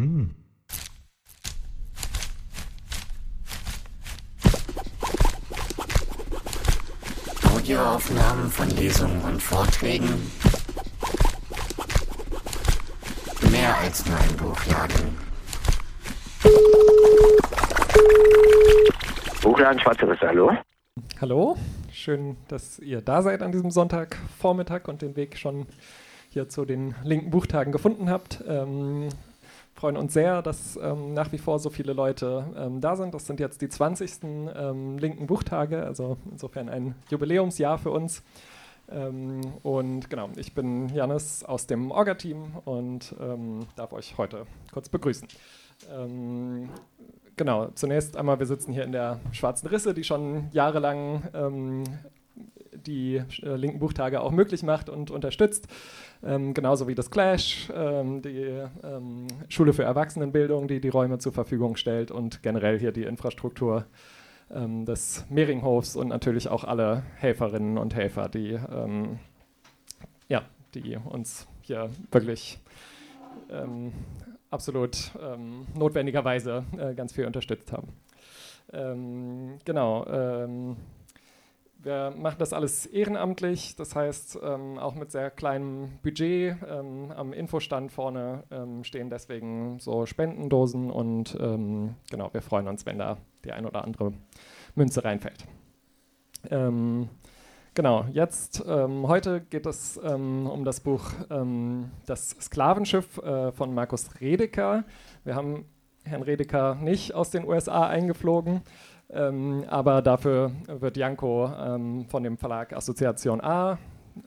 Mm. 0.00 0.30
Audioaufnahmen 7.54 8.50
von 8.50 8.70
Lesungen 8.70 9.20
und 9.20 9.42
Vorträgen. 9.42 10.08
Mehr 13.50 13.76
als 13.76 14.06
nur 14.06 14.16
ein 14.16 14.36
Buchladen. 14.38 15.18
Buchladen 19.42 19.80
Schwarzeres, 19.80 20.18
hallo? 20.22 20.56
Hallo, 21.20 21.58
schön, 21.92 22.38
dass 22.48 22.78
ihr 22.78 23.02
da 23.02 23.20
seid 23.20 23.42
an 23.42 23.52
diesem 23.52 23.70
Sonntagvormittag 23.70 24.88
und 24.88 25.02
den 25.02 25.14
Weg 25.16 25.36
schon 25.36 25.66
hier 26.30 26.48
zu 26.48 26.64
den 26.64 26.94
linken 27.04 27.28
Buchtagen 27.28 27.70
gefunden 27.70 28.08
habt. 28.08 28.42
Ähm, 28.48 29.10
freuen 29.74 29.96
uns 29.96 30.12
sehr, 30.12 30.42
dass 30.42 30.76
ähm, 30.76 31.14
nach 31.14 31.32
wie 31.32 31.38
vor 31.38 31.58
so 31.58 31.70
viele 31.70 31.92
Leute 31.92 32.44
ähm, 32.56 32.80
da 32.80 32.96
sind. 32.96 33.14
Das 33.14 33.26
sind 33.26 33.40
jetzt 33.40 33.62
die 33.62 33.68
20. 33.68 34.22
Ähm, 34.22 34.98
linken 34.98 35.26
Buchtage, 35.26 35.82
also 35.82 36.16
insofern 36.30 36.68
ein 36.68 36.94
Jubiläumsjahr 37.10 37.78
für 37.78 37.90
uns. 37.90 38.22
Ähm, 38.90 39.40
und 39.62 40.10
genau, 40.10 40.30
ich 40.36 40.54
bin 40.54 40.88
Janis 40.88 41.44
aus 41.44 41.66
dem 41.66 41.90
Orga-Team 41.90 42.56
und 42.64 43.14
ähm, 43.20 43.60
darf 43.76 43.92
euch 43.92 44.18
heute 44.18 44.46
kurz 44.72 44.88
begrüßen. 44.88 45.28
Ähm, 45.92 46.68
genau, 47.36 47.68
zunächst 47.74 48.16
einmal, 48.16 48.38
wir 48.38 48.46
sitzen 48.46 48.72
hier 48.72 48.84
in 48.84 48.92
der 48.92 49.20
Schwarzen 49.32 49.68
Risse, 49.68 49.94
die 49.94 50.04
schon 50.04 50.48
jahrelang 50.52 51.86
die 52.86 53.22
äh, 53.42 53.56
linken 53.56 53.78
Buchtage 53.78 54.20
auch 54.20 54.30
möglich 54.30 54.62
macht 54.62 54.88
und 54.88 55.10
unterstützt. 55.10 55.68
Ähm, 56.22 56.52
genauso 56.52 56.86
wie 56.86 56.94
das 56.94 57.10
Clash, 57.10 57.70
ähm, 57.74 58.20
die 58.20 58.62
ähm, 58.82 59.26
Schule 59.48 59.72
für 59.72 59.84
Erwachsenenbildung, 59.84 60.68
die 60.68 60.80
die 60.80 60.90
Räume 60.90 61.18
zur 61.18 61.32
Verfügung 61.32 61.76
stellt 61.76 62.10
und 62.10 62.42
generell 62.42 62.78
hier 62.78 62.92
die 62.92 63.04
Infrastruktur 63.04 63.86
ähm, 64.50 64.84
des 64.84 65.24
Mehringhofs 65.30 65.96
und 65.96 66.08
natürlich 66.08 66.48
auch 66.48 66.64
alle 66.64 67.04
Helferinnen 67.16 67.78
und 67.78 67.94
Helfer, 67.94 68.28
die, 68.28 68.50
ähm, 68.50 69.18
ja, 70.28 70.42
die 70.74 70.96
uns 70.96 71.46
hier 71.62 71.88
wirklich 72.10 72.58
absolut 74.50 75.12
notwendigerweise 75.74 76.64
äh, 76.76 76.94
ganz 76.94 77.12
viel 77.12 77.26
unterstützt 77.26 77.72
haben. 77.72 77.88
genau. 79.64 80.76
Wir 81.82 82.12
machen 82.14 82.36
das 82.38 82.52
alles 82.52 82.84
ehrenamtlich, 82.84 83.74
das 83.74 83.96
heißt 83.96 84.38
ähm, 84.42 84.78
auch 84.78 84.94
mit 84.94 85.10
sehr 85.10 85.30
kleinem 85.30 85.98
Budget. 86.02 86.56
Ähm, 86.68 87.10
am 87.16 87.32
Infostand 87.32 87.90
vorne 87.90 88.44
ähm, 88.50 88.84
stehen 88.84 89.08
deswegen 89.08 89.78
so 89.78 90.04
Spendendosen 90.04 90.90
und 90.90 91.38
ähm, 91.40 91.94
genau, 92.10 92.28
wir 92.34 92.42
freuen 92.42 92.68
uns, 92.68 92.84
wenn 92.84 92.98
da 92.98 93.16
die 93.44 93.52
ein 93.52 93.64
oder 93.64 93.82
andere 93.82 94.12
Münze 94.74 95.04
reinfällt. 95.04 95.46
Ähm, 96.50 97.08
genau, 97.72 98.04
jetzt, 98.12 98.62
ähm, 98.68 99.08
heute 99.08 99.40
geht 99.40 99.64
es 99.64 99.96
um 99.96 100.64
das 100.64 100.80
Buch 100.80 101.12
Das 102.04 102.30
Sklavenschiff 102.30 103.18
äh, 103.18 103.52
von 103.52 103.72
Markus 103.72 104.20
Redeker. 104.20 104.84
Wir 105.24 105.34
haben 105.34 105.64
Herrn 106.04 106.22
Redeker 106.22 106.74
nicht 106.74 107.14
aus 107.14 107.30
den 107.30 107.46
USA 107.46 107.86
eingeflogen. 107.86 108.62
Ähm, 109.12 109.64
aber 109.68 110.02
dafür 110.02 110.52
wird 110.66 110.96
Janko 110.96 111.52
ähm, 111.58 112.06
von 112.08 112.22
dem 112.22 112.38
Verlag 112.38 112.72
Assoziation 112.72 113.40
A, 113.40 113.78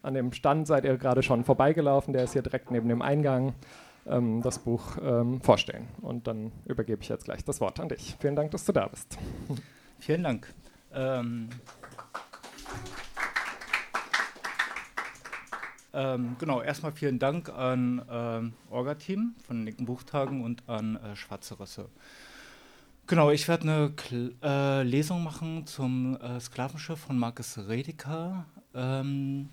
an 0.01 0.13
dem 0.13 0.31
Stand 0.33 0.67
seid 0.67 0.83
ihr 0.85 0.97
gerade 0.97 1.23
schon 1.23 1.43
vorbeigelaufen, 1.43 2.13
der 2.13 2.25
ist 2.25 2.33
hier 2.33 2.41
direkt 2.41 2.71
neben 2.71 2.89
dem 2.89 3.01
Eingang, 3.01 3.53
ähm, 4.05 4.41
das 4.41 4.59
Buch 4.59 4.97
ähm, 5.01 5.41
vorstellen. 5.41 5.87
Und 6.01 6.27
dann 6.27 6.51
übergebe 6.65 7.01
ich 7.01 7.09
jetzt 7.09 7.25
gleich 7.25 7.45
das 7.45 7.61
Wort 7.61 7.79
an 7.79 7.89
dich. 7.89 8.17
Vielen 8.19 8.35
Dank, 8.35 8.51
dass 8.51 8.65
du 8.65 8.73
da 8.73 8.87
bist. 8.87 9.17
Vielen 9.99 10.23
Dank. 10.23 10.53
Ähm, 10.93 11.49
ähm, 15.93 16.35
genau, 16.39 16.61
erstmal 16.61 16.91
vielen 16.91 17.19
Dank 17.19 17.49
an 17.49 18.53
Orga-Team 18.69 19.35
von 19.45 19.63
Linken 19.63 19.85
Buchtagen 19.85 20.43
und 20.43 20.67
an 20.67 20.97
äh, 20.97 21.15
Schwarze 21.15 21.59
Risse. 21.59 21.87
Genau, 23.05 23.31
ich 23.31 23.49
werde 23.49 23.63
eine 23.63 23.91
Kl 23.91 24.33
äh, 24.41 24.81
Lesung 24.83 25.23
machen 25.23 25.67
zum 25.67 26.15
äh, 26.21 26.39
Sklavenschiff 26.39 26.99
von 26.99 27.19
Marcus 27.19 27.57
Redeker. 27.57 28.45
Ähm, 28.73 29.49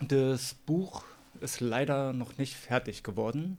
das 0.00 0.54
Buch 0.54 1.02
ist 1.40 1.58
leider 1.60 2.12
noch 2.12 2.38
nicht 2.38 2.54
fertig 2.54 3.02
geworden. 3.02 3.58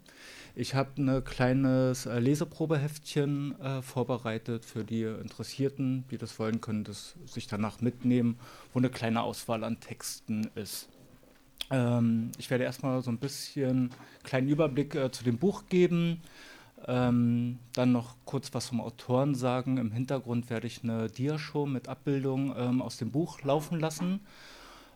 Ich 0.55 0.75
habe 0.75 1.01
ein 1.01 1.23
kleines 1.25 2.05
äh, 2.05 2.19
Leseprobeheftchen 2.19 3.59
äh, 3.59 3.81
vorbereitet 3.81 4.63
für 4.63 4.85
die 4.85 5.03
Interessierten, 5.03 6.05
die 6.09 6.17
das 6.17 6.39
wollen, 6.39 6.61
können 6.61 6.85
das 6.85 7.15
sich 7.25 7.47
danach 7.47 7.81
mitnehmen, 7.81 8.39
wo 8.71 8.79
eine 8.79 8.89
kleine 8.89 9.23
Auswahl 9.23 9.65
an 9.65 9.81
Texten 9.81 10.49
ist. 10.55 10.87
Ähm, 11.69 12.31
ich 12.37 12.49
werde 12.49 12.63
erstmal 12.63 13.01
so 13.01 13.11
ein 13.11 13.17
bisschen 13.17 13.69
einen 13.69 13.89
kleinen 14.23 14.47
Überblick 14.47 14.95
äh, 14.95 15.11
zu 15.11 15.25
dem 15.25 15.37
Buch 15.37 15.63
geben 15.67 16.21
ähm, 16.85 17.59
dann 17.73 17.91
noch 17.91 18.15
kurz 18.25 18.53
was 18.53 18.67
vom 18.67 18.81
Autoren 18.81 19.35
sagen. 19.35 19.77
Im 19.77 19.91
Hintergrund 19.91 20.49
werde 20.49 20.67
ich 20.67 20.83
eine 20.83 21.09
Diashow 21.09 21.65
mit 21.65 21.87
Abbildungen 21.87 22.53
ähm, 22.57 22.81
aus 22.81 22.97
dem 22.97 23.11
Buch 23.11 23.41
laufen 23.41 23.79
lassen. 23.79 24.21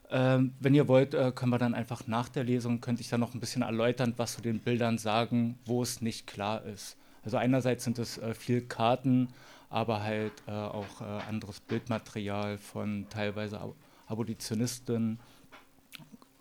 Ähm, 0.10 0.54
wenn 0.60 0.76
ihr 0.76 0.88
wollt, 0.88 1.14
äh, 1.14 1.32
können 1.32 1.52
wir 1.52 1.58
dann 1.58 1.74
einfach 1.74 2.06
nach 2.06 2.30
der 2.30 2.44
Lesung, 2.44 2.82
könnte 2.82 3.02
ich 3.02 3.10
dann 3.10 3.22
noch 3.22 3.34
ein 3.34 3.40
bisschen 3.40 3.62
erläutern, 3.62 4.14
was 4.18 4.34
zu 4.34 4.42
den 4.42 4.60
Bildern 4.60 4.98
sagen, 4.98 5.58
wo 5.66 5.82
es 5.82 6.02
nicht 6.02 6.28
klar 6.28 6.64
ist. 6.66 6.98
Also 7.24 7.38
einerseits 7.38 7.84
sind 7.86 7.98
es 7.98 8.18
äh, 8.18 8.34
viel 8.34 8.62
Karten, 8.62 9.30
aber 9.70 10.04
halt 10.04 10.34
äh, 10.48 10.52
auch 10.52 11.02
äh, 11.02 11.06
anderes 11.30 11.62
Bildmaterial 11.62 12.58
von 12.58 13.08
teilweise 13.10 13.60
Ab 13.60 13.74
Abolitionisten 14.08 15.20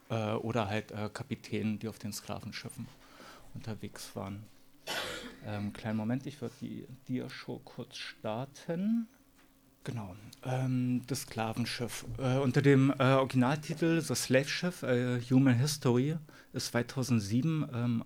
äh, 0.09 0.33
oder 0.33 0.67
halt 0.67 0.91
äh, 0.91 1.09
Kapitänen, 1.13 1.79
die 1.79 1.87
auf 1.87 2.01
den 2.01 2.13
Sklavenschiffen 2.13 2.89
unterwegs 3.55 4.17
waren. 4.17 4.43
Ähm, 5.47 5.73
kleinen 5.73 5.97
Moment, 5.97 6.27
ich 6.27 6.41
würde 6.41 6.55
die 6.61 6.87
Dia-Show 7.09 7.61
kurz 7.65 7.97
starten. 7.97 9.09
Genau, 9.85 10.15
ähm, 10.45 11.03
das 11.07 11.23
Sklavenschiff. 11.23 12.05
Äh, 12.19 12.39
unter 12.39 12.61
dem 12.61 12.91
äh, 12.99 13.15
Originaltitel 13.15 14.01
The 14.01 14.15
Slave 14.15 14.49
Ship, 14.49 14.83
äh, 14.83 15.21
Human 15.31 15.55
History, 15.55 16.17
ist 16.53 16.67
2007 16.67 17.69
ähm, 17.73 18.05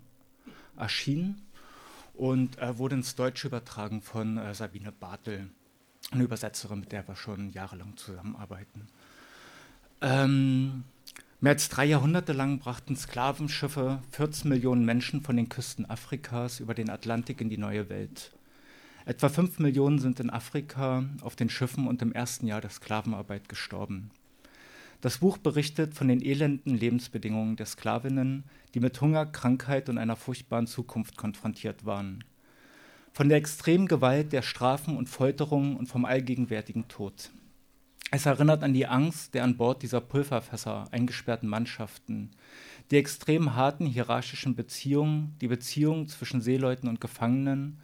erschienen 0.77 1.43
und 2.15 2.59
äh, 2.59 2.79
wurde 2.79 2.95
ins 2.95 3.17
Deutsche 3.17 3.49
übertragen 3.49 4.01
von 4.01 4.39
äh, 4.39 4.55
Sabine 4.55 4.93
Bartel, 4.93 5.51
eine 6.13 6.23
Übersetzerin, 6.23 6.81
mit 6.81 6.93
der 6.93 7.07
wir 7.09 7.17
schon 7.17 7.51
jahrelang 7.51 7.97
zusammenarbeiten. 7.97 8.87
Ähm, 10.01 10.85
Mehr 11.45 11.53
als 11.53 11.69
drei 11.69 11.85
Jahrhunderte 11.85 12.33
lang 12.33 12.59
brachten 12.59 12.97
Sklavenschiffe 12.97 14.01
14 14.13 14.49
Millionen 14.49 14.87
Menschen 14.87 15.21
von 15.21 15.37
den 15.37 15.51
Küsten 15.51 15.85
Afrikas 15.85 16.59
über 16.59 16.73
den 16.73 16.89
Atlantik 16.89 17.43
in 17.43 17.51
die 17.51 17.59
neue 17.59 17.91
Welt. 17.91 18.33
Etwa 19.05 19.29
5 19.29 19.59
Millionen 19.59 19.99
sind 19.99 20.21
in 20.21 20.31
Afrika 20.31 21.05
auf 21.21 21.37
den 21.37 21.51
Schiffen 21.51 21.87
und 21.87 22.01
im 22.01 22.13
ersten 22.13 22.47
Jahr 22.47 22.63
der 22.63 22.71
Sklavenarbeit 22.71 23.51
gestorben. 23.51 24.11
Das 25.03 25.19
Buch 25.19 25.37
berichtet 25.37 25.93
von 25.93 26.09
den 26.09 26.23
elenden 26.23 26.79
Lebensbedingungen 26.79 27.57
der 27.57 27.67
Sklavinnen, 27.67 28.45
die 28.73 28.81
mit 28.81 28.99
Hunger, 29.03 29.27
Krankheit 29.27 29.91
und 29.91 29.99
einer 29.99 30.17
furchtbaren 30.17 30.67
Zukunft 30.67 31.19
konfrontiert 31.19 31.85
waren. 31.85 32.25
Von 33.13 33.29
der 33.29 33.37
extremen 33.37 33.87
Gewalt 33.87 34.33
der 34.33 34.41
Strafen 34.41 34.97
und 34.97 35.11
Folterungen 35.11 35.77
und 35.77 35.89
vom 35.91 36.07
allgegenwärtigen 36.07 36.89
Tod. 36.89 37.33
Es 38.17 38.27
erinnert 38.27 38.63
an 38.63 38.73
die 38.73 38.87
Angst 38.87 39.35
der 39.35 39.43
an 39.43 39.57
Bord 39.57 39.83
dieser 39.83 40.01
Pulverfässer 40.01 40.85
eingesperrten 40.93 41.49
Mannschaften, 41.49 42.31
die 42.93 42.97
extrem 42.97 43.57
harten 43.57 43.87
hierarchischen 43.87 44.55
Beziehungen, 44.55 45.35
die 45.41 45.49
Beziehungen 45.49 46.07
zwischen 46.07 46.41
Seeleuten 46.41 46.89
und 46.89 47.01
Gefangenen. 47.01 47.81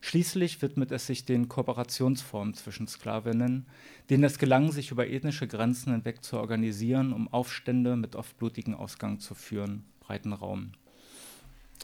Schließlich 0.00 0.60
widmet 0.62 0.90
es 0.90 1.06
sich 1.06 1.26
den 1.26 1.48
Kooperationsformen 1.48 2.54
zwischen 2.54 2.88
Sklavinnen, 2.88 3.66
denen 4.10 4.24
es 4.24 4.40
gelang, 4.40 4.72
sich 4.72 4.90
über 4.90 5.06
ethnische 5.06 5.46
Grenzen 5.46 5.92
hinweg 5.92 6.24
zu 6.24 6.38
organisieren, 6.38 7.12
um 7.12 7.32
Aufstände 7.32 7.94
mit 7.94 8.16
oft 8.16 8.36
blutigen 8.36 8.74
Ausgang 8.74 9.20
zu 9.20 9.36
führen. 9.36 9.84
Breiten 10.00 10.32
Raum. 10.32 10.72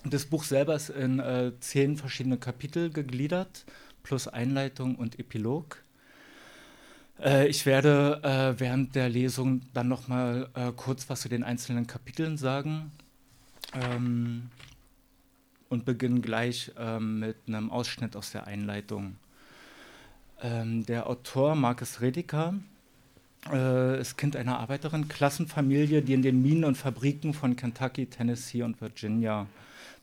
Das 0.03 0.27
Buch 0.27 0.43
selber 0.43 0.75
ist 0.75 0.89
in 0.89 1.21
äh, 1.21 1.53
zehn 1.61 1.97
verschiedene 1.97 2.39
Kapitel 2.39 2.91
gegliedert, 2.91 3.65
plus 4.03 4.27
Einleitung 4.27 4.97
und 4.97 5.21
Epilog. 5.21 5.84
Äh, 7.23 7.49
ich 7.49 7.67
werde 7.67 8.21
äh, 8.23 8.61
während 8.61 8.95
der 8.95 9.09
Lesung 9.09 9.63
dann 9.73 9.89
noch 9.89 10.09
mal 10.09 10.49
äh, 10.55 10.73
kurz 10.75 11.09
was 11.09 11.21
zu 11.21 11.29
den 11.29 11.45
einzelnen 11.45 11.87
Kapiteln 11.87 12.37
sagen 12.37 12.91
ähm, 13.73 14.51
und 15.69 15.85
beginne 15.85 16.21
gleich 16.21 16.73
ähm, 16.79 17.21
mit 17.21 17.37
einem 17.47 17.71
Ausschnitt 17.71 18.17
aus 18.17 18.33
der 18.33 18.47
Einleitung. 18.47 19.17
Ähm, 20.43 20.85
der 20.87 21.09
Autor 21.09 21.55
Marcus 21.55 22.01
Redeker 22.01 22.55
äh, 23.51 24.01
ist 24.01 24.17
Kind 24.17 24.37
einer 24.37 24.59
Arbeiterin, 24.59 25.09
Klassenfamilie, 25.09 26.03
die 26.03 26.15
in 26.15 26.23
den 26.23 26.43
Minen 26.43 26.65
und 26.65 26.77
Fabriken 26.77 27.35
von 27.35 27.57
Kentucky, 27.57 28.07
Tennessee 28.07 28.63
und 28.63 28.81
Virginia 28.81 29.47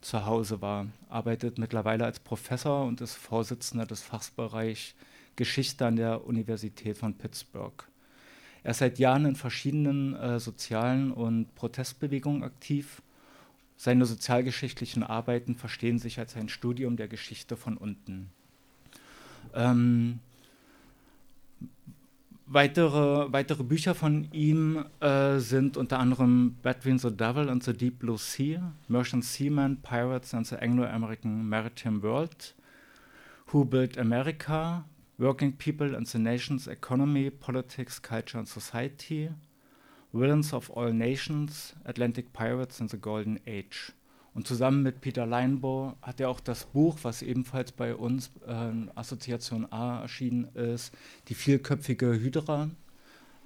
zu 0.00 0.26
Hause 0.26 0.60
war, 0.60 0.86
arbeitet 1.08 1.58
mittlerweile 1.58 2.04
als 2.04 2.18
Professor 2.18 2.84
und 2.84 3.00
ist 3.00 3.14
Vorsitzender 3.14 3.86
des 3.86 4.02
Fachbereichs 4.02 4.94
Geschichte 5.36 5.86
an 5.86 5.96
der 5.96 6.26
Universität 6.26 6.98
von 6.98 7.14
Pittsburgh. 7.14 7.84
Er 8.62 8.72
ist 8.72 8.78
seit 8.78 8.98
Jahren 8.98 9.26
in 9.26 9.36
verschiedenen 9.36 10.14
äh, 10.14 10.38
sozialen 10.38 11.12
und 11.12 11.54
Protestbewegungen 11.54 12.44
aktiv. 12.44 13.02
Seine 13.76 14.04
sozialgeschichtlichen 14.04 15.02
Arbeiten 15.02 15.56
verstehen 15.56 15.98
sich 15.98 16.18
als 16.18 16.36
ein 16.36 16.48
Studium 16.48 16.96
der 16.96 17.08
Geschichte 17.08 17.56
von 17.56 17.76
unten. 17.76 18.30
Ähm, 19.54 20.20
weitere, 22.46 23.32
weitere 23.32 23.64
Bücher 23.64 23.96
von 23.96 24.30
ihm 24.32 24.84
äh, 25.00 25.38
sind 25.38 25.76
unter 25.76 25.98
anderem 25.98 26.56
Between 26.62 26.98
the 26.98 27.10
Devil 27.10 27.48
and 27.48 27.64
the 27.64 27.72
Deep 27.72 27.98
Blue 27.98 28.18
Sea, 28.18 28.60
Merchant 28.86 29.24
Seamen, 29.24 29.78
Pirates 29.82 30.34
and 30.34 30.46
the 30.46 30.56
Anglo-American 30.56 31.48
Maritime 31.48 32.02
World, 32.02 32.54
Who 33.52 33.64
Built 33.64 33.98
America, 33.98 34.84
Working 35.18 35.56
People 35.56 35.94
and 35.94 36.08
the 36.08 36.18
Nation's 36.18 36.66
Economy, 36.66 37.30
Politics, 37.30 38.00
Culture 38.00 38.38
and 38.38 38.48
Society, 38.48 39.30
Villains 40.12 40.52
of 40.52 40.70
All 40.70 40.92
Nations, 40.92 41.74
Atlantic 41.84 42.32
Pirates 42.32 42.80
in 42.80 42.88
the 42.88 42.98
Golden 42.98 43.38
Age. 43.46 43.92
Und 44.34 44.46
zusammen 44.46 44.82
mit 44.82 45.02
Peter 45.02 45.26
Leinbo 45.26 45.96
hat 46.00 46.20
er 46.20 46.30
auch 46.30 46.40
das 46.40 46.64
Buch, 46.64 46.98
was 47.02 47.20
ebenfalls 47.20 47.72
bei 47.72 47.94
uns 47.94 48.30
äh, 48.46 48.72
Assoziation 48.94 49.70
A 49.70 50.00
erschienen 50.00 50.44
ist, 50.54 50.92
Die 51.28 51.34
vielköpfige 51.34 52.12
Hydra 52.12 52.70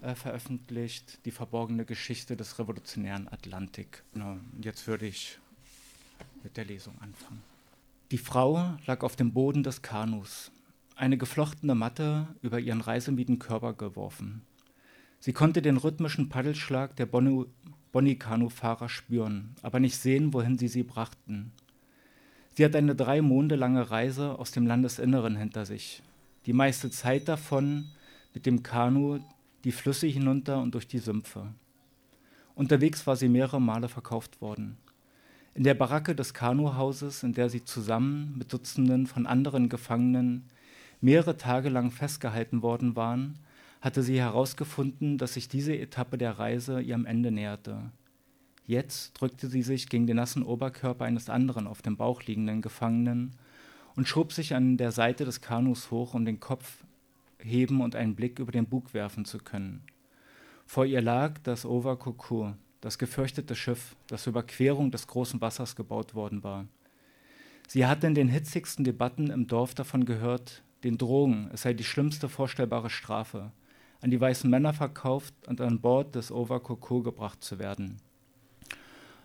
äh, 0.03 0.15
veröffentlicht, 0.15 1.25
die 1.27 1.33
verborgene 1.33 1.85
Geschichte 1.85 2.37
des 2.37 2.59
revolutionären 2.61 3.27
Atlantik. 3.29 4.05
Genau, 4.13 4.37
jetzt 4.63 4.87
würde 4.87 5.07
ich 5.07 5.39
mit 6.45 6.57
der 6.57 6.65
Lesung 6.65 6.95
anfangen. 7.01 7.43
Die 8.13 8.19
Frau 8.19 8.77
lag 8.87 9.03
auf 9.03 9.17
dem 9.17 9.33
Boden 9.33 9.65
des 9.65 9.83
Kanus, 9.83 10.53
eine 10.97 11.19
geflochtene 11.19 11.75
Matte 11.75 12.27
über 12.43 12.59
ihren 12.59 12.81
reisemüden 12.81 13.39
Körper 13.39 13.75
geworfen. 13.75 14.43
Sie 15.21 15.33
konnte 15.33 15.63
den 15.63 15.77
rhythmischen 15.77 16.29
Paddelschlag 16.29 16.97
der 16.97 17.07
Bonnie 17.07 17.45
Bonnikanu-Fahrer 17.93 18.89
spüren, 18.89 19.55
aber 19.63 19.81
nicht 19.81 19.97
sehen, 19.97 20.35
wohin 20.35 20.59
sie 20.59 20.69
sie 20.69 20.83
brachten. 20.83 21.53
Sie 22.55 22.65
hat 22.65 22.77
eine 22.77 22.95
drei 22.95 23.23
Monde 23.23 23.57
lange 23.57 23.91
Reise 23.91 24.39
aus 24.39 24.51
dem 24.51 24.67
Landesinneren 24.67 25.37
hinter 25.37 25.65
sich. 25.65 26.03
Die 26.45 26.53
meiste 26.53 26.91
Zeit 26.91 27.29
davon 27.29 27.87
mit 28.35 28.45
dem 28.45 28.63
Kanu 28.63 29.21
die 29.65 29.73
Flüsse 29.73 30.07
hinunter 30.07 30.61
und 30.61 30.75
durch 30.75 30.87
die 30.87 30.99
Sümpfe. 30.99 31.53
Unterwegs 32.55 33.07
war 33.07 33.17
sie 33.17 33.29
mehrere 33.29 33.61
Male 33.61 33.89
verkauft 33.89 34.41
worden. 34.41 34.77
In 35.55 35.65
der 35.65 35.75
Baracke 35.75 36.15
des 36.15 36.35
Kanuhauses, 36.35 37.23
in 37.23 37.33
der 37.33 37.49
sie 37.49 37.65
zusammen 37.65 38.35
mit 38.37 38.53
Dutzenden 38.53 39.07
von 39.07 39.27
anderen 39.27 39.69
Gefangenen 39.69 40.45
mehrere 41.01 41.37
Tage 41.37 41.69
lang 41.69 41.91
festgehalten 41.91 42.63
worden 42.63 42.97
waren, 42.97 43.39
hatte 43.81 44.03
sie 44.03 44.19
herausgefunden, 44.19 45.19
dass 45.19 45.35
sich 45.35 45.49
diese 45.49 45.77
Etappe 45.77 46.19
der 46.19 46.39
Reise 46.39 46.81
ihrem 46.81 47.07
Ende 47.07 47.31
näherte. 47.31 47.91
Jetzt 48.67 49.13
drückte 49.13 49.49
sie 49.49 49.63
sich 49.63 49.89
gegen 49.89 50.07
den 50.07 50.17
nassen 50.17 50.43
Oberkörper 50.43 51.05
eines 51.05 51.31
anderen 51.31 51.67
auf 51.67 51.83
dem 51.83 51.97
Bauch 51.97 52.23
liegenden 52.25 52.63
Gefangenen 52.63 53.37
und 53.95 54.09
schob 54.09 54.33
sich 54.33 54.55
an 54.55 54.77
der 54.77 54.93
Seite 54.93 55.25
des 55.25 55.41
Kanus 55.41 55.91
hoch, 55.91 56.15
um 56.15 56.25
den 56.25 56.41
Kopf 56.41 56.85
heben 57.39 57.81
und 57.81 57.95
einen 57.95 58.17
Blick 58.17 58.39
über 58.39 58.51
den 58.51 58.67
Bug 58.67 58.93
werfen 58.93 59.25
zu 59.25 59.39
können. 59.39 59.83
Vor 60.67 60.85
ihr 60.85 61.01
lag 61.01 61.39
das 61.45 61.65
Overkuku, 61.65 62.53
das 62.81 62.99
gefürchtete 62.99 63.55
Schiff, 63.55 63.95
das 64.09 64.25
zur 64.25 64.33
Überquerung 64.33 64.91
des 64.91 65.07
großen 65.07 65.41
Wassers 65.41 65.77
gebaut 65.77 66.15
worden 66.15 66.43
war. 66.43 66.67
Sie 67.69 67.87
hatte 67.87 68.07
in 68.07 68.15
den 68.15 68.29
hitzigsten 68.29 68.85
Debatten 68.85 69.31
im 69.31 69.47
Dorf 69.47 69.75
davon 69.75 70.05
gehört, 70.05 70.63
den 70.85 70.99
Drogen, 70.99 71.51
es 71.53 71.63
sei 71.63 71.75
die 71.75 71.85
schlimmste 71.85 72.29
vorstellbare 72.29 72.91
Strafe– 72.91 73.53
an 74.01 74.11
die 74.11 74.21
weißen 74.21 74.49
Männer 74.49 74.73
verkauft 74.73 75.35
und 75.47 75.61
an 75.61 75.81
Bord 75.81 76.15
des 76.15 76.31
Overcoco 76.31 77.03
gebracht 77.03 77.43
zu 77.43 77.59
werden. 77.59 78.01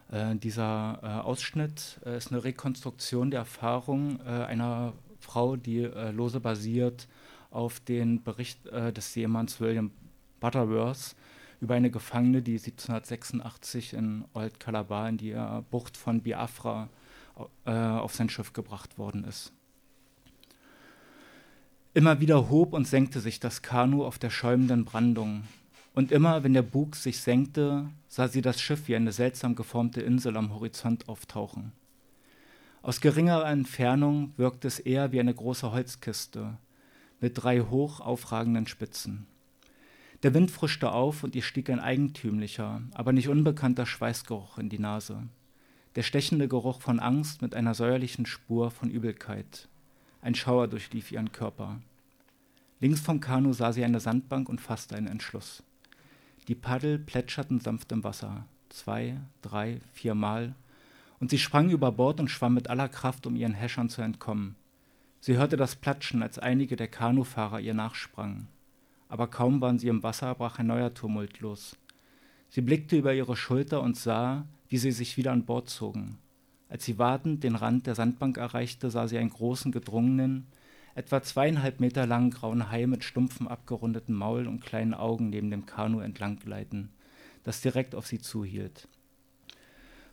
Äh, 0.09 0.35
dieser 0.35 0.99
äh, 1.03 1.07
Ausschnitt 1.21 1.99
äh, 2.05 2.17
ist 2.17 2.31
eine 2.31 2.43
Rekonstruktion 2.43 3.31
der 3.31 3.41
Erfahrung 3.41 4.19
äh, 4.21 4.29
einer 4.29 4.93
Frau, 5.19 5.55
die 5.55 5.83
äh, 5.83 6.11
lose 6.11 6.39
basiert 6.39 7.07
auf 7.49 7.79
den 7.79 8.23
Bericht 8.23 8.65
äh, 8.67 8.91
des 8.91 9.13
Seemanns 9.13 9.59
William 9.59 9.91
Butterworth 10.39 11.15
über 11.59 11.75
eine 11.75 11.91
Gefangene, 11.91 12.41
die 12.41 12.53
1786 12.53 13.93
in 13.93 14.25
Old 14.33 14.59
Calabar 14.59 15.07
in 15.09 15.17
die 15.17 15.35
Bucht 15.69 15.95
von 15.95 16.23
Biafra 16.23 16.89
auf 17.65 18.15
sein 18.15 18.29
Schiff 18.29 18.51
gebracht 18.51 18.97
worden 18.97 19.23
ist. 19.25 19.53
Immer 21.93 22.21
wieder 22.21 22.49
hob 22.49 22.71
und 22.71 22.87
senkte 22.87 23.19
sich 23.19 23.41
das 23.41 23.61
Kanu 23.61 24.05
auf 24.05 24.17
der 24.17 24.29
schäumenden 24.29 24.85
Brandung. 24.85 25.43
Und 25.93 26.13
immer, 26.13 26.41
wenn 26.41 26.53
der 26.53 26.61
Bug 26.61 26.95
sich 26.95 27.19
senkte, 27.19 27.89
sah 28.07 28.29
sie 28.29 28.41
das 28.41 28.61
Schiff 28.61 28.87
wie 28.87 28.95
eine 28.95 29.11
seltsam 29.11 29.55
geformte 29.55 29.99
Insel 29.99 30.37
am 30.37 30.53
Horizont 30.53 31.09
auftauchen. 31.09 31.73
Aus 32.81 33.01
geringerer 33.01 33.49
Entfernung 33.49 34.31
wirkte 34.37 34.69
es 34.69 34.79
eher 34.79 35.11
wie 35.11 35.19
eine 35.19 35.33
große 35.33 35.73
Holzkiste 35.73 36.57
mit 37.19 37.43
drei 37.43 37.59
hoch 37.59 37.99
aufragenden 37.99 38.67
Spitzen. 38.67 39.27
Der 40.23 40.33
Wind 40.33 40.49
frischte 40.49 40.93
auf 40.93 41.25
und 41.25 41.35
ihr 41.35 41.43
stieg 41.43 41.69
ein 41.69 41.81
eigentümlicher, 41.81 42.81
aber 42.93 43.11
nicht 43.11 43.27
unbekannter 43.27 43.85
Schweißgeruch 43.85 44.59
in 44.59 44.69
die 44.69 44.79
Nase. 44.79 45.23
Der 45.95 46.03
stechende 46.03 46.47
Geruch 46.47 46.79
von 46.79 47.01
Angst 47.01 47.41
mit 47.41 47.53
einer 47.53 47.73
säuerlichen 47.73 48.25
Spur 48.25 48.71
von 48.71 48.89
Übelkeit. 48.89 49.67
Ein 50.21 50.35
Schauer 50.35 50.67
durchlief 50.67 51.11
ihren 51.11 51.31
Körper. 51.31 51.81
Links 52.79 53.01
vom 53.01 53.19
Kanu 53.19 53.53
sah 53.53 53.73
sie 53.73 53.83
eine 53.83 53.99
Sandbank 53.99 54.49
und 54.49 54.61
fasste 54.61 54.95
einen 54.95 55.07
Entschluss. 55.07 55.63
Die 56.47 56.55
Paddel 56.55 56.99
plätscherten 56.99 57.59
sanft 57.59 57.91
im 57.91 58.03
Wasser. 58.03 58.45
Zwei, 58.69 59.17
drei, 59.41 59.79
viermal. 59.93 60.55
Und 61.19 61.29
sie 61.29 61.37
sprang 61.37 61.69
über 61.69 61.91
Bord 61.91 62.19
und 62.19 62.29
schwamm 62.29 62.53
mit 62.53 62.69
aller 62.69 62.89
Kraft, 62.89 63.25
um 63.27 63.35
ihren 63.35 63.53
Häschern 63.53 63.89
zu 63.89 64.01
entkommen. 64.01 64.55
Sie 65.19 65.37
hörte 65.37 65.57
das 65.57 65.75
Platschen, 65.75 66.23
als 66.23 66.39
einige 66.39 66.75
der 66.75 66.87
Kanufahrer 66.87 67.59
ihr 67.59 67.75
nachsprangen. 67.75 68.47
Aber 69.07 69.27
kaum 69.27 69.61
waren 69.61 69.77
sie 69.77 69.87
im 69.87 70.03
Wasser, 70.03 70.33
brach 70.33 70.57
ein 70.57 70.67
neuer 70.67 70.93
Tumult 70.93 71.39
los. 71.41 71.77
Sie 72.49 72.61
blickte 72.61 72.97
über 72.97 73.13
ihre 73.13 73.35
Schulter 73.35 73.81
und 73.81 73.97
sah, 73.97 74.45
wie 74.69 74.77
sie 74.77 74.91
sich 74.91 75.17
wieder 75.17 75.31
an 75.31 75.45
Bord 75.45 75.69
zogen. 75.69 76.17
Als 76.71 76.85
sie 76.85 76.97
wartend 76.97 77.43
den 77.43 77.55
Rand 77.55 77.85
der 77.85 77.95
Sandbank 77.95 78.37
erreichte, 78.37 78.89
sah 78.89 79.05
sie 79.09 79.17
einen 79.17 79.29
großen, 79.29 79.73
gedrungenen, 79.73 80.47
etwa 80.95 81.21
zweieinhalb 81.21 81.81
Meter 81.81 82.07
langen 82.07 82.31
grauen 82.31 82.71
Hai 82.71 82.87
mit 82.87 83.03
stumpfem, 83.03 83.49
abgerundeten 83.49 84.15
Maul 84.15 84.47
und 84.47 84.61
kleinen 84.61 84.93
Augen 84.93 85.29
neben 85.31 85.51
dem 85.51 85.65
Kanu 85.65 85.99
entlang 85.99 86.39
gleiten, 86.39 86.89
das 87.43 87.59
direkt 87.59 87.93
auf 87.93 88.07
sie 88.07 88.19
zuhielt. 88.19 88.87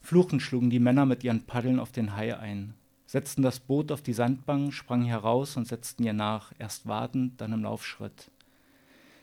Fluchend 0.03 0.43
schlugen 0.43 0.69
die 0.69 0.81
Männer 0.81 1.07
mit 1.07 1.23
ihren 1.23 1.45
Paddeln 1.45 1.79
auf 1.79 1.93
den 1.93 2.17
Hai 2.17 2.37
ein, 2.37 2.75
setzten 3.07 3.43
das 3.43 3.61
Boot 3.61 3.93
auf 3.93 4.03
die 4.03 4.13
Sandbank, 4.13 4.75
sprangen 4.75 5.07
heraus 5.07 5.57
und 5.57 5.69
setzten 5.69 6.03
ihr 6.03 6.13
nach, 6.13 6.53
erst 6.59 6.89
wartend, 6.89 7.41
dann 7.41 7.53
im 7.53 7.63
Laufschritt. 7.63 8.33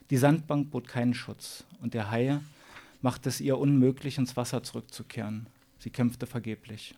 Die 0.10 0.18
Sandbank 0.18 0.72
bot 0.72 0.88
keinen 0.88 1.13
Schutz, 1.13 1.65
und 1.82 1.96
der 1.96 2.12
Hai 2.12 2.39
machte 3.01 3.27
es 3.27 3.42
ihr 3.42 3.58
unmöglich, 3.58 4.18
ins 4.18 4.38
Wasser 4.38 4.63
zurückzukehren. 4.63 5.48
Sie 5.80 5.89
kämpfte 5.89 6.27
vergeblich. 6.27 6.96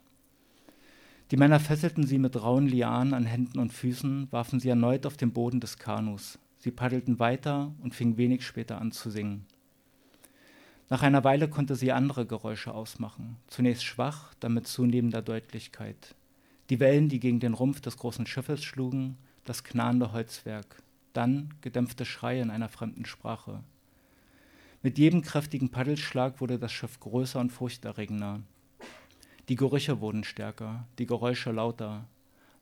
Die 1.29 1.37
Männer 1.37 1.59
fesselten 1.59 2.07
sie 2.07 2.19
mit 2.19 2.41
rauen 2.41 2.67
Lianen 2.67 3.13
an 3.13 3.25
Händen 3.25 3.59
und 3.59 3.73
Füßen, 3.73 4.31
warfen 4.31 4.61
sie 4.61 4.69
erneut 4.69 5.05
auf 5.05 5.17
den 5.17 5.33
Boden 5.33 5.59
des 5.59 5.77
Kanus. 5.77 6.39
Sie 6.57 6.71
paddelten 6.71 7.19
weiter 7.19 7.73
und 7.81 7.93
fingen 7.93 8.17
wenig 8.17 8.45
später 8.45 8.79
an 8.79 8.93
zu 8.93 9.09
singen. 9.09 9.45
Nach 10.89 11.03
einer 11.03 11.25
Weile 11.25 11.49
konnte 11.49 11.75
sie 11.75 11.91
andere 11.91 12.25
Geräusche 12.25 12.73
ausmachen, 12.73 13.35
zunächst 13.47 13.83
schwach, 13.83 14.33
dann 14.39 14.53
mit 14.53 14.67
zunehmender 14.67 15.21
Deutlichkeit. 15.21 16.15
Die 16.69 16.79
Wellen, 16.79 17.09
die 17.09 17.19
gegen 17.19 17.41
den 17.41 17.53
Rumpf 17.53 17.81
des 17.81 17.97
großen 17.97 18.25
Schiffes 18.25 18.63
schlugen, 18.63 19.17
das 19.43 19.65
knarrende 19.65 20.13
Holzwerk, 20.13 20.81
dann 21.11 21.53
gedämpfte 21.59 22.05
Schreie 22.05 22.41
in 22.41 22.49
einer 22.49 22.69
fremden 22.69 23.05
Sprache. 23.05 23.63
Mit 24.81 24.97
jedem 24.97 25.23
kräftigen 25.23 25.71
Paddelschlag 25.71 26.39
wurde 26.39 26.57
das 26.57 26.71
Schiff 26.71 27.01
größer 27.01 27.39
und 27.41 27.51
furchterregender. 27.51 28.41
Die 29.49 29.55
Gerüche 29.55 30.01
wurden 30.01 30.25
stärker, 30.25 30.85
die 30.99 31.05
Geräusche 31.05 31.51
lauter. 31.51 32.05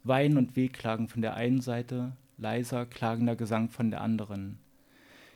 Wein 0.03 0.37
und 0.37 0.55
Wehklagen 0.55 1.07
von 1.07 1.23
der 1.23 1.33
einen 1.33 1.59
Seite, 1.59 2.11
leiser, 2.37 2.85
klagender 2.85 3.35
Gesang 3.35 3.69
von 3.69 3.89
der 3.89 4.01
anderen. 4.01 4.59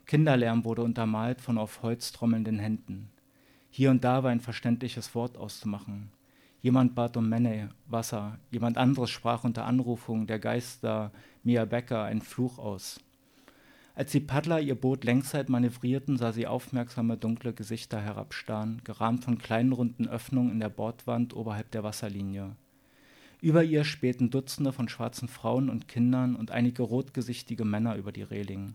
Kinderlärm 0.06 0.64
wurde 0.64 0.84
untermalt 0.84 1.42
von 1.42 1.58
auf 1.58 1.82
Holz 1.82 2.12
trommelnden 2.12 2.60
Händen. 2.60 3.10
Hier 3.72 3.90
und 3.90 4.04
da 4.04 4.24
war 4.24 4.30
ein 4.30 4.42
verständliches 4.42 5.16
Wort 5.16 5.38
auszumachen. 5.38 6.12
Jemand 6.62 6.94
bat 6.94 7.18
um 7.18 7.28
Menne, 7.28 7.70
Wasser, 7.88 8.38
jemand 8.52 8.78
anderes 8.78 9.10
sprach 9.10 9.44
unter 9.44 9.66
Anrufung 9.66 10.28
der 10.28 10.38
Geister 10.38 11.12
Mia 11.44 11.66
Becker 11.66 12.04
einen 12.04 12.22
Fluch 12.22 12.60
aus. 12.60 13.00
Als 14.00 14.14
die 14.14 14.22
Paddler 14.22 14.62
ihr 14.62 14.76
Boot 14.76 15.04
längszeit 15.04 15.50
manövrierten, 15.50 16.16
sah 16.16 16.32
sie 16.32 16.48
aufmerksame 16.48 17.18
dunkle 17.18 17.52
Gesichter 17.52 18.00
herabstarren, 18.00 18.80
gerahmt 18.86 19.26
von 19.26 19.38
kleinen 19.38 19.74
runden 19.74 20.08
Öffnungen 20.08 20.54
in 20.54 20.62
der 20.62 20.70
Bordwand 20.70 21.36
oberhalb 21.36 21.70
der 21.72 21.84
Wasserlinie. 21.84 22.56
Über 23.42 23.62
ihr 23.62 23.84
spähten 23.84 24.30
Dutzende 24.30 24.72
von 24.72 24.88
schwarzen 24.88 25.28
Frauen 25.28 25.70
und 25.70 25.90
Kindern 25.90 26.38
und 26.38 26.50
einige 26.50 26.84
rotgesichtige 26.84 27.66
Männer 27.66 27.98
über 27.98 28.14
die 28.14 28.24
Reling. 28.24 28.74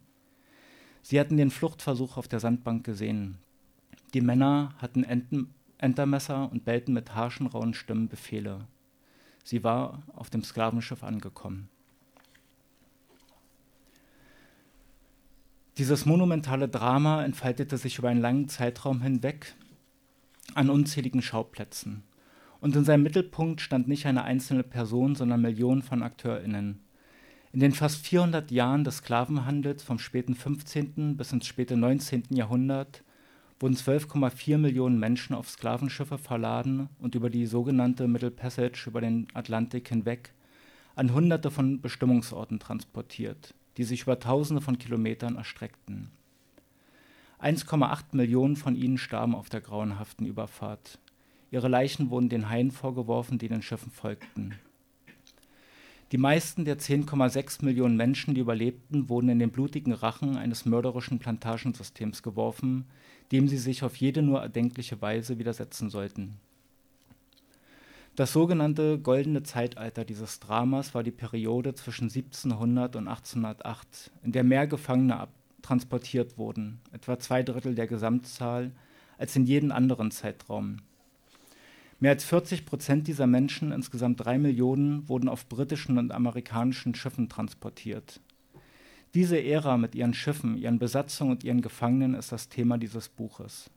Sie 1.00 1.18
hatten 1.18 1.38
den 1.38 1.50
Fluchtversuch 1.50 2.18
auf 2.18 2.28
der 2.28 2.40
Sandbank 2.40 2.84
gesehen. 2.84 3.38
Die 4.12 4.20
Männer 4.20 4.74
hatten 4.76 5.04
Enten, 5.04 5.54
Entermesser 5.78 6.52
und 6.52 6.66
bellten 6.66 6.92
mit 6.92 7.14
harschen, 7.14 7.46
rauen 7.46 7.72
Stimmen 7.72 8.08
Befehle. 8.08 8.66
Sie 9.42 9.64
war 9.64 10.02
auf 10.12 10.28
dem 10.28 10.44
Sklavenschiff 10.44 11.02
angekommen. 11.02 11.70
Dieses 15.76 16.06
monumentale 16.06 16.68
Drama 16.68 17.24
entfaltete 17.24 17.78
sich 17.78 17.98
über 17.98 18.08
einen 18.08 18.20
langen 18.20 18.48
Zeitraum 18.48 19.02
hinweg 19.02 19.54
an 20.54 20.70
unzähligen 20.70 21.20
Schauplätzen. 21.20 22.04
Und 22.60 22.76
in 22.76 22.84
seinem 22.84 23.02
Mittelpunkt 23.02 23.60
stand 23.60 23.88
nicht 23.88 24.06
eine 24.06 24.22
einzelne 24.22 24.62
Person, 24.62 25.16
sondern 25.16 25.42
Millionen 25.42 25.82
von 25.82 26.04
AkteurInnen. 26.04 26.78
In 27.52 27.60
den 27.60 27.72
fast 27.72 28.06
400 28.06 28.52
Jahren 28.52 28.84
des 28.84 28.98
Sklavenhandels 28.98 29.82
vom 29.82 29.98
späten 29.98 30.36
15. 30.36 31.16
bis 31.16 31.32
ins 31.32 31.46
späte 31.46 31.76
19. 31.76 32.24
Jahrhundert 32.30 33.02
wurden 33.58 33.74
12,4 33.74 34.58
Millionen 34.58 35.00
Menschen 35.00 35.34
auf 35.34 35.50
Sklavenschiffe 35.50 36.18
verladen 36.18 36.88
und 37.00 37.16
über 37.16 37.30
die 37.30 37.46
sogenannte 37.46 38.06
Middle 38.06 38.30
Passage 38.30 38.84
über 38.86 39.00
den 39.00 39.26
Atlantik 39.34 39.88
hinweg 39.88 40.34
an 40.94 41.12
Hunderte 41.12 41.50
von 41.50 41.80
Bestimmungsorten 41.80 42.60
transportiert, 42.60 43.54
die 43.76 43.84
sich 43.84 44.02
über 44.02 44.18
Tausende 44.18 44.62
von 44.62 44.78
Kilometern 44.78 45.36
erstreckten. 45.36 46.10
1,8 47.40 48.04
Millionen 48.12 48.56
von 48.56 48.76
ihnen 48.76 48.98
starben 48.98 49.34
auf 49.34 49.48
der 49.48 49.60
grauenhaften 49.60 50.26
Überfahrt. 50.26 50.98
Ihre 51.50 51.68
Leichen 51.68 52.10
wurden 52.10 52.28
den 52.28 52.48
Haien 52.48 52.70
vorgeworfen, 52.70 53.38
die 53.38 53.48
den 53.48 53.62
Schiffen 53.62 53.90
folgten. 53.90 54.54
Die 56.12 56.18
meisten 56.18 56.64
der 56.64 56.78
10,6 56.78 57.64
Millionen 57.64 57.96
Menschen, 57.96 58.34
die 58.34 58.40
überlebten, 58.40 59.08
wurden 59.08 59.30
in 59.30 59.38
den 59.38 59.50
blutigen 59.50 59.92
Rachen 59.92 60.36
eines 60.36 60.64
mörderischen 60.64 61.18
Plantagensystems 61.18 62.22
geworfen, 62.22 62.86
dem 63.32 63.48
sie 63.48 63.58
sich 63.58 63.82
auf 63.82 63.96
jede 63.96 64.22
nur 64.22 64.40
erdenkliche 64.40 65.02
Weise 65.02 65.38
widersetzen 65.38 65.90
sollten. 65.90 66.38
Das 68.16 68.33
sogenannte 68.33 69.00
goldene 69.00 69.42
Zeitalter 69.42 70.04
dieses 70.04 70.38
Dramas 70.38 70.94
war 70.94 71.02
die 71.02 71.11
Periode 71.11 71.75
zwischen 71.75 72.04
1700 72.04 72.94
und 72.94 73.09
1808, 73.09 74.12
in 74.23 74.30
der 74.30 74.44
mehr 74.44 74.68
Gefangene 74.68 75.26
transportiert 75.62 76.38
wurden, 76.38 76.80
etwa 76.92 77.18
zwei 77.18 77.42
Drittel 77.42 77.75
der 77.75 77.88
Gesamtzahl, 77.88 78.71
als 79.18 79.35
in 79.35 79.47
jedem 79.47 79.73
anderen 79.73 80.12
Zeitraum. 80.12 80.76
Mehr 81.99 82.12
als 82.12 82.23
40 82.23 82.66
Prozent 82.66 83.09
dieser 83.09 83.26
Menschen, 83.26 83.73
insgesamt 83.73 84.25
drei 84.25 84.38
Millionen, 84.38 85.09
wurden 85.09 85.28
auf 85.28 85.49
britischen 85.49 85.99
und 85.99 86.12
amerikanischen 86.12 86.94
Schiffen 86.94 87.28
transportiert. 87.28 88.21
Diese 89.14 89.42
Ära 89.42 89.76
mit 89.76 89.97
ihren 89.97 90.14
Schiffen, 90.14 90.56
ihren 90.56 90.78
Besatzungen 90.78 91.33
und 91.33 91.42
ihren 91.42 91.62
Gefangenen 91.62 92.14
ist 92.14 92.30
das 92.30 92.49
Thema 92.49 92.78
dieses 92.78 93.09
Buches. 93.09 93.71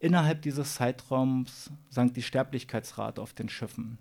Innerhalb 0.00 0.42
dieses 0.42 0.74
Zeitraums 0.74 1.70
sank 1.90 2.14
die 2.14 2.22
Sterblichkeitsrate 2.22 3.20
auf 3.20 3.32
den 3.32 3.48
Schiffen. 3.48 3.98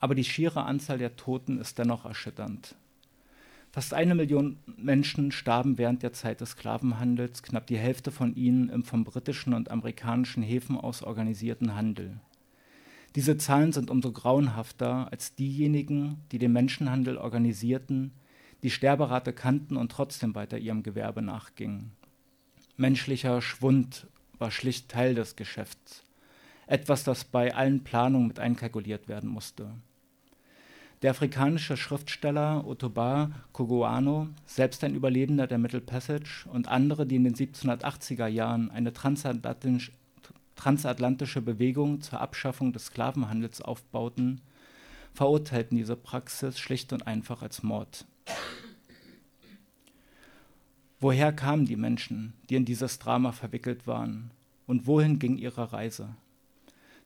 Aber 0.00 0.14
die 0.14 0.24
schiere 0.24 0.64
Anzahl 0.64 0.98
der 0.98 1.16
Toten 1.16 1.58
ist 1.58 1.78
dennoch 1.78 2.04
erschütternd. 2.04 2.74
Fast 3.70 3.92
eine 3.92 4.14
Million 4.14 4.58
Menschen 4.76 5.32
starben 5.32 5.78
während 5.78 6.02
der 6.02 6.12
Zeit 6.12 6.40
des 6.40 6.50
Sklavenhandels, 6.50 7.42
knapp 7.42 7.66
die 7.66 7.76
Hälfte 7.76 8.12
von 8.12 8.34
ihnen 8.34 8.68
im 8.68 8.84
vom 8.84 9.04
britischen 9.04 9.52
und 9.52 9.70
amerikanischen 9.70 10.42
Häfen 10.42 10.78
aus 10.78 11.02
organisierten 11.02 11.74
Handel. 11.74 12.20
Diese 13.14 13.36
Zahlen 13.36 13.72
sind 13.72 13.90
umso 13.90 14.12
grauenhafter, 14.12 15.10
als 15.10 15.34
diejenigen, 15.34 16.20
die 16.32 16.38
den 16.38 16.52
Menschenhandel 16.52 17.18
organisierten, 17.18 18.12
die 18.62 18.70
Sterberate 18.70 19.32
kannten 19.32 19.76
und 19.76 19.92
trotzdem 19.92 20.34
weiter 20.34 20.58
ihrem 20.58 20.82
Gewerbe 20.82 21.20
nachgingen. 21.20 21.92
Menschlicher 22.76 23.42
Schwund 23.42 24.06
war 24.38 24.50
schlicht 24.50 24.88
Teil 24.88 25.14
des 25.14 25.36
Geschäfts, 25.36 26.02
etwas, 26.66 27.04
das 27.04 27.24
bei 27.24 27.54
allen 27.54 27.84
Planungen 27.84 28.28
mit 28.28 28.40
einkalkuliert 28.40 29.08
werden 29.08 29.30
musste. 29.30 29.70
Der 31.02 31.10
afrikanische 31.10 31.76
Schriftsteller 31.76 32.66
Otobar 32.66 33.30
Kogoano, 33.52 34.28
selbst 34.46 34.82
ein 34.84 34.94
Überlebender 34.94 35.46
der 35.46 35.58
Middle 35.58 35.82
Passage, 35.82 36.46
und 36.50 36.68
andere, 36.68 37.06
die 37.06 37.16
in 37.16 37.24
den 37.24 37.34
1780er 37.34 38.26
Jahren 38.26 38.70
eine 38.70 38.94
transatlantische 38.94 41.42
Bewegung 41.42 42.00
zur 42.00 42.22
Abschaffung 42.22 42.72
des 42.72 42.86
Sklavenhandels 42.86 43.60
aufbauten, 43.60 44.40
verurteilten 45.12 45.76
diese 45.76 45.96
Praxis 45.96 46.58
schlicht 46.58 46.94
und 46.94 47.06
einfach 47.06 47.42
als 47.42 47.62
Mord. 47.62 48.06
Woher 51.04 51.34
kamen 51.34 51.66
die 51.66 51.76
Menschen, 51.76 52.32
die 52.48 52.54
in 52.54 52.64
dieses 52.64 52.98
Drama 52.98 53.32
verwickelt 53.32 53.86
waren, 53.86 54.30
und 54.66 54.86
wohin 54.86 55.18
ging 55.18 55.36
ihre 55.36 55.70
Reise? 55.70 56.08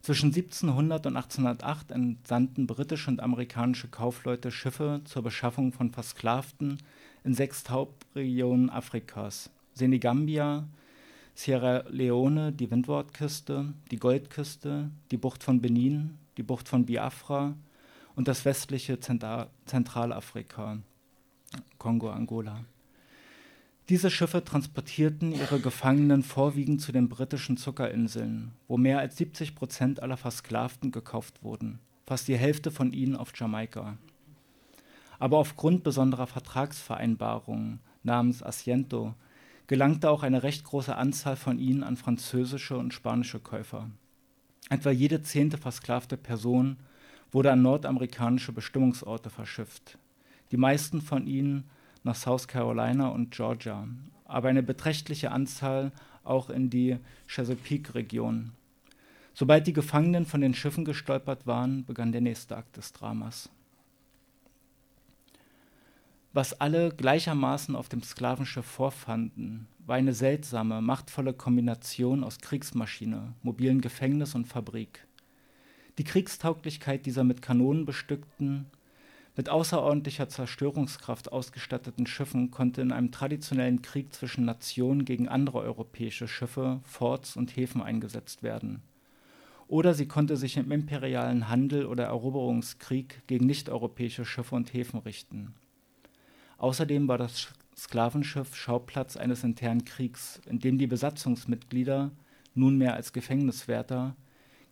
Zwischen 0.03 0.27
1700 0.27 1.07
und 1.07 1.17
1808 1.17 1.91
entsandten 1.91 2.69
britische 2.69 3.11
und 3.11 3.19
amerikanische 3.19 3.89
Kaufleute 3.89 4.53
Schiffe 4.53 5.01
zur 5.05 5.25
Beschaffung 5.25 5.73
von 5.73 5.91
Versklavten 5.91 6.79
in 7.25 7.35
sechs 7.35 7.69
Hauptregionen 7.69 8.71
Afrikas: 8.71 9.51
Senegambia, 9.75 10.69
Sierra 11.35 11.83
Leone, 11.89 12.53
die 12.53 12.71
Windwardküste, 12.71 13.75
die 13.91 13.99
Goldküste, 13.99 14.93
die 15.11 15.17
Bucht 15.17 15.43
von 15.43 15.61
Benin, 15.61 16.19
die 16.37 16.45
Bucht 16.45 16.69
von 16.69 16.87
Biafra 16.87 17.57
und 18.15 18.29
das 18.29 18.45
westliche 18.45 19.01
Zentralafrika, 19.01 20.79
Kongo, 21.79 22.11
Angola. 22.11 22.65
Diese 23.89 24.11
Schiffe 24.11 24.45
transportierten 24.45 25.33
ihre 25.33 25.61
Gefangenen 25.61 26.23
vorwiegend 26.23 26.83
zu 26.83 26.93
den 26.93 27.09
britischen 27.09 27.57
Zuckerinseln, 27.57 28.53
wo 28.67 28.77
mehr 28.77 28.99
als 28.99 29.17
70 29.17 29.55
Prozent 29.55 30.03
aller 30.03 30.19
Versklavten 30.19 30.91
gekauft 30.91 31.43
wurden, 31.43 31.79
fast 32.07 32.29
die 32.29 32.37
Hälfte 32.37 32.71
von 32.71 32.93
ihnen 32.93 33.17
auf 33.17 33.33
Jamaika. 33.35 33.97
Aber 35.19 35.39
aufgrund 35.39 35.85
besonderer 35.85 36.27
Vertragsvereinbarungen 36.27 37.81
namens 38.03 38.43
Asiento 38.43 39.15
gelangte 39.69 40.11
auch 40.11 40.23
eine 40.23 40.43
recht 40.43 40.65
große 40.65 40.95
Anzahl 40.95 41.37
von 41.37 41.59
ihnen 41.59 41.83
an 41.83 41.97
französische 41.97 42.77
und 42.77 42.93
spanische 42.93 43.41
Käufer. 43.41 43.91
Etwa 44.69 44.91
jede 44.91 45.23
zehnte 45.23 45.57
versklavte 45.57 46.19
Person 46.19 46.77
wurde 47.33 47.53
an 47.53 47.63
nordamerikanische 47.63 48.53
Bestimmungsorte 48.53 49.31
verschifft, 49.31 49.97
die 50.51 50.59
meisten 50.59 51.01
von 51.01 51.27
ihnen 51.27 51.71
nach 52.05 52.15
South 52.15 52.49
Carolina 52.49 53.09
und 53.09 53.31
Georgia, 53.31 53.87
aber 54.25 54.49
eine 54.49 54.63
beträchtliche 54.63 55.31
Anzahl 55.31 55.93
auch 56.25 56.51
in 56.51 56.71
die 56.71 56.99
Chesapeake-Region. 57.27 58.53
Sobald 59.35 59.67
die 59.67 59.73
Gefangenen 59.73 60.27
von 60.27 60.41
den 60.41 60.55
Schiffen 60.55 60.85
gestolpert 60.85 61.47
waren, 61.47 61.85
begann 61.85 62.13
der 62.13 62.21
nächste 62.21 62.57
Akt 62.57 62.77
des 62.77 62.93
Dramas 62.93 63.51
was 66.39 66.61
alle 66.61 66.91
gleichermaßen 66.91 67.75
auf 67.75 67.89
dem 67.89 68.03
Sklavenschiff 68.03 68.65
vorfanden, 68.65 69.67
war 69.87 69.97
eine 69.97 70.13
seltsame, 70.13 70.81
machtvolle 70.81 71.33
Kombination 71.33 72.23
aus 72.23 72.39
Kriegsmaschine, 72.39 73.35
mobilen 73.43 73.81
Gefängnis 73.81 74.37
und 74.37 74.47
Fabrik. 74.47 75.07
Die 75.99 76.05
Kriegstauglichkeit 76.05 77.07
dieser 77.07 77.25
mit 77.25 77.43
Kanonen 77.43 77.87
bestückten, 77.87 78.67
mit 79.39 79.51
außerordentlicher 79.51 80.29
Zerstörungskraft 80.29 81.31
ausgestatteten 81.31 82.09
Schiffen 82.09 82.51
konnte 82.51 82.83
in 82.83 82.91
einem 82.91 83.13
traditionellen 83.13 83.83
Krieg 83.83 84.13
zwischen 84.13 84.45
Nationen 84.45 85.05
gegen 85.05 85.29
andere 85.29 85.61
europäische 85.61 86.27
Schiffe, 86.27 86.81
Forts 86.83 87.37
und 87.37 87.55
Häfen 87.57 87.81
eingesetzt 87.81 88.43
werden. 88.43 88.83
Oder 89.69 89.95
sie 89.95 90.09
konnte 90.09 90.37
sich 90.37 90.57
im 90.57 90.73
imperialen 90.73 91.49
Handel 91.49 91.87
oder 91.87 92.07
Eroberungskrieg 92.07 93.23
gegen 93.29 93.47
nicht-europäische 93.47 94.25
Schiffe 94.25 94.57
und 94.57 94.75
Häfen 94.75 94.99
richten. 94.99 95.55
Außerdem 96.57 97.07
war 97.07 97.19
das 97.19 97.47
Sklavenschiff 97.77 98.57
Schauplatz 98.57 99.17
eines 99.17 99.45
internen 99.45 99.85
Kriegs, 99.85 100.41
in 100.47 100.59
dem 100.59 100.79
die 100.79 100.89
Besatzungsmitglieder, 100.89 102.11
nunmehr 102.57 102.95
als 102.95 103.13
Gefängniswärter, 103.13 104.17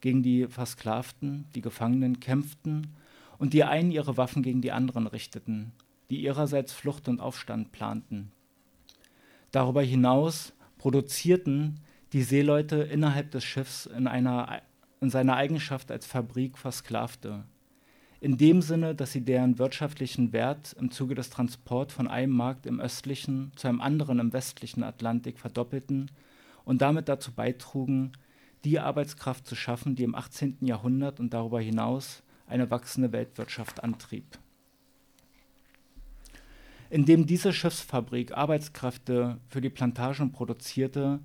gegen 0.01 0.25
die 0.25 0.49
Versklavten, 0.49 1.47
die 1.55 1.63
Gefangenen, 1.63 2.19
kämpften 2.19 2.97
und 3.39 3.53
die 3.53 3.65
einen 3.65 3.91
ihre 3.91 4.17
Waffen 4.17 4.43
gegen 4.43 4.63
die 4.63 4.73
anderen 4.73 5.07
richteten, 5.07 5.73
die 6.11 6.23
ihrerseits 6.23 6.73
Flucht 6.73 7.09
und 7.09 7.21
Aufstand 7.21 7.73
planten. 7.73 8.33
Darüber 9.51 9.83
hinaus 9.83 10.53
produzierten 10.79 11.81
die 12.13 12.23
Seeleute 12.23 12.77
innerhalb 12.77 13.31
des 13.31 13.45
Schiffs 13.45 13.87
in, 13.87 14.07
einer, 14.07 14.63
in 15.01 15.11
seiner 15.11 15.37
Eigenschaft 15.37 15.91
als 15.91 16.07
Fabrik 16.07 16.59
Versklavte 16.59 17.45
in 18.21 18.39
dem 18.39 18.63
Sinne, 18.63 18.95
dass 18.95 19.13
sie 19.13 19.25
deren 19.25 19.59
wirtschaftlichen 19.59 20.33
Wert 20.33 20.75
im 20.81 20.91
Zuge 20.91 21.15
des 21.15 21.31
Transports 21.31 21.95
von 21.95 22.09
einem 22.09 22.33
Markt 22.33 22.67
im 22.67 22.81
östlichen 22.81 23.53
zu 23.57 23.69
einem 23.69 23.81
anderen 23.81 24.19
im 24.19 24.33
westlichen 24.33 24.83
Atlantik 24.83 25.39
verdoppelten 25.39 26.11
und 26.65 26.83
damit 26.83 27.09
dazu 27.09 27.33
beitrugen, 27.33 28.13
die 28.65 28.81
Arbeitskraft 28.81 29.47
zu 29.47 29.55
schaffen, 29.55 29.95
die 29.95 30.03
im 30.03 30.15
18. 30.15 30.59
Jahrhundert 30.63 31.21
und 31.21 31.33
darüber 31.33 31.61
hinaus 31.61 32.23
eine 32.47 32.71
wachsende 32.71 33.13
Weltwirtschaft 33.13 33.83
antrieb. 33.83 34.39
Indem 36.91 37.27
diese 37.27 37.53
Schiffsfabrik 37.53 38.37
Arbeitskräfte 38.37 39.39
für 39.49 39.61
die 39.61 39.71
Plantagen 39.71 40.33
produzierte, 40.33 41.21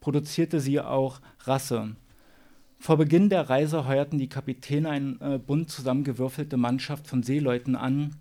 produzierte 0.00 0.60
sie 0.60 0.80
auch 0.80 1.20
Rasse. 1.40 1.96
Vor 2.78 2.98
Beginn 2.98 3.30
der 3.30 3.48
Reise 3.48 3.86
heuerten 3.86 4.18
die 4.18 4.28
Kapitäne 4.28 4.90
eine 4.90 5.16
äh, 5.20 5.38
bunt 5.38 5.70
zusammengewürfelte 5.70 6.56
Mannschaft 6.56 7.06
von 7.06 7.22
Seeleuten 7.22 7.76
an, 7.76 8.16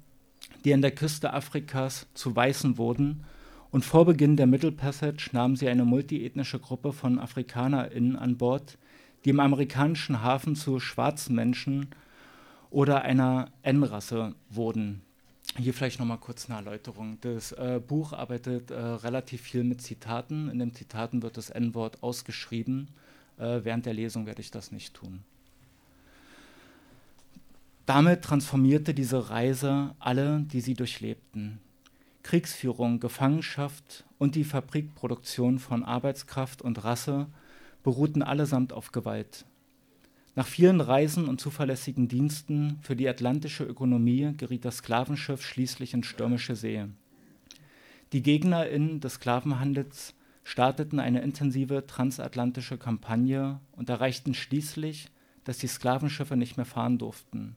die 0.63 0.73
an 0.73 0.81
der 0.81 0.91
Küste 0.91 1.33
Afrikas 1.33 2.07
zu 2.13 2.35
Weißen 2.35 2.77
wurden, 2.77 3.25
und 3.71 3.83
vor 3.83 4.05
Beginn 4.05 4.37
der 4.37 4.45
Middle 4.45 4.71
Passage 4.71 5.31
nahmen 5.31 5.55
sie 5.55 5.67
eine 5.67 5.83
multiethnische 5.83 6.59
Gruppe 6.59 6.93
von 6.93 7.17
AfrikanerInnen 7.17 8.15
an 8.15 8.37
Bord, 8.37 8.77
die 9.25 9.31
im 9.31 9.39
amerikanischen 9.39 10.21
Hafen 10.21 10.55
zu 10.55 10.79
schwarzen 10.79 11.35
Menschen 11.35 11.87
oder 12.73 13.03
einer 13.03 13.51
N-Rasse 13.61 14.33
wurden. 14.49 15.03
Hier 15.57 15.75
vielleicht 15.75 15.99
nochmal 15.99 16.17
kurz 16.17 16.49
eine 16.49 16.57
Erläuterung. 16.57 17.19
Das 17.21 17.51
äh, 17.51 17.79
Buch 17.85 18.13
arbeitet 18.13 18.71
äh, 18.71 18.75
relativ 18.75 19.41
viel 19.41 19.63
mit 19.63 19.81
Zitaten. 19.81 20.49
In 20.49 20.57
den 20.57 20.73
Zitaten 20.73 21.21
wird 21.21 21.37
das 21.37 21.51
N-Wort 21.51 22.01
ausgeschrieben. 22.01 22.87
Äh, 23.37 23.59
während 23.63 23.85
der 23.85 23.93
Lesung 23.93 24.25
werde 24.25 24.41
ich 24.41 24.49
das 24.49 24.71
nicht 24.71 24.95
tun. 24.95 25.23
Damit 27.85 28.23
transformierte 28.23 28.95
diese 28.95 29.29
Reise 29.29 29.93
alle, 29.99 30.39
die 30.39 30.61
sie 30.61 30.73
durchlebten. 30.73 31.59
Kriegsführung, 32.23 32.99
Gefangenschaft 32.99 34.03
und 34.17 34.33
die 34.33 34.45
Fabrikproduktion 34.45 35.59
von 35.59 35.83
Arbeitskraft 35.83 36.63
und 36.63 36.83
Rasse 36.83 37.27
beruhten 37.83 38.23
allesamt 38.23 38.73
auf 38.73 38.91
Gewalt. 38.91 39.45
Nach 40.35 40.47
vielen 40.47 40.81
Reisen 40.81 41.27
und 41.27 41.39
zuverlässigen 41.39 42.07
Diensten 42.07 42.79
für 42.81 42.95
die 42.95 43.07
atlantische 43.07 43.65
Ökonomie 43.65 44.33
geriet 44.35 44.65
das 44.65 44.77
Sklavenschiff 44.77 45.45
schließlich 45.45 45.93
in 45.93 46.03
stürmische 46.03 46.55
See. 46.55 46.85
Die 48.13 48.23
GegnerInnen 48.23 48.99
des 48.99 49.15
Sklavenhandels 49.15 50.15
starteten 50.43 50.99
eine 50.99 51.21
intensive 51.21 51.85
transatlantische 51.85 52.79
Kampagne 52.79 53.59
und 53.73 53.89
erreichten 53.89 54.33
schließlich, 54.33 55.09
dass 55.43 55.59
die 55.59 55.67
Sklavenschiffe 55.67 56.35
nicht 56.35 56.57
mehr 56.57 56.65
fahren 56.65 56.97
durften. 56.97 57.55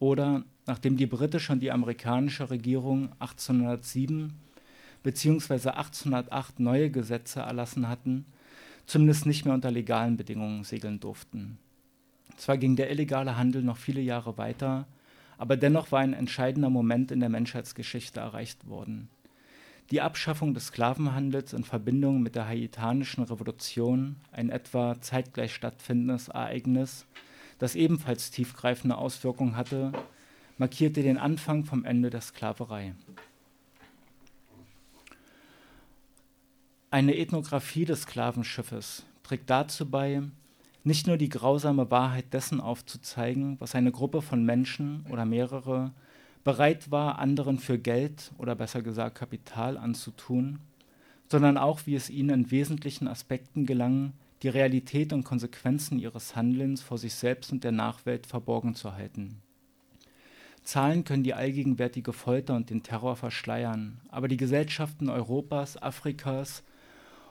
Oder 0.00 0.44
nachdem 0.66 0.96
die 0.96 1.06
britische 1.06 1.52
und 1.52 1.60
die 1.60 1.70
amerikanische 1.70 2.50
Regierung 2.50 3.12
1807 3.20 4.32
bzw. 5.04 5.70
1808 5.70 6.58
neue 6.58 6.90
Gesetze 6.90 7.40
erlassen 7.40 7.88
hatten, 7.88 8.26
zumindest 8.86 9.26
nicht 9.26 9.44
mehr 9.44 9.54
unter 9.54 9.70
legalen 9.70 10.16
Bedingungen 10.16 10.64
segeln 10.64 10.98
durften. 10.98 11.58
Zwar 12.40 12.56
ging 12.56 12.74
der 12.74 12.90
illegale 12.90 13.36
Handel 13.36 13.62
noch 13.62 13.76
viele 13.76 14.00
Jahre 14.00 14.38
weiter, 14.38 14.86
aber 15.36 15.58
dennoch 15.58 15.92
war 15.92 16.00
ein 16.00 16.14
entscheidender 16.14 16.70
Moment 16.70 17.10
in 17.10 17.20
der 17.20 17.28
Menschheitsgeschichte 17.28 18.18
erreicht 18.18 18.66
worden. 18.66 19.10
Die 19.90 20.00
Abschaffung 20.00 20.54
des 20.54 20.68
Sklavenhandels 20.68 21.52
in 21.52 21.64
Verbindung 21.64 22.22
mit 22.22 22.36
der 22.36 22.46
haitanischen 22.46 23.24
Revolution, 23.24 24.16
ein 24.32 24.48
etwa 24.48 24.98
zeitgleich 25.02 25.54
stattfindendes 25.54 26.28
Ereignis, 26.28 27.04
das 27.58 27.74
ebenfalls 27.74 28.30
tiefgreifende 28.30 28.96
Auswirkungen 28.96 29.54
hatte, 29.54 29.92
markierte 30.56 31.02
den 31.02 31.18
Anfang 31.18 31.66
vom 31.66 31.84
Ende 31.84 32.08
der 32.08 32.22
Sklaverei. 32.22 32.94
Eine 36.90 37.18
Ethnographie 37.18 37.84
des 37.84 38.04
Sklavenschiffes 38.04 39.04
trägt 39.24 39.50
dazu 39.50 39.90
bei, 39.90 40.22
nicht 40.82 41.06
nur 41.06 41.16
die 41.16 41.28
grausame 41.28 41.90
Wahrheit 41.90 42.32
dessen 42.32 42.60
aufzuzeigen, 42.60 43.60
was 43.60 43.74
eine 43.74 43.92
Gruppe 43.92 44.22
von 44.22 44.44
Menschen 44.44 45.04
oder 45.10 45.24
mehrere 45.24 45.92
bereit 46.44 46.90
war, 46.90 47.18
anderen 47.18 47.58
für 47.58 47.78
Geld 47.78 48.32
oder 48.38 48.54
besser 48.54 48.82
gesagt 48.82 49.18
Kapital 49.18 49.76
anzutun, 49.76 50.58
sondern 51.28 51.58
auch, 51.58 51.80
wie 51.86 51.94
es 51.94 52.10
ihnen 52.10 52.30
in 52.30 52.50
wesentlichen 52.50 53.08
Aspekten 53.08 53.66
gelang, 53.66 54.14
die 54.42 54.48
Realität 54.48 55.12
und 55.12 55.24
Konsequenzen 55.24 55.98
ihres 55.98 56.34
Handelns 56.34 56.80
vor 56.80 56.96
sich 56.96 57.14
selbst 57.14 57.52
und 57.52 57.62
der 57.62 57.72
Nachwelt 57.72 58.26
verborgen 58.26 58.74
zu 58.74 58.94
halten. 58.94 59.42
Zahlen 60.62 61.04
können 61.04 61.24
die 61.24 61.34
allgegenwärtige 61.34 62.12
Folter 62.12 62.54
und 62.54 62.70
den 62.70 62.82
Terror 62.82 63.16
verschleiern, 63.16 64.00
aber 64.08 64.28
die 64.28 64.36
Gesellschaften 64.36 65.08
Europas, 65.08 65.80
Afrikas 65.80 66.62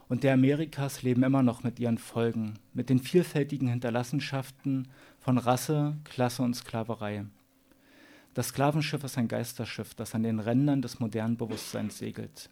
und 0.09 0.23
der 0.23 0.33
Amerikas 0.33 1.03
leben 1.03 1.23
immer 1.23 1.43
noch 1.43 1.63
mit 1.63 1.79
ihren 1.79 1.99
Folgen, 1.99 2.55
mit 2.73 2.89
den 2.89 2.99
vielfältigen 2.99 3.69
Hinterlassenschaften 3.69 4.89
von 5.19 5.37
Rasse, 5.37 5.95
Klasse 6.03 6.41
und 6.41 6.55
Sklaverei. 6.55 7.25
Das 8.33 8.49
Sklavenschiff 8.49 9.03
ist 9.03 9.17
ein 9.17 9.27
Geisterschiff, 9.27 9.93
das 9.93 10.15
an 10.15 10.23
den 10.23 10.39
Rändern 10.39 10.81
des 10.81 10.99
modernen 10.99 11.37
Bewusstseins 11.37 11.99
segelt. 11.99 12.49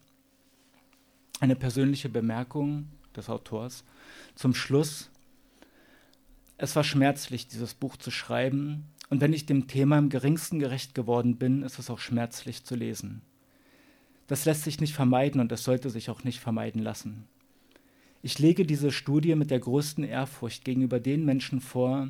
Eine 1.39 1.55
persönliche 1.55 2.09
Bemerkung 2.09 2.89
des 3.15 3.29
Autors 3.29 3.83
zum 4.35 4.53
Schluss. 4.53 5.09
Es 6.57 6.75
war 6.75 6.83
schmerzlich, 6.83 7.47
dieses 7.47 7.73
Buch 7.73 7.97
zu 7.97 8.11
schreiben, 8.11 8.85
und 9.09 9.21
wenn 9.21 9.33
ich 9.33 9.45
dem 9.45 9.67
Thema 9.67 9.97
im 9.97 10.09
geringsten 10.09 10.59
gerecht 10.59 10.93
geworden 10.93 11.37
bin, 11.37 11.63
ist 11.63 11.79
es 11.79 11.89
auch 11.89 11.99
schmerzlich 11.99 12.65
zu 12.65 12.75
lesen. 12.75 13.21
Das 14.27 14.43
lässt 14.43 14.63
sich 14.63 14.81
nicht 14.81 14.93
vermeiden 14.93 15.39
und 15.39 15.51
es 15.53 15.63
sollte 15.63 15.89
sich 15.89 16.09
auch 16.09 16.25
nicht 16.25 16.41
vermeiden 16.41 16.81
lassen. 16.81 17.25
Ich 18.27 18.39
lege 18.39 18.65
diese 18.65 18.91
Studie 18.91 19.35
mit 19.35 19.51
der 19.51 19.61
größten 19.61 20.03
Ehrfurcht 20.03 20.65
gegenüber 20.65 20.99
den 20.99 21.23
Menschen 21.23 21.61
vor, 21.61 22.09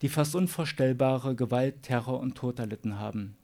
die 0.00 0.08
fast 0.08 0.36
unvorstellbare 0.36 1.34
Gewalt, 1.34 1.82
Terror 1.82 2.20
und 2.20 2.36
Tod 2.36 2.60
erlitten 2.60 3.00
haben. 3.00 3.34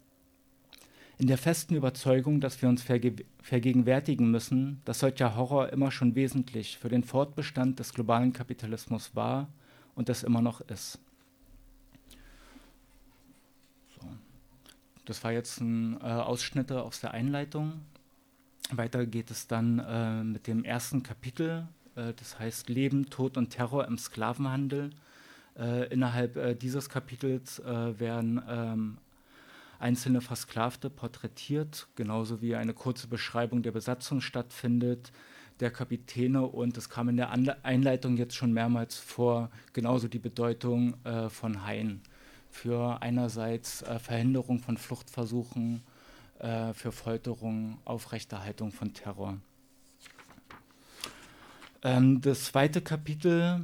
In 1.18 1.26
der 1.26 1.38
festen 1.38 1.74
Überzeugung, 1.74 2.40
dass 2.40 2.62
wir 2.62 2.68
uns 2.68 2.84
verge 2.84 3.16
vergegenwärtigen 3.42 4.30
müssen, 4.30 4.80
dass 4.84 5.00
solcher 5.00 5.34
Horror 5.34 5.70
immer 5.70 5.90
schon 5.90 6.14
wesentlich 6.14 6.78
für 6.78 6.88
den 6.88 7.02
Fortbestand 7.02 7.80
des 7.80 7.92
globalen 7.92 8.32
Kapitalismus 8.32 9.16
war 9.16 9.48
und 9.96 10.08
es 10.08 10.22
immer 10.22 10.40
noch 10.40 10.60
ist. 10.60 11.00
So. 14.00 14.06
Das 15.04 15.24
war 15.24 15.32
jetzt 15.32 15.60
ein 15.60 15.96
äh, 16.00 16.04
Ausschnitte 16.04 16.80
aus 16.80 17.00
der 17.00 17.10
Einleitung. 17.10 17.80
Weiter 18.70 19.04
geht 19.04 19.32
es 19.32 19.48
dann 19.48 19.80
äh, 19.80 20.22
mit 20.22 20.46
dem 20.46 20.62
ersten 20.62 21.02
Kapitel 21.02 21.66
das 22.16 22.38
heißt 22.38 22.68
Leben, 22.68 23.10
Tod 23.10 23.36
und 23.36 23.50
Terror 23.50 23.86
im 23.86 23.98
Sklavenhandel. 23.98 24.90
Äh, 25.58 25.92
innerhalb 25.92 26.36
äh, 26.36 26.54
dieses 26.54 26.88
Kapitels 26.88 27.62
werden 27.64 28.42
ähm, 28.48 28.98
einzelne 29.78 30.20
Versklavte 30.20 30.90
porträtiert, 30.90 31.88
genauso 31.94 32.42
wie 32.42 32.54
eine 32.54 32.74
kurze 32.74 33.06
Beschreibung 33.06 33.62
der 33.62 33.72
Besatzung 33.72 34.20
stattfindet, 34.20 35.12
der 35.60 35.70
Kapitäne 35.70 36.46
und 36.46 36.76
es 36.76 36.88
kam 36.88 37.08
in 37.08 37.16
der 37.16 37.30
Anle 37.30 37.56
Einleitung 37.64 38.16
jetzt 38.16 38.34
schon 38.34 38.52
mehrmals 38.52 38.96
vor, 38.96 39.50
genauso 39.72 40.08
die 40.08 40.18
Bedeutung 40.18 40.94
äh, 41.04 41.28
von 41.28 41.66
Hain 41.66 42.00
für 42.50 43.02
einerseits 43.02 43.82
äh, 43.82 43.98
Verhinderung 43.98 44.60
von 44.60 44.76
Fluchtversuchen, 44.76 45.82
äh, 46.38 46.72
für 46.74 46.92
Folterung, 46.92 47.78
Aufrechterhaltung 47.84 48.72
von 48.72 48.94
Terror. 48.94 49.38
Ähm, 51.82 52.20
das 52.20 52.44
zweite 52.44 52.80
Kapitel 52.80 53.60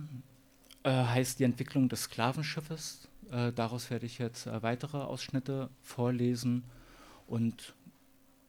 äh, 0.85 0.91
heißt 0.91 1.41
die 1.41 1.45
Entwicklung 1.45 1.89
des 1.89 2.05
Sklavenschiffes. 2.05 3.09
Äh, 3.31 3.53
daraus 3.53 3.91
werde 3.91 4.07
ich 4.07 4.19
jetzt 4.19 4.47
äh, 4.47 4.63
weitere 4.63 4.99
Ausschnitte 4.99 5.71
vorlesen. 5.83 6.65
Und 7.27 7.75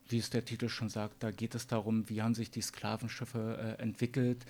wie 0.08 0.20
es 0.20 0.30
der 0.30 0.46
Titel 0.46 0.70
schon 0.70 0.90
sagt, 0.90 1.24
da 1.24 1.32
geht 1.32 1.56
es 1.56 1.66
darum, 1.66 2.08
wie 2.10 2.22
haben 2.22 2.36
sich 2.36 2.52
die 2.52 2.62
Sklavenschiffe 2.62 3.78
äh, 3.80 3.82
entwickelt, 3.82 4.46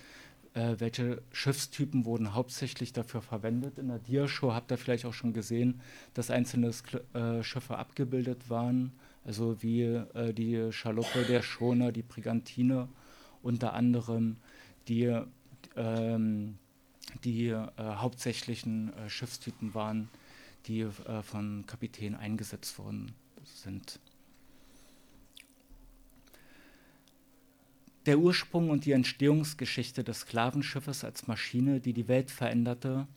äh, 0.52 0.74
welche 0.78 1.22
Schiffstypen 1.32 2.04
wurden 2.04 2.34
hauptsächlich 2.34 2.92
dafür 2.92 3.22
verwendet. 3.22 3.78
In 3.78 3.88
der 3.88 4.00
Diashow 4.00 4.52
habt 4.52 4.70
ihr 4.70 4.76
vielleicht 4.76 5.06
auch 5.06 5.14
schon 5.14 5.32
gesehen, 5.32 5.80
dass 6.12 6.30
einzelne 6.30 6.72
Skl 6.72 7.02
äh, 7.14 7.42
Schiffe 7.42 7.78
abgebildet 7.78 8.50
waren, 8.50 8.92
also 9.24 9.60
wie 9.60 10.00
die 10.34 10.68
Schaluppe, 10.70 11.24
der 11.24 11.42
Schoner, 11.42 11.90
die 11.90 12.02
Brigantine 12.02 12.88
unter 13.42 13.72
anderem 13.72 14.36
die 14.88 15.20
ähm, 15.76 16.58
die 17.24 17.48
äh, 17.48 17.66
hauptsächlichen 17.78 18.92
äh, 18.94 19.08
Schiffstypen 19.08 19.74
waren, 19.74 20.08
die 20.66 20.80
äh, 20.80 21.22
von 21.22 21.64
Kapitänen 21.66 22.18
eingesetzt 22.18 22.78
worden 22.78 23.12
sind. 23.44 24.00
Der 28.06 28.18
Ursprung 28.18 28.70
und 28.70 28.84
die 28.84 28.92
Entstehungsgeschichte 28.92 30.04
des 30.04 30.20
Sklavenschiffes 30.20 31.02
als 31.02 31.26
Maschine, 31.26 31.80
die 31.80 31.92
die 31.92 32.06
Welt 32.06 32.30
veränderte, 32.30 33.08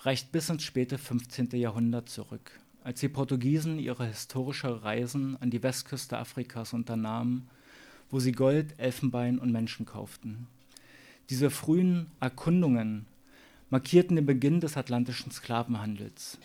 reicht 0.00 0.32
bis 0.32 0.48
ins 0.48 0.62
späte 0.62 0.96
15. 0.96 1.50
Jahrhundert 1.52 2.08
zurück, 2.08 2.58
als 2.82 3.00
die 3.00 3.08
Portugiesen 3.08 3.78
ihre 3.78 4.06
historische 4.06 4.82
Reisen 4.82 5.36
an 5.42 5.50
die 5.50 5.62
Westküste 5.62 6.18
Afrikas 6.18 6.72
unternahmen, 6.72 7.48
wo 8.10 8.18
sie 8.18 8.32
Gold, 8.32 8.78
Elfenbein 8.78 9.38
und 9.38 9.52
Menschen 9.52 9.84
kauften. 9.84 10.46
Diese 11.30 11.50
frühen 11.50 12.08
Erkundungen 12.20 13.06
markierten 13.70 14.16
den 14.16 14.26
Beginn 14.26 14.60
des 14.60 14.76
atlantischen 14.76 15.32
Sklavenhandels. 15.32 16.38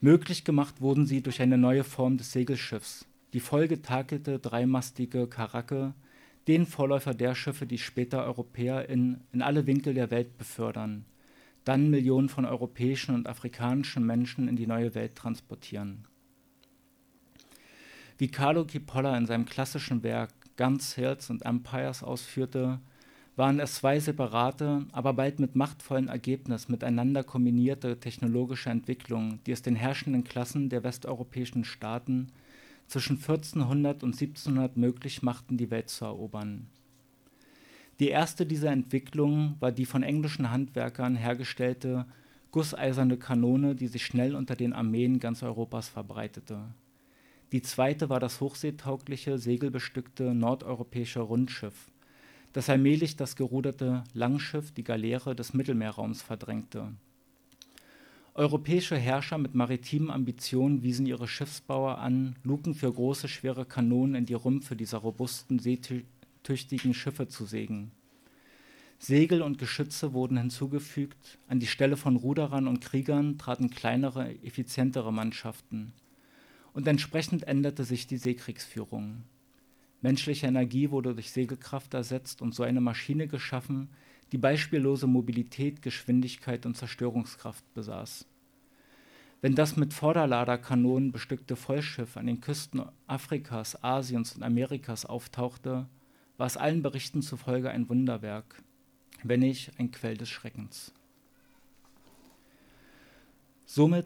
Möglich 0.00 0.44
gemacht 0.44 0.80
wurden 0.80 1.06
sie 1.06 1.22
durch 1.22 1.40
eine 1.40 1.56
neue 1.56 1.84
Form 1.84 2.18
des 2.18 2.32
Segelschiffs, 2.32 3.06
die 3.32 3.40
vollgetakelte 3.40 4.38
dreimastige 4.38 5.26
Karacke, 5.26 5.94
den 6.48 6.66
Vorläufer 6.66 7.14
der 7.14 7.34
Schiffe, 7.34 7.66
die 7.66 7.78
später 7.78 8.24
Europäer 8.24 8.88
in, 8.88 9.20
in 9.32 9.42
alle 9.42 9.66
Winkel 9.66 9.94
der 9.94 10.10
Welt 10.10 10.36
befördern, 10.36 11.04
dann 11.64 11.88
Millionen 11.88 12.28
von 12.28 12.44
europäischen 12.44 13.14
und 13.14 13.28
afrikanischen 13.28 14.04
Menschen 14.04 14.48
in 14.48 14.56
die 14.56 14.66
neue 14.66 14.94
Welt 14.94 15.16
transportieren. 15.16 16.04
Wie 18.18 18.28
Carlo 18.28 18.64
Cipolla 18.64 19.16
in 19.16 19.26
seinem 19.26 19.46
klassischen 19.46 20.02
Werk 20.02 20.30
Guns, 20.56 20.94
Hills 20.94 21.30
und 21.30 21.44
Empires 21.46 22.02
ausführte, 22.02 22.80
waren 23.36 23.60
es 23.60 23.76
zwei 23.76 23.98
separate, 23.98 24.86
aber 24.92 25.14
bald 25.14 25.38
mit 25.38 25.56
machtvollen 25.56 26.08
Ergebnis 26.08 26.68
miteinander 26.68 27.24
kombinierte 27.24 27.98
technologische 27.98 28.70
Entwicklungen, 28.70 29.40
die 29.46 29.52
es 29.52 29.62
den 29.62 29.76
herrschenden 29.76 30.24
Klassen 30.24 30.68
der 30.68 30.84
westeuropäischen 30.84 31.64
Staaten 31.64 32.28
zwischen 32.88 33.16
1400 33.16 34.02
und 34.02 34.14
1700 34.14 34.76
möglich 34.76 35.22
machten, 35.22 35.56
die 35.56 35.70
Welt 35.70 35.88
zu 35.88 36.04
erobern. 36.04 36.66
Die 38.00 38.08
erste 38.08 38.44
dieser 38.44 38.70
Entwicklungen 38.70 39.56
war 39.60 39.72
die 39.72 39.86
von 39.86 40.02
englischen 40.02 40.50
Handwerkern 40.50 41.16
hergestellte 41.16 42.06
gusseiserne 42.50 43.16
Kanone, 43.16 43.74
die 43.74 43.86
sich 43.86 44.04
schnell 44.04 44.34
unter 44.36 44.56
den 44.56 44.74
Armeen 44.74 45.20
ganz 45.20 45.42
Europas 45.42 45.88
verbreitete. 45.88 46.60
Die 47.50 47.62
zweite 47.62 48.08
war 48.08 48.20
das 48.20 48.40
hochseetaugliche, 48.40 49.38
segelbestückte 49.38 50.34
nordeuropäische 50.34 51.20
Rundschiff, 51.20 51.90
das 52.52 52.68
allmählich 52.68 53.16
das 53.16 53.36
geruderte 53.36 54.04
Langschiff, 54.12 54.72
die 54.72 54.84
Galeere 54.84 55.34
des 55.34 55.54
Mittelmeerraums 55.54 56.22
verdrängte. 56.22 56.92
Europäische 58.34 58.96
Herrscher 58.96 59.36
mit 59.36 59.54
maritimen 59.54 60.10
Ambitionen 60.10 60.82
wiesen 60.82 61.04
ihre 61.04 61.28
Schiffsbauer 61.28 61.98
an, 61.98 62.36
Luken 62.42 62.74
für 62.74 62.90
große, 62.90 63.28
schwere 63.28 63.66
Kanonen 63.66 64.14
in 64.14 64.26
die 64.26 64.34
Rümpfe 64.34 64.74
dieser 64.74 64.98
robusten, 64.98 65.58
seetüchtigen 65.58 66.94
Schiffe 66.94 67.28
zu 67.28 67.44
sägen. 67.44 67.90
Segel 68.98 69.42
und 69.42 69.58
Geschütze 69.58 70.14
wurden 70.14 70.38
hinzugefügt, 70.38 71.38
an 71.48 71.58
die 71.60 71.66
Stelle 71.66 71.96
von 71.96 72.16
Ruderern 72.16 72.68
und 72.68 72.80
Kriegern 72.80 73.36
traten 73.36 73.68
kleinere, 73.68 74.30
effizientere 74.44 75.12
Mannschaften. 75.12 75.92
Und 76.72 76.86
entsprechend 76.86 77.42
änderte 77.42 77.84
sich 77.84 78.06
die 78.06 78.16
Seekriegsführung. 78.16 79.24
Menschliche 80.02 80.48
Energie 80.48 80.90
wurde 80.90 81.14
durch 81.14 81.30
Segelkraft 81.30 81.94
ersetzt 81.94 82.42
und 82.42 82.54
so 82.54 82.64
eine 82.64 82.80
Maschine 82.80 83.28
geschaffen, 83.28 83.88
die 84.32 84.38
beispiellose 84.38 85.06
Mobilität, 85.06 85.80
Geschwindigkeit 85.80 86.66
und 86.66 86.76
Zerstörungskraft 86.76 87.64
besaß. 87.72 88.26
Wenn 89.40 89.54
das 89.54 89.76
mit 89.76 89.94
Vorderladerkanonen 89.94 91.12
bestückte 91.12 91.56
Vollschiff 91.56 92.16
an 92.16 92.26
den 92.26 92.40
Küsten 92.40 92.82
Afrikas, 93.06 93.82
Asiens 93.82 94.34
und 94.34 94.42
Amerikas 94.42 95.06
auftauchte, 95.06 95.88
war 96.36 96.46
es 96.46 96.56
allen 96.56 96.82
Berichten 96.82 97.22
zufolge 97.22 97.70
ein 97.70 97.88
Wunderwerk, 97.88 98.62
wenn 99.22 99.40
nicht 99.40 99.78
ein 99.78 99.92
Quell 99.92 100.16
des 100.16 100.28
Schreckens. 100.28 100.92
Somit 103.74 104.04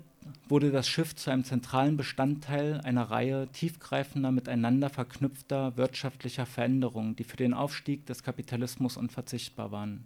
wurde 0.48 0.70
das 0.70 0.86
Schiff 0.86 1.16
zu 1.16 1.28
einem 1.28 1.42
zentralen 1.42 1.96
Bestandteil 1.96 2.80
einer 2.84 3.10
Reihe 3.10 3.48
tiefgreifender, 3.48 4.30
miteinander 4.30 4.90
verknüpfter 4.90 5.76
wirtschaftlicher 5.76 6.46
Veränderungen, 6.46 7.16
die 7.16 7.24
für 7.24 7.36
den 7.36 7.52
Aufstieg 7.52 8.06
des 8.06 8.22
Kapitalismus 8.22 8.96
unverzichtbar 8.96 9.72
waren. 9.72 10.04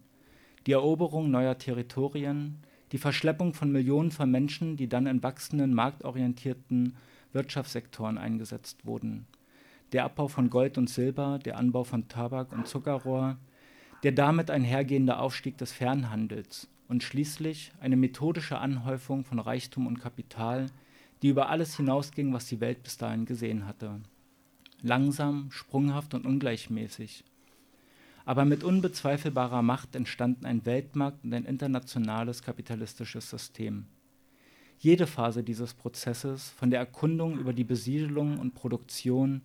Die 0.66 0.72
Eroberung 0.72 1.30
neuer 1.30 1.58
Territorien, 1.58 2.60
die 2.92 2.96
Verschleppung 2.96 3.52
von 3.52 3.70
Millionen 3.70 4.12
von 4.12 4.30
Menschen, 4.30 4.78
die 4.78 4.88
dann 4.88 5.04
in 5.06 5.22
wachsenden, 5.22 5.74
marktorientierten 5.74 6.96
Wirtschaftssektoren 7.34 8.16
eingesetzt 8.16 8.86
wurden. 8.86 9.26
Der 9.92 10.04
Abbau 10.04 10.28
von 10.28 10.48
Gold 10.48 10.78
und 10.78 10.88
Silber, 10.88 11.38
der 11.38 11.58
Anbau 11.58 11.84
von 11.84 12.08
Tabak 12.08 12.54
und 12.54 12.66
Zuckerrohr, 12.66 13.36
der 14.04 14.12
damit 14.12 14.50
einhergehende 14.50 15.18
Aufstieg 15.18 15.58
des 15.58 15.70
Fernhandels 15.70 16.66
und 16.90 17.04
schließlich 17.04 17.70
eine 17.80 17.96
methodische 17.96 18.58
Anhäufung 18.58 19.24
von 19.24 19.38
Reichtum 19.38 19.86
und 19.86 20.00
Kapital, 20.00 20.66
die 21.22 21.28
über 21.28 21.48
alles 21.48 21.76
hinausging, 21.76 22.32
was 22.32 22.46
die 22.46 22.60
Welt 22.60 22.82
bis 22.82 22.96
dahin 22.96 23.26
gesehen 23.26 23.66
hatte. 23.66 24.00
Langsam, 24.82 25.52
sprunghaft 25.52 26.14
und 26.14 26.26
ungleichmäßig. 26.26 27.22
Aber 28.24 28.44
mit 28.44 28.64
unbezweifelbarer 28.64 29.62
Macht 29.62 29.94
entstanden 29.94 30.44
ein 30.44 30.66
Weltmarkt 30.66 31.24
und 31.24 31.32
ein 31.32 31.44
internationales 31.44 32.42
kapitalistisches 32.42 33.30
System. 33.30 33.86
Jede 34.80 35.06
Phase 35.06 35.44
dieses 35.44 35.74
Prozesses, 35.74 36.50
von 36.50 36.70
der 36.70 36.80
Erkundung 36.80 37.38
über 37.38 37.52
die 37.52 37.64
Besiedelung 37.64 38.38
und 38.38 38.54
Produktion 38.54 39.42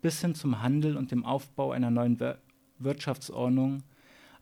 bis 0.00 0.20
hin 0.20 0.36
zum 0.36 0.62
Handel 0.62 0.96
und 0.96 1.10
dem 1.10 1.24
Aufbau 1.24 1.72
einer 1.72 1.90
neuen 1.90 2.20
Wirtschaftsordnung, 2.78 3.82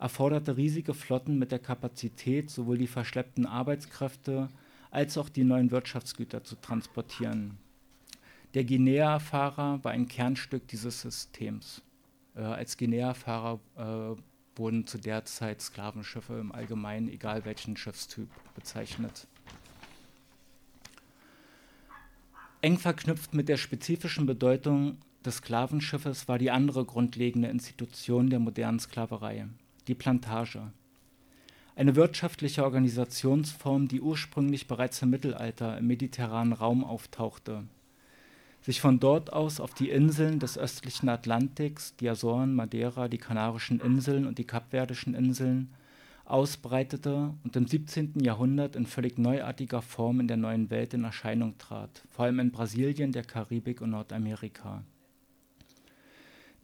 erforderte 0.03 0.57
riesige 0.57 0.95
Flotten 0.95 1.39
mit 1.39 1.53
der 1.53 1.61
Kapazität, 1.61 2.51
sowohl 2.51 2.77
die 2.77 2.89
verschleppten 2.89 3.47
Arbeitskräfte 3.47 4.49
als 4.91 5.17
auch 5.17 5.29
die 5.29 5.45
neuen 5.45 5.71
Wirtschaftsgüter 5.71 6.43
zu 6.43 6.57
transportieren. 6.57 7.57
Der 8.55 8.65
Guinea-Fahrer 8.65 9.83
war 9.85 9.93
ein 9.93 10.09
Kernstück 10.09 10.67
dieses 10.67 11.01
Systems. 11.01 11.83
Äh, 12.35 12.41
als 12.41 12.77
Guinea-Fahrer 12.77 13.61
äh, 13.77 14.59
wurden 14.59 14.89
zu 14.89 14.99
der 14.99 15.25
Zeit 15.25 15.63
Sklavenschiffe 15.63 16.35
im 16.35 16.51
Allgemeinen, 16.51 17.09
egal 17.09 17.45
welchen 17.45 17.77
Schiffstyp, 17.77 18.29
bezeichnet. 18.57 19.29
Eng 22.61 22.77
verknüpft 22.77 23.35
mit 23.35 23.49
der 23.49 23.57
spezifischen 23.57 24.27
Bedeutung 24.27 24.99
des 25.25 25.37
Sklavenschiffes 25.37 26.27
war 26.27 26.39
die 26.39 26.51
andere 26.51 26.85
grundlegende 26.85 27.49
Institution 27.49 28.31
der 28.31 28.41
modernen 28.41 28.81
Sklaverei, 28.81 29.47
die 29.89 29.95
Plantage. 29.95 30.73
Eine 31.75 31.97
wirtschaftliche 31.97 32.65
Organisationsform, 32.65 33.89
die 33.89 34.01
ursprünglich 34.01 34.69
bereits 34.69 35.01
im 35.03 35.11
Mittelalter 35.11 35.79
im 35.79 35.87
mediterranen 35.87 36.53
Raum 36.53 36.85
auftauchte, 36.85 37.65
sich 38.61 38.81
von 38.81 39.01
dort 39.01 39.33
aus 39.33 39.59
auf 39.59 39.75
die 39.75 39.91
Inseln 39.91 40.39
des 40.39 40.59
östlichen 40.59 41.09
Atlantiks, 41.09 41.97
die 41.97 42.09
Azoren, 42.09 42.55
Madeira, 42.55 43.09
die 43.09 43.19
Kanarischen 43.19 43.81
Inseln 43.81 44.27
und 44.27 44.39
die 44.39 44.47
Kapverdischen 44.47 45.15
Inseln, 45.15 45.73
ausbreitete 46.25 47.35
und 47.43 47.57
im 47.57 47.67
17. 47.67 48.21
Jahrhundert 48.21 48.77
in 48.77 48.87
völlig 48.87 49.19
neuartiger 49.19 49.83
Form 49.83 50.21
in 50.21 50.29
der 50.29 50.37
neuen 50.37 50.71
Welt 50.71 50.95
in 50.95 51.05
Erscheinung 51.05 51.59
trat, 51.59 52.03
vor 52.11 52.27
allem 52.27 52.39
in 52.39 52.53
Brasilien, 52.53 53.13
der 53.13 53.25
Karibik 53.25 53.81
und 53.81 53.91
Nordamerika. 53.91 54.85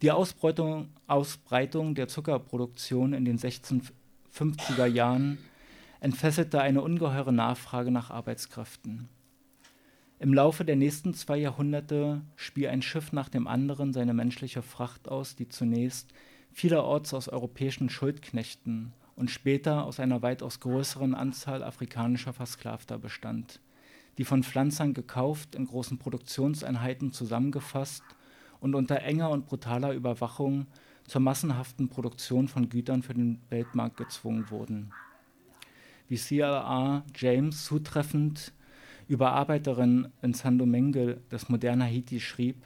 Die 0.01 0.11
Ausbreitung, 0.11 0.87
Ausbreitung 1.07 1.93
der 1.93 2.07
Zuckerproduktion 2.07 3.11
in 3.11 3.25
den 3.25 3.37
1650er 3.37 4.85
Jahren 4.85 5.39
entfesselte 5.99 6.61
eine 6.61 6.81
ungeheure 6.81 7.33
Nachfrage 7.33 7.91
nach 7.91 8.09
Arbeitskräften. 8.09 9.09
Im 10.17 10.33
Laufe 10.33 10.63
der 10.63 10.77
nächsten 10.77 11.13
zwei 11.13 11.37
Jahrhunderte 11.37 12.21
spie 12.37 12.69
ein 12.69 12.81
Schiff 12.81 13.11
nach 13.11 13.27
dem 13.27 13.45
anderen 13.45 13.91
seine 13.91 14.13
menschliche 14.13 14.61
Fracht 14.61 15.09
aus, 15.09 15.35
die 15.35 15.49
zunächst 15.49 16.13
vielerorts 16.53 17.13
aus 17.13 17.27
europäischen 17.27 17.89
Schuldknechten 17.89 18.93
und 19.17 19.29
später 19.29 19.83
aus 19.83 19.99
einer 19.99 20.21
weitaus 20.21 20.61
größeren 20.61 21.13
Anzahl 21.13 21.61
afrikanischer 21.61 22.31
Versklavter 22.31 22.97
bestand, 22.97 23.59
die 24.17 24.23
von 24.23 24.43
Pflanzern 24.43 24.93
gekauft, 24.93 25.55
in 25.55 25.65
großen 25.65 25.97
Produktionseinheiten 25.97 27.11
zusammengefasst 27.11 28.03
und 28.59 28.75
unter 28.75 28.99
enger 29.01 29.29
und 29.29 29.45
brutaler 29.45 29.93
Überwachung 29.93 30.67
zur 31.05 31.21
massenhaften 31.21 31.89
Produktion 31.89 32.47
von 32.47 32.69
Gütern 32.69 33.01
für 33.01 33.13
den 33.13 33.39
Weltmarkt 33.49 33.97
gezwungen 33.97 34.49
wurden. 34.49 34.91
Wie 36.07 36.17
C.L.A. 36.17 37.03
James 37.15 37.65
zutreffend 37.65 38.53
über 39.07 39.31
Arbeiterinnen 39.31 40.11
in 40.21 40.33
San-Domingue 40.33 41.17
des 41.31 41.49
modernen 41.49 41.83
Haiti 41.83 42.19
schrieb, 42.19 42.63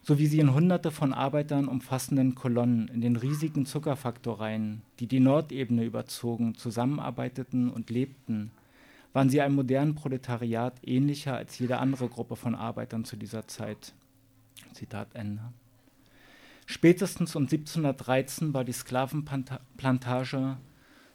so 0.00 0.18
wie 0.18 0.26
sie 0.26 0.38
in 0.38 0.54
hunderte 0.54 0.90
von 0.90 1.12
Arbeitern 1.12 1.68
umfassenden 1.68 2.34
Kolonnen 2.34 2.88
in 2.88 3.00
den 3.00 3.16
riesigen 3.16 3.66
Zuckerfaktoreien, 3.66 4.82
die 5.00 5.06
die 5.06 5.20
Nordebene 5.20 5.84
überzogen, 5.84 6.54
zusammenarbeiteten 6.54 7.68
und 7.68 7.90
lebten, 7.90 8.52
waren 9.12 9.28
sie 9.28 9.40
einem 9.40 9.56
modernen 9.56 9.96
Proletariat 9.96 10.74
ähnlicher 10.86 11.36
als 11.36 11.58
jede 11.58 11.78
andere 11.78 12.08
Gruppe 12.08 12.36
von 12.36 12.54
Arbeitern 12.54 13.04
zu 13.04 13.16
dieser 13.16 13.48
Zeit. 13.48 13.92
Zitat 14.72 15.14
Ende. 15.14 15.52
Spätestens 16.66 17.34
um 17.34 17.44
1713 17.44 18.52
war 18.52 18.64
die 18.64 18.72
Sklavenplantage 18.72 20.58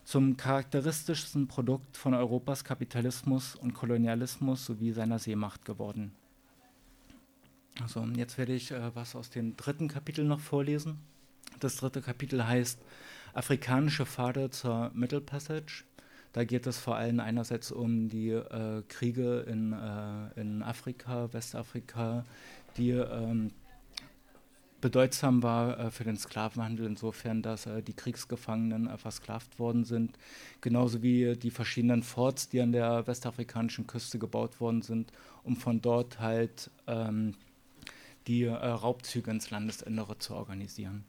zum 0.04 0.36
charakteristischsten 0.36 1.48
Produkt 1.48 1.96
von 1.96 2.14
Europas 2.14 2.64
Kapitalismus 2.64 3.56
und 3.56 3.74
Kolonialismus 3.74 4.66
sowie 4.66 4.92
seiner 4.92 5.20
Seemacht 5.20 5.64
geworden. 5.64 6.12
Also 7.82 8.04
jetzt 8.16 8.38
werde 8.38 8.54
ich 8.54 8.72
äh, 8.72 8.96
was 8.96 9.16
aus 9.16 9.30
dem 9.30 9.56
dritten 9.56 9.88
Kapitel 9.88 10.26
noch 10.26 10.40
vorlesen. 10.40 11.00
Das 11.60 11.78
dritte 11.78 12.02
Kapitel 12.02 12.46
heißt 12.46 12.80
Afrikanische 13.34 14.06
Pfade 14.06 14.50
zur 14.50 14.92
Middle 14.94 15.22
Passage. 15.22 15.84
Da 16.34 16.44
geht 16.44 16.66
es 16.66 16.80
vor 16.80 16.96
allem 16.96 17.20
einerseits 17.20 17.72
um 17.72 18.10
die 18.10 18.30
äh, 18.30 18.82
Kriege 18.90 19.46
in, 19.48 19.74
äh, 19.74 20.40
in 20.40 20.64
Afrika, 20.64 21.32
Westafrika, 21.32 22.26
die 22.78 22.92
ähm, 22.92 23.52
bedeutsam 24.84 25.42
war 25.42 25.80
äh, 25.80 25.92
für 25.92 26.04
den 26.04 26.18
Sklavenhandel 26.18 26.86
insofern, 26.86 27.42
dass 27.42 27.66
äh, 27.66 27.82
die 27.82 27.94
Kriegsgefangenen 27.94 28.88
äh, 28.88 28.98
versklavt 28.98 29.58
worden 29.58 29.86
sind, 29.86 30.18
genauso 30.60 31.02
wie 31.02 31.38
die 31.38 31.52
verschiedenen 31.52 32.04
Forts, 32.04 32.50
die 32.50 32.60
an 32.60 32.74
der 32.74 33.08
westafrikanischen 33.08 33.88
Küste 33.88 34.20
gebaut 34.20 34.60
worden 34.60 34.82
sind, 34.82 35.12
um 35.44 35.56
von 35.56 35.82
dort 35.82 36.20
halt 36.20 36.70
ähm, 36.86 37.34
die 38.28 38.44
äh, 38.44 38.52
Raubzüge 38.52 39.32
ins 39.32 39.50
Landesinnere 39.52 40.18
zu 40.18 40.36
organisieren. 40.36 41.06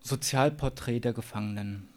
Sozialporträt 0.00 1.00
der 1.00 1.12
Gefangenen. 1.12 1.91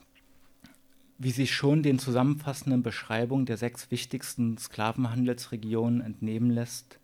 Wie 1.18 1.32
sich 1.32 1.54
schon 1.54 1.82
den 1.82 1.98
zusammenfassenden 1.98 2.84
Beschreibungen 2.84 3.46
der 3.46 3.56
sechs 3.56 3.90
wichtigsten 3.90 4.58
Sklavenhandelsregionen 4.58 6.02
entnehmen 6.02 6.50
lässt, 6.50 7.00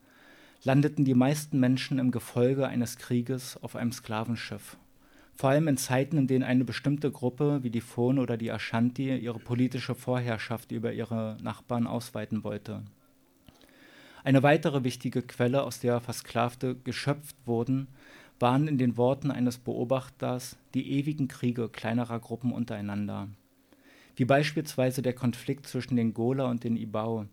landeten 0.63 1.05
die 1.05 1.13
meisten 1.13 1.61
Menschen 1.61 1.97
im 1.97 2.11
Gefolge 2.11 2.67
eines 2.67 2.97
Krieges 2.97 3.55
auf 3.63 3.77
einem 3.77 3.93
Sklavenschiff. 3.93 4.75
Vor 5.33 5.51
allem 5.51 5.69
in 5.69 5.77
Zeiten, 5.77 6.17
in 6.17 6.27
denen 6.27 6.43
eine 6.43 6.65
bestimmte 6.65 7.09
Gruppe 7.09 7.63
wie 7.63 7.69
die 7.69 7.79
Fon 7.79 8.19
oder 8.19 8.35
die 8.35 8.51
Ashanti 8.51 9.15
ihre 9.15 9.39
politische 9.39 9.95
Vorherrschaft 9.95 10.73
über 10.73 10.91
ihre 10.91 11.37
Nachbarn 11.41 11.87
ausweiten 11.87 12.43
wollte. 12.43 12.83
Eine 14.25 14.43
weitere 14.43 14.83
wichtige 14.83 15.21
Quelle, 15.21 15.63
aus 15.63 15.79
der 15.79 16.01
Versklavte 16.01 16.75
geschöpft 16.75 17.37
wurden, 17.45 17.87
waren 18.39 18.67
in 18.67 18.77
den 18.77 18.97
Worten 18.97 19.31
eines 19.31 19.57
Beobachters 19.57 20.57
die 20.73 20.91
ewigen 20.91 21.29
Kriege 21.29 21.69
kleinerer 21.69 22.19
Gruppen 22.19 22.51
untereinander. 22.51 23.29
Wie 24.15 24.25
beispielsweise 24.25 25.01
der 25.01 25.13
Konflikt 25.13 25.67
zwischen 25.67 25.95
den 25.95 26.13
Gola 26.13 26.45
und 26.49 26.63
den 26.63 26.77
Ibao, 26.77 27.25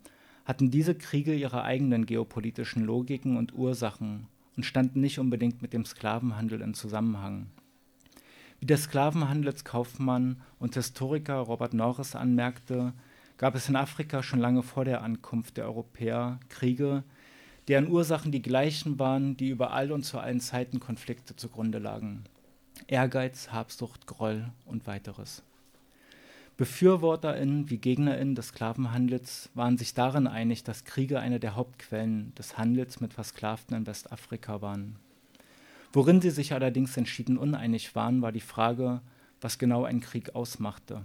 hatten 0.44 0.70
diese 0.70 0.94
Kriege 0.94 1.34
ihre 1.34 1.62
eigenen 1.62 2.06
geopolitischen 2.06 2.84
Logiken 2.84 3.36
und 3.36 3.54
Ursachen 3.54 4.28
und 4.56 4.64
standen 4.64 5.00
nicht 5.00 5.18
unbedingt 5.18 5.60
mit 5.60 5.72
dem 5.72 5.84
Sklavenhandel 5.84 6.62
in 6.62 6.74
Zusammenhang. 6.74 7.48
Wie 8.60 8.66
der 8.66 8.78
Sklavenhandelskaufmann 8.78 10.40
und 10.58 10.74
Historiker 10.74 11.36
Robert 11.36 11.74
Norris 11.74 12.16
anmerkte, 12.16 12.92
gab 13.36 13.54
es 13.54 13.68
in 13.68 13.76
Afrika 13.76 14.22
schon 14.22 14.40
lange 14.40 14.62
vor 14.62 14.84
der 14.84 15.02
Ankunft 15.02 15.56
der 15.58 15.66
Europäer 15.66 16.40
Kriege, 16.48 17.04
deren 17.68 17.88
Ursachen 17.88 18.32
die 18.32 18.42
gleichen 18.42 18.98
waren, 18.98 19.36
die 19.36 19.50
überall 19.50 19.92
und 19.92 20.02
zu 20.02 20.18
allen 20.18 20.40
Zeiten 20.40 20.80
Konflikte 20.80 21.36
zugrunde 21.36 21.78
lagen. 21.78 22.24
Ehrgeiz, 22.86 23.50
Habsucht, 23.52 24.06
Groll 24.06 24.50
und 24.64 24.86
weiteres. 24.86 25.42
BefürworterInnen 26.58 27.70
wie 27.70 27.78
GegnerInnen 27.78 28.34
des 28.34 28.48
Sklavenhandels 28.48 29.48
waren 29.54 29.78
sich 29.78 29.94
darin 29.94 30.26
einig, 30.26 30.64
dass 30.64 30.84
Kriege 30.84 31.20
eine 31.20 31.38
der 31.38 31.54
Hauptquellen 31.54 32.34
des 32.34 32.58
Handels 32.58 33.00
mit 33.00 33.14
Versklavten 33.14 33.76
in 33.76 33.86
Westafrika 33.86 34.60
waren. 34.60 34.96
Worin 35.92 36.20
sie 36.20 36.30
sich 36.30 36.52
allerdings 36.52 36.96
entschieden 36.96 37.38
uneinig 37.38 37.94
waren, 37.94 38.22
war 38.22 38.32
die 38.32 38.40
Frage, 38.40 39.02
was 39.40 39.58
genau 39.58 39.84
ein 39.84 40.00
Krieg 40.00 40.34
ausmachte. 40.34 41.02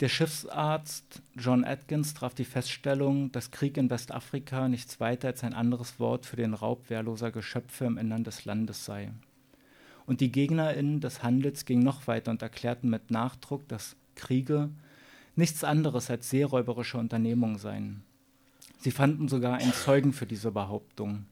Der 0.00 0.10
Schiffsarzt 0.10 1.22
John 1.34 1.64
Atkins 1.64 2.12
traf 2.12 2.34
die 2.34 2.44
Feststellung, 2.44 3.32
dass 3.32 3.50
Krieg 3.50 3.78
in 3.78 3.88
Westafrika 3.88 4.68
nichts 4.68 5.00
weiter 5.00 5.28
als 5.28 5.42
ein 5.42 5.54
anderes 5.54 5.98
Wort 5.98 6.26
für 6.26 6.36
den 6.36 6.52
Raub 6.52 6.90
wehrloser 6.90 7.30
Geschöpfe 7.30 7.86
im 7.86 7.96
Innern 7.96 8.24
des 8.24 8.44
Landes 8.44 8.84
sei. 8.84 9.10
Und 10.06 10.20
die 10.20 10.32
GegnerInnen 10.32 11.00
des 11.00 11.22
Handels 11.22 11.64
gingen 11.64 11.82
noch 11.82 12.06
weiter 12.06 12.30
und 12.30 12.42
erklärten 12.42 12.90
mit 12.90 13.10
Nachdruck, 13.10 13.66
dass 13.68 13.96
Kriege 14.14 14.70
nichts 15.36 15.64
anderes 15.64 16.10
als 16.10 16.28
seeräuberische 16.30 16.98
Unternehmungen 16.98 17.58
seien. 17.58 18.02
Sie 18.78 18.90
fanden 18.90 19.28
sogar 19.28 19.54
einen 19.58 19.72
Zeugen 19.72 20.12
für 20.12 20.26
diese 20.26 20.50
Behauptung. 20.50 21.24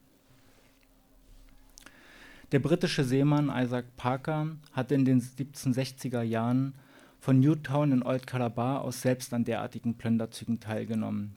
Der 2.53 2.59
britische 2.59 3.05
Seemann 3.05 3.53
Isaac 3.55 3.97
Parker 3.97 4.57
hatte 4.73 4.95
in 4.95 5.05
den 5.05 5.21
1760er 5.21 6.23
Jahren 6.23 6.75
von 7.21 7.39
Newtown 7.39 7.93
in 7.93 8.03
Old 8.03 8.27
Calabar 8.27 8.83
aus 8.83 9.03
selbst 9.03 9.33
an 9.35 9.45
derartigen 9.45 9.95
Plünderzügen 9.95 10.59
teilgenommen. 10.59 11.37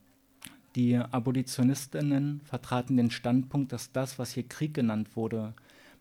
Die 0.75 0.97
Abolitionistinnen 0.97 2.41
vertraten 2.45 2.97
den 2.97 3.11
Standpunkt, 3.11 3.71
dass 3.73 3.91
das, 3.91 4.17
was 4.17 4.31
hier 4.31 4.47
Krieg 4.47 4.73
genannt 4.73 5.15
wurde, 5.15 5.53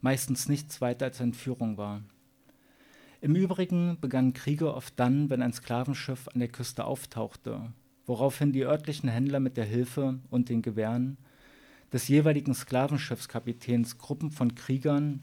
meistens 0.03 0.49
nichts 0.49 0.81
weiter 0.83 1.07
als 1.07 1.21
Entführung 1.21 1.79
war. 1.79 2.03
Im 3.23 3.37
Übrigen 3.37 3.97
begannen 4.01 4.35
Kriege 4.35 4.75
oft 4.75 4.99
dann, 4.99 5.31
wenn 5.31 5.43
ein 5.43 5.53
Sklavenschiff 5.53 6.29
an 6.29 6.41
der 6.41 6.49
Küste 6.49 6.85
auftauchte, 6.85 7.73
woraufhin 8.05 8.53
die 8.53 8.65
örtlichen 8.65 9.09
Händler 9.09 9.41
mit 9.41 9.57
der 9.57 9.65
Hilfe 9.65 10.19
und 10.29 10.49
den 10.49 10.61
Gewehren 10.61 11.17
des 11.93 12.09
jeweiligen 12.09 12.55
Sklavenschiffskapitäns 12.55 13.99
Gruppen 13.99 14.31
von 14.31 14.55
Kriegern, 14.55 15.21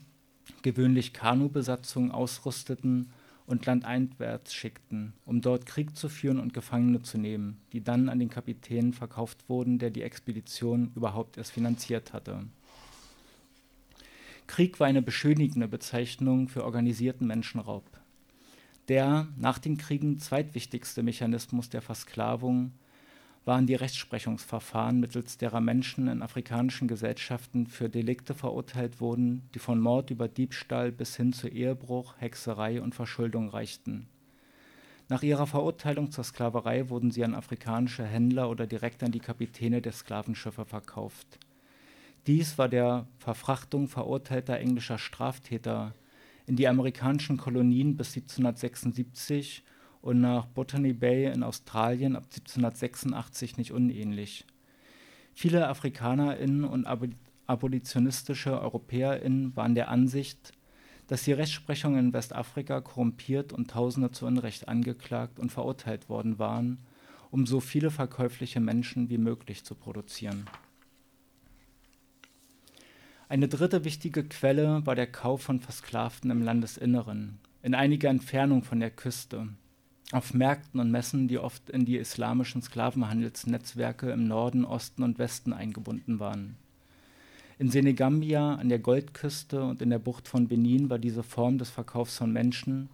gewöhnlich 0.62 1.14
Kanubesatzungen, 1.14 2.12
ausrüsteten 2.12 3.12
und 3.48 3.66
landeinwärts 3.66 4.54
schickten, 4.54 5.14
um 5.26 5.42
dort 5.42 5.66
Krieg 5.66 5.98
zu 5.98 6.08
führen 6.08 6.40
und 6.40 6.54
Gefangene 6.54 7.02
zu 7.02 7.18
nehmen, 7.18 7.60
die 7.74 7.84
dann 7.84 8.08
an 8.08 8.20
den 8.20 8.30
Kapitän 8.30 8.94
verkauft 8.94 9.50
wurden, 9.50 9.80
der 9.80 9.90
die 9.90 10.04
Expedition 10.04 10.92
überhaupt 10.96 11.38
erst 11.38 11.52
finanziert 11.52 12.14
hatte. 12.14 12.46
Krieg 14.50 14.80
war 14.80 14.88
eine 14.88 15.04
beschönigende 15.04 15.68
Bezeichnung 15.68 16.48
für 16.48 16.66
organisierten 16.66 17.28
Menschenraub. 17.28 17.86
Der 18.88 19.28
nach 19.38 19.60
den 19.60 19.78
Kriegen 19.78 20.18
zweitwichtigste 20.18 21.04
Mechanismus 21.04 21.70
der 21.70 21.84
Versklavung 21.84 22.72
waren 23.46 23.68
die 23.68 23.76
Rechtsprechungsverfahren, 23.76 25.00
mittels 25.00 25.38
derer 25.38 25.62
Menschen 25.62 26.08
in 26.08 26.24
afrikanischen 26.24 26.88
Gesellschaften 26.88 27.68
für 27.68 27.90
Delikte 27.90 28.34
verurteilt 28.34 29.00
wurden, 29.00 29.44
die 29.54 29.60
von 29.60 29.80
Mord 29.80 30.10
über 30.10 30.28
Diebstahl 30.28 30.92
bis 30.92 31.16
hin 31.16 31.32
zu 31.32 31.48
Ehebruch, 31.48 32.16
Hexerei 32.18 32.82
und 32.82 32.96
Verschuldung 32.96 33.50
reichten. 33.50 34.08
Nach 35.10 35.22
ihrer 35.22 35.46
Verurteilung 35.46 36.10
zur 36.10 36.24
Sklaverei 36.24 36.90
wurden 36.90 37.12
sie 37.12 37.24
an 37.24 37.36
afrikanische 37.36 38.04
Händler 38.04 38.50
oder 38.50 38.66
direkt 38.66 39.04
an 39.04 39.12
die 39.12 39.20
Kapitäne 39.20 39.84
der 39.84 39.92
Sklavenschiffe 39.92 40.66
verkauft. 40.66 41.38
Dies 42.30 42.60
war 42.60 42.70
der 42.70 43.08
Verfrachtung 43.18 43.88
verurteilter 43.88 44.60
englischer 44.60 45.00
Straftäter 45.00 45.96
in 46.46 46.58
die 46.58 46.68
amerikanischen 46.68 47.38
Kolonien 47.38 47.98
bis 47.98 48.16
1776 48.16 49.64
und 50.04 50.22
nach 50.22 50.46
Botany 50.46 50.94
Bay 50.94 51.26
in 51.26 51.42
Australien 51.42 52.16
ab 52.16 52.26
1786 52.26 53.58
nicht 53.58 53.72
unähnlich. 53.72 54.46
Viele 55.34 55.70
AfrikanerInnen 55.70 56.66
und 56.66 56.86
abolitionistische 57.48 58.62
EuropäerInnen 58.62 59.56
waren 59.56 59.74
der 59.74 59.90
Ansicht, 59.90 60.52
dass 61.08 61.24
die 61.24 61.34
Rechtsprechung 61.34 61.98
in 61.98 62.14
Westafrika 62.14 62.80
korrumpiert 62.82 63.54
und 63.54 63.72
Tausende 63.72 64.12
zu 64.12 64.28
Unrecht 64.28 64.68
angeklagt 64.68 65.40
und 65.40 65.52
verurteilt 65.52 66.10
worden 66.10 66.38
waren, 66.38 66.78
um 67.32 67.48
so 67.48 67.60
viele 67.60 67.90
verkäufliche 67.90 68.60
Menschen 68.60 69.10
wie 69.10 69.18
möglich 69.18 69.66
zu 69.66 69.74
produzieren. 69.74 70.46
Eine 73.32 73.48
dritte 73.48 73.86
wichtige 73.86 74.24
Quelle 74.24 74.84
war 74.88 74.96
der 74.96 75.06
Kauf 75.06 75.44
von 75.44 75.60
Versklavten 75.60 76.32
im 76.32 76.42
Landesinneren, 76.42 77.38
in 77.62 77.76
einiger 77.76 78.10
Entfernung 78.10 78.64
von 78.64 78.80
der 78.80 78.90
Küste, 78.90 79.50
auf 80.12 80.34
Märkten 80.34 80.80
und 80.80 80.90
Messen, 80.90 81.28
die 81.28 81.38
oft 81.38 81.70
in 81.70 81.86
die 81.86 81.98
islamischen 81.98 82.64
Sklavenhandelsnetzwerke 82.64 84.10
im 84.10 84.28
Norden, 84.28 84.66
Osten 84.66 85.04
und 85.04 85.20
Westen 85.20 85.54
eingebunden 85.54 86.20
waren. 86.20 86.58
In 87.60 87.70
Senegambia, 87.70 88.56
an 88.56 88.68
der 88.68 88.80
Goldküste 88.80 89.62
und 89.62 89.84
in 89.84 89.92
der 89.92 90.00
Bucht 90.00 90.28
von 90.28 90.48
Benin 90.48 90.90
war 90.90 90.98
diese 90.98 91.22
Form 91.22 91.60
des 91.60 91.70
Verkaufs 91.70 92.18
von 92.18 92.34
Menschen, 92.34 92.90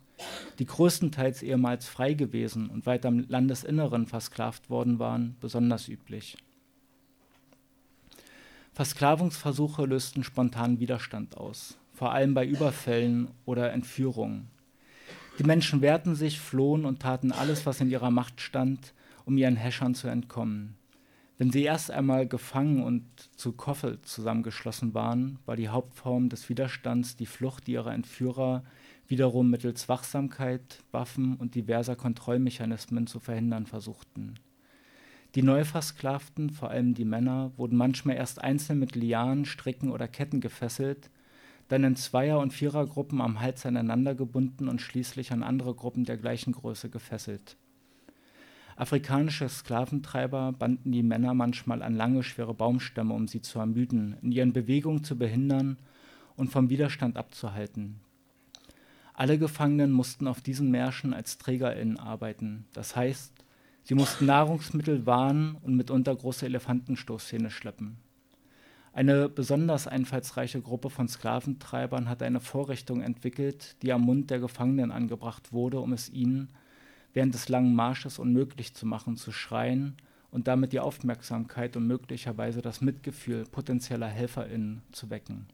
die 0.60 0.65
größtenteils 0.65 1.43
ehemals 1.43 1.88
frei 1.88 2.13
gewesen 2.13 2.69
und 2.69 2.86
weiter 2.86 3.08
im 3.08 3.26
Landesinneren 3.30 4.06
versklavt 4.06 4.69
worden 4.69 5.00
waren, 5.00 5.38
besonders 5.39 5.88
üblich. 5.88 6.36
Versklavungsversuche 8.75 9.85
lösten 9.85 10.25
spontanen 10.25 10.81
Widerstand 10.81 11.38
aus, 11.38 11.77
vor 11.93 12.11
allem 12.11 12.33
bei 12.33 12.45
Überfällen 12.45 13.29
oder 13.45 13.71
Entführungen. 13.71 14.49
Die 15.39 15.45
Menschen 15.45 15.79
wehrten 15.79 16.13
sich, 16.13 16.41
flohen 16.41 16.83
und 16.83 17.01
taten 17.01 17.31
alles, 17.31 17.65
was 17.65 17.79
in 17.79 17.89
ihrer 17.89 18.11
Macht 18.11 18.41
stand, 18.41 18.93
um 19.23 19.38
ihren 19.38 19.55
Häschern 19.55 19.95
zu 19.95 20.09
entkommen. 20.09 20.75
Wenn 21.38 21.51
sie 21.51 21.63
erst 21.63 21.89
einmal 21.89 22.27
gefangen 22.27 22.83
und 22.83 23.05
zu 23.38 23.53
Koffel 23.53 24.01
zusammengeschlossen 24.01 24.93
waren, 24.93 25.39
war 25.45 25.55
die 25.55 25.69
Hauptform 25.69 26.27
des 26.27 26.49
Widerstands 26.49 27.15
die 27.15 27.27
Flucht 27.27 27.69
ihrer 27.69 27.93
Entführer 27.93 28.65
wiederum 29.07 29.49
mittels 29.49 29.88
Wachsamkeit, 29.88 30.83
Waffen 30.91 31.38
und 31.38 31.55
diverser 31.55 31.95
Kontrollmechanismen 31.95 33.07
zu 33.07 33.21
verhindern 33.21 33.67
versuchten. 33.67 34.35
Die 35.36 35.43
Neuversklavten, 35.43 36.50
vor 36.50 36.69
allem 36.69 36.93
die 36.93 37.04
Männer, 37.04 37.52
wurden 37.58 37.76
manchmal 37.76 38.15
erst 38.15 38.41
einzeln 38.41 38.80
mit 38.80 38.95
Lianen, 38.95 39.43
Stricken 39.43 39.91
oder 39.91 40.08
Ketten 40.08 40.39
gefesselt, 40.39 41.10
dann 41.67 41.84
in 41.84 41.98
Zweier- 41.98 42.39
und 42.39 42.54
Vierergruppen 42.54 43.19
am 43.19 43.41
Hals 43.41 43.65
aneinander 43.65 44.15
gebunden 44.15 44.69
und 44.69 44.82
schließlich 44.82 45.34
an 45.34 45.43
andere 45.43 45.74
Gruppen 45.76 46.06
der 46.06 46.15
gleichen 46.15 46.54
Größe 46.54 46.89
gefesselt. 46.89 47.58
Afrikanische 48.78 49.50
Sklaventreiber 49.50 50.54
banden 50.54 50.93
die 50.93 51.04
Männer 51.04 51.34
manchmal 51.34 51.82
an 51.82 51.95
lange, 51.95 52.24
schwere 52.24 52.54
Baumstämme, 52.54 53.13
um 53.13 53.28
sie 53.28 53.41
zu 53.41 53.60
ermüden, 53.60 54.15
in 54.21 54.32
ihren 54.32 54.54
Bewegungen 54.54 55.04
zu 55.04 55.17
behindern 55.17 55.78
und 56.38 56.50
vom 56.50 56.69
Widerstand 56.69 57.17
abzuhalten. 57.17 58.00
Alle 59.13 59.38
Gefangenen 59.38 59.91
mussten 59.91 60.28
auf 60.28 60.41
diesen 60.41 60.71
Märschen 60.71 61.13
als 61.13 61.38
TrägerInnen 61.38 61.98
arbeiten. 61.98 62.65
Das 62.74 62.95
heißt, 62.98 63.35
sie 63.86 63.95
mussten 63.95 64.26
Nahrungsmittel 64.26 65.06
wahren 65.06 65.58
und 65.62 65.78
mitunter 65.78 66.13
große 66.13 66.45
Elefantenstoßzähne 66.45 67.50
schleppen. 67.50 67.98
Eine 68.91 69.28
besonders 69.30 69.88
einfallsreiche 69.88 70.62
Gruppe 70.62 70.89
von 70.89 71.08
Sklaventreibern 71.08 72.08
hat 72.10 72.24
eine 72.24 72.39
Vorrichtung 72.39 73.02
entwickelt, 73.02 73.76
die 73.82 73.91
am 73.91 74.02
Mund 74.02 74.30
der 74.30 74.39
Gefangenen 74.39 74.91
angebracht 74.91 75.52
wurde, 75.52 75.80
um 75.80 75.93
es 75.93 76.10
ihnen 76.10 76.50
während 77.13 77.34
des 77.34 77.50
langen 77.50 77.74
Marsches 77.74 78.19
unmöglich 78.19 78.74
zu 78.74 78.86
machen, 78.86 79.17
zu 79.17 79.32
schreien 79.32 79.95
und 80.32 80.48
damit 80.48 80.74
die 80.74 80.80
Aufmerksamkeit 80.80 81.78
und 81.78 81.88
möglicherweise 81.88 82.62
das 82.62 82.82
Mitgefühl 82.82 83.45
potenzieller 83.45 84.08
HelferInnen 84.08 84.82
zu 84.91 85.10
wecken. 85.10 85.48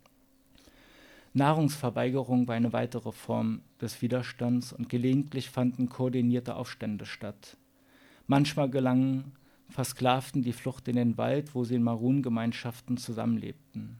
Nahrungsverweigerung 1.34 2.48
war 2.48 2.56
eine 2.56 2.74
weitere 2.74 3.12
Form 3.12 3.62
des 3.80 4.02
Widerstands 4.02 4.74
und 4.74 4.89
gelegentlich 4.89 5.50
fanden 5.50 5.88
koordinierte 5.88 6.56
Aufstände 6.56 7.06
statt. 7.06 7.58
Manchmal 8.32 8.70
gelangen 8.70 9.34
Versklavten 9.67 10.41
die 10.41 10.54
Flucht 10.54 10.88
in 10.88 10.96
den 10.96 11.17
Wald, 11.17 11.54
wo 11.54 11.65
sie 11.65 11.76
in 11.76 11.84
Marungemeinschaften 11.84 12.96
zusammenlebten. 12.96 14.00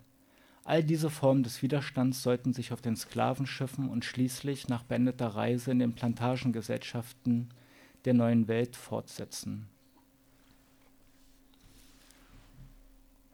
All 0.64 0.86
diese 0.86 1.10
Formen 1.10 1.44
des 1.44 1.62
Widerstands 1.62 2.24
sollten 2.24 2.54
sich 2.54 2.72
auf 2.72 2.80
den 2.80 2.96
Sklavenschiffen 2.96 3.90
und 3.90 4.06
schließlich 4.06 4.70
nach 4.70 4.84
beendeter 4.84 5.28
Reise 5.28 5.72
in 5.72 5.80
den 5.80 5.96
Plantagengesellschaften 5.96 7.50
der 8.06 8.14
neuen 8.14 8.48
Welt 8.48 8.78
fortsetzen. 8.78 9.68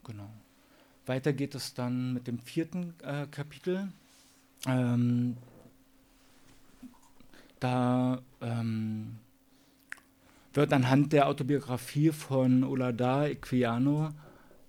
Genau. 0.04 0.32
Weiter 1.06 1.32
geht 1.32 1.54
es 1.54 1.76
dann 1.76 2.12
mit 2.12 2.26
dem 2.26 2.40
vierten 2.40 2.96
äh, 3.04 3.28
Kapitel. 3.28 3.90
Ähm, 4.66 5.38
da 7.60 8.20
ähm, 8.42 9.20
wird 10.58 10.74
anhand 10.74 11.14
der 11.14 11.28
Autobiografie 11.28 12.10
von 12.10 12.64
Olada 12.64 13.28
Equiano 13.28 14.10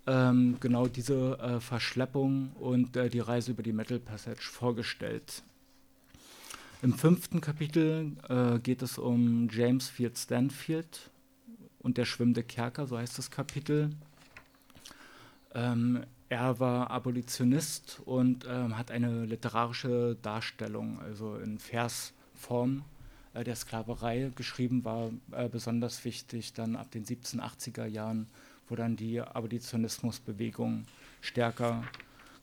ähm, 0.07 0.59
genau 0.61 0.87
diese 0.87 1.39
äh, 1.39 1.61
Verschleppung 1.61 2.53
und 2.61 2.95
äh, 2.95 3.09
die 3.09 3.21
Reise 3.21 3.53
über 3.53 3.63
die 3.63 3.73
Metal 3.73 3.99
Passage 3.99 4.51
vorgestellt. 4.53 5.43
Im 6.83 6.93
fünften 6.93 7.41
Kapitel 7.41 8.13
äh, 8.29 8.59
geht 8.59 8.83
es 8.83 8.99
um 8.99 9.49
James 9.51 9.89
Field 9.89 10.19
Stanfield 10.19 11.11
und 11.79 11.97
der 11.97 12.05
schwimmende 12.05 12.43
Kerker, 12.43 12.87
so 12.87 12.99
heißt 12.99 13.17
das 13.17 13.31
Kapitel. 13.31 13.89
Ähm, 15.55 16.03
er 16.29 16.61
war 16.61 16.91
Abolitionist 16.91 18.03
und 18.05 18.47
ähm, 18.47 18.77
hat 18.77 18.91
eine 18.91 19.25
literarische 19.25 20.19
Darstellung, 20.21 21.01
also 21.01 21.37
in 21.37 21.59
Versform 21.59 22.85
der 23.45 23.57
Sklaverei 23.57 24.31
geschrieben, 24.35 24.85
war 24.85 25.11
äh, 25.33 25.49
besonders 25.49 26.05
wichtig 26.05 26.53
dann 26.53 26.77
ab 26.77 26.91
den 26.91 27.05
1780er 27.05 27.87
Jahren, 27.87 28.27
wo 28.69 28.77
dann 28.77 28.97
die 28.97 29.21
Abolitionismusbewegung 29.21 30.85
stärker 31.21 31.85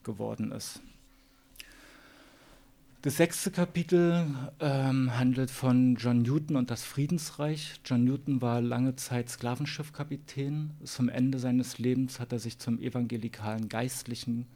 geworden 0.02 0.52
ist. 0.52 0.80
Das 3.06 3.18
sechste 3.18 3.52
Kapitel 3.52 4.26
ähm, 4.58 5.16
handelt 5.16 5.52
von 5.52 5.94
John 5.94 6.22
Newton 6.22 6.56
und 6.56 6.72
das 6.72 6.82
Friedensreich. 6.82 7.80
John 7.84 8.02
Newton 8.02 8.42
war 8.42 8.60
lange 8.60 8.96
Zeit 8.96 9.30
Sklavenschiffkapitän. 9.30 10.72
Zum 10.82 11.08
Ende 11.08 11.38
seines 11.38 11.78
Lebens 11.78 12.18
hat 12.18 12.32
er 12.32 12.40
sich 12.40 12.58
zum 12.58 12.80
evangelikalen 12.80 13.68
Geistlichen 13.68 14.46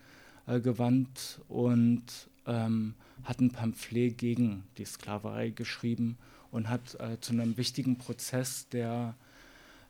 äh, 0.49 0.59
gewandt 0.59 1.41
und 1.47 2.03
ähm, 2.47 2.95
hat 3.25 3.41
ein 3.41 3.51
Pamphlet 3.51 4.19
gegen 4.19 4.65
die 4.79 4.85
Sklaverei 4.85 5.51
geschrieben 5.51 6.19
und 6.51 6.69
hat 6.69 6.99
äh, 7.01 7.21
zu 7.21 7.33
einem 7.33 7.57
wichtigen 7.57 7.99
Prozess, 7.99 8.69
der 8.69 9.15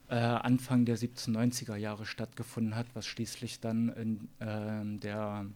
äh, 0.09 0.15
Anfang 0.17 0.85
der 0.85 0.99
1790er 0.99 1.77
Jahre 1.77 2.05
stattgefunden 2.05 2.75
hat, 2.75 2.87
was 2.95 3.07
schließlich 3.07 3.61
dann 3.61 3.89
in 3.91 4.29
äh, 4.41 4.99
der 4.99 5.47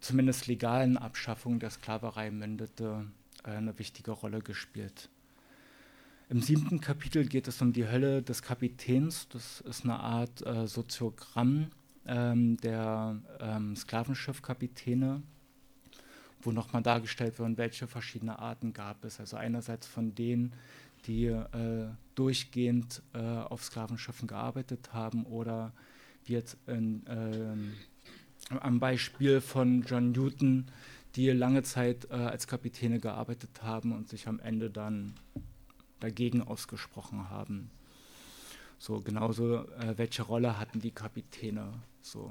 zumindest 0.00 0.46
legalen 0.48 0.96
Abschaffung 0.96 1.60
der 1.60 1.70
Sklaverei 1.70 2.30
mündete, 2.30 3.06
äh, 3.44 3.50
eine 3.50 3.78
wichtige 3.78 4.10
Rolle 4.10 4.40
gespielt. 4.40 5.08
Im 6.28 6.40
siebten 6.40 6.80
Kapitel 6.80 7.26
geht 7.26 7.46
es 7.46 7.60
um 7.60 7.72
die 7.72 7.86
Hölle 7.86 8.22
des 8.22 8.42
Kapitäns. 8.42 9.28
Das 9.28 9.60
ist 9.60 9.84
eine 9.84 10.00
Art 10.00 10.44
äh, 10.46 10.66
Soziogramm 10.66 11.70
ähm, 12.06 12.56
der 12.56 13.20
ähm, 13.40 13.76
Sklavenschiffkapitäne, 13.76 15.22
wo 16.42 16.52
nochmal 16.52 16.82
dargestellt 16.82 17.38
wird, 17.38 17.56
welche 17.56 17.86
verschiedene 17.86 18.38
Arten 18.38 18.72
gab 18.72 19.04
es. 19.04 19.20
Also 19.20 19.36
einerseits 19.36 19.86
von 19.86 20.14
denen, 20.14 20.52
die 21.06 21.26
äh, 21.26 21.88
durchgehend 22.14 23.02
äh, 23.14 23.18
auf 23.18 23.64
Sklavenschiffen 23.64 24.28
gearbeitet 24.28 24.92
haben 24.92 25.24
oder 25.24 25.72
jetzt 26.26 26.56
in, 26.66 27.04
ähm, 27.08 27.72
am 28.60 28.78
Beispiel 28.78 29.40
von 29.40 29.82
John 29.82 30.12
Newton, 30.12 30.66
die 31.16 31.30
lange 31.30 31.62
Zeit 31.62 32.06
äh, 32.10 32.14
als 32.14 32.46
Kapitäne 32.46 33.00
gearbeitet 33.00 33.62
haben 33.62 33.92
und 33.92 34.08
sich 34.08 34.28
am 34.28 34.40
Ende 34.40 34.70
dann 34.70 35.14
dagegen 36.00 36.42
ausgesprochen 36.42 37.30
haben. 37.30 37.70
So 38.78 39.00
genauso, 39.00 39.66
äh, 39.66 39.96
welche 39.96 40.22
Rolle 40.22 40.58
hatten 40.58 40.80
die 40.80 40.90
Kapitäne? 40.90 41.72
So 42.00 42.30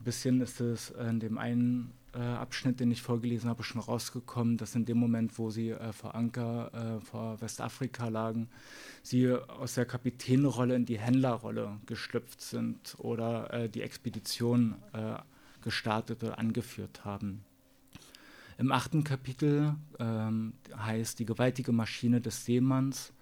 ein 0.00 0.04
bisschen 0.04 0.40
ist 0.40 0.60
es 0.60 0.90
in 0.90 1.20
dem 1.20 1.38
einen 1.38 1.94
äh, 2.14 2.18
Abschnitt, 2.18 2.80
den 2.80 2.90
ich 2.90 3.02
vorgelesen 3.02 3.48
habe, 3.48 3.62
schon 3.62 3.80
rausgekommen, 3.80 4.56
dass 4.56 4.74
in 4.74 4.84
dem 4.84 4.98
Moment, 4.98 5.38
wo 5.38 5.50
sie 5.50 5.70
äh, 5.70 5.92
vor 5.92 6.14
Anker 6.14 6.72
äh, 6.72 7.00
vor 7.00 7.40
Westafrika 7.40 8.08
lagen, 8.08 8.48
sie 9.02 9.32
aus 9.32 9.74
der 9.74 9.86
Kapitänrolle 9.86 10.76
in 10.76 10.84
die 10.84 10.98
Händlerrolle 10.98 11.78
geschlüpft 11.86 12.40
sind 12.40 12.96
oder 12.98 13.52
äh, 13.52 13.68
die 13.68 13.82
Expedition 13.82 14.76
äh, 14.92 15.16
gestartet 15.62 16.22
oder 16.22 16.38
angeführt 16.38 17.04
haben. 17.04 17.44
Im 18.56 18.70
achten 18.70 19.02
Kapitel 19.02 19.74
ähm, 19.98 20.52
heißt 20.76 21.18
die 21.18 21.24
gewaltige 21.24 21.72
Maschine 21.72 22.20
des 22.20 22.44
Seemanns, 22.44 23.12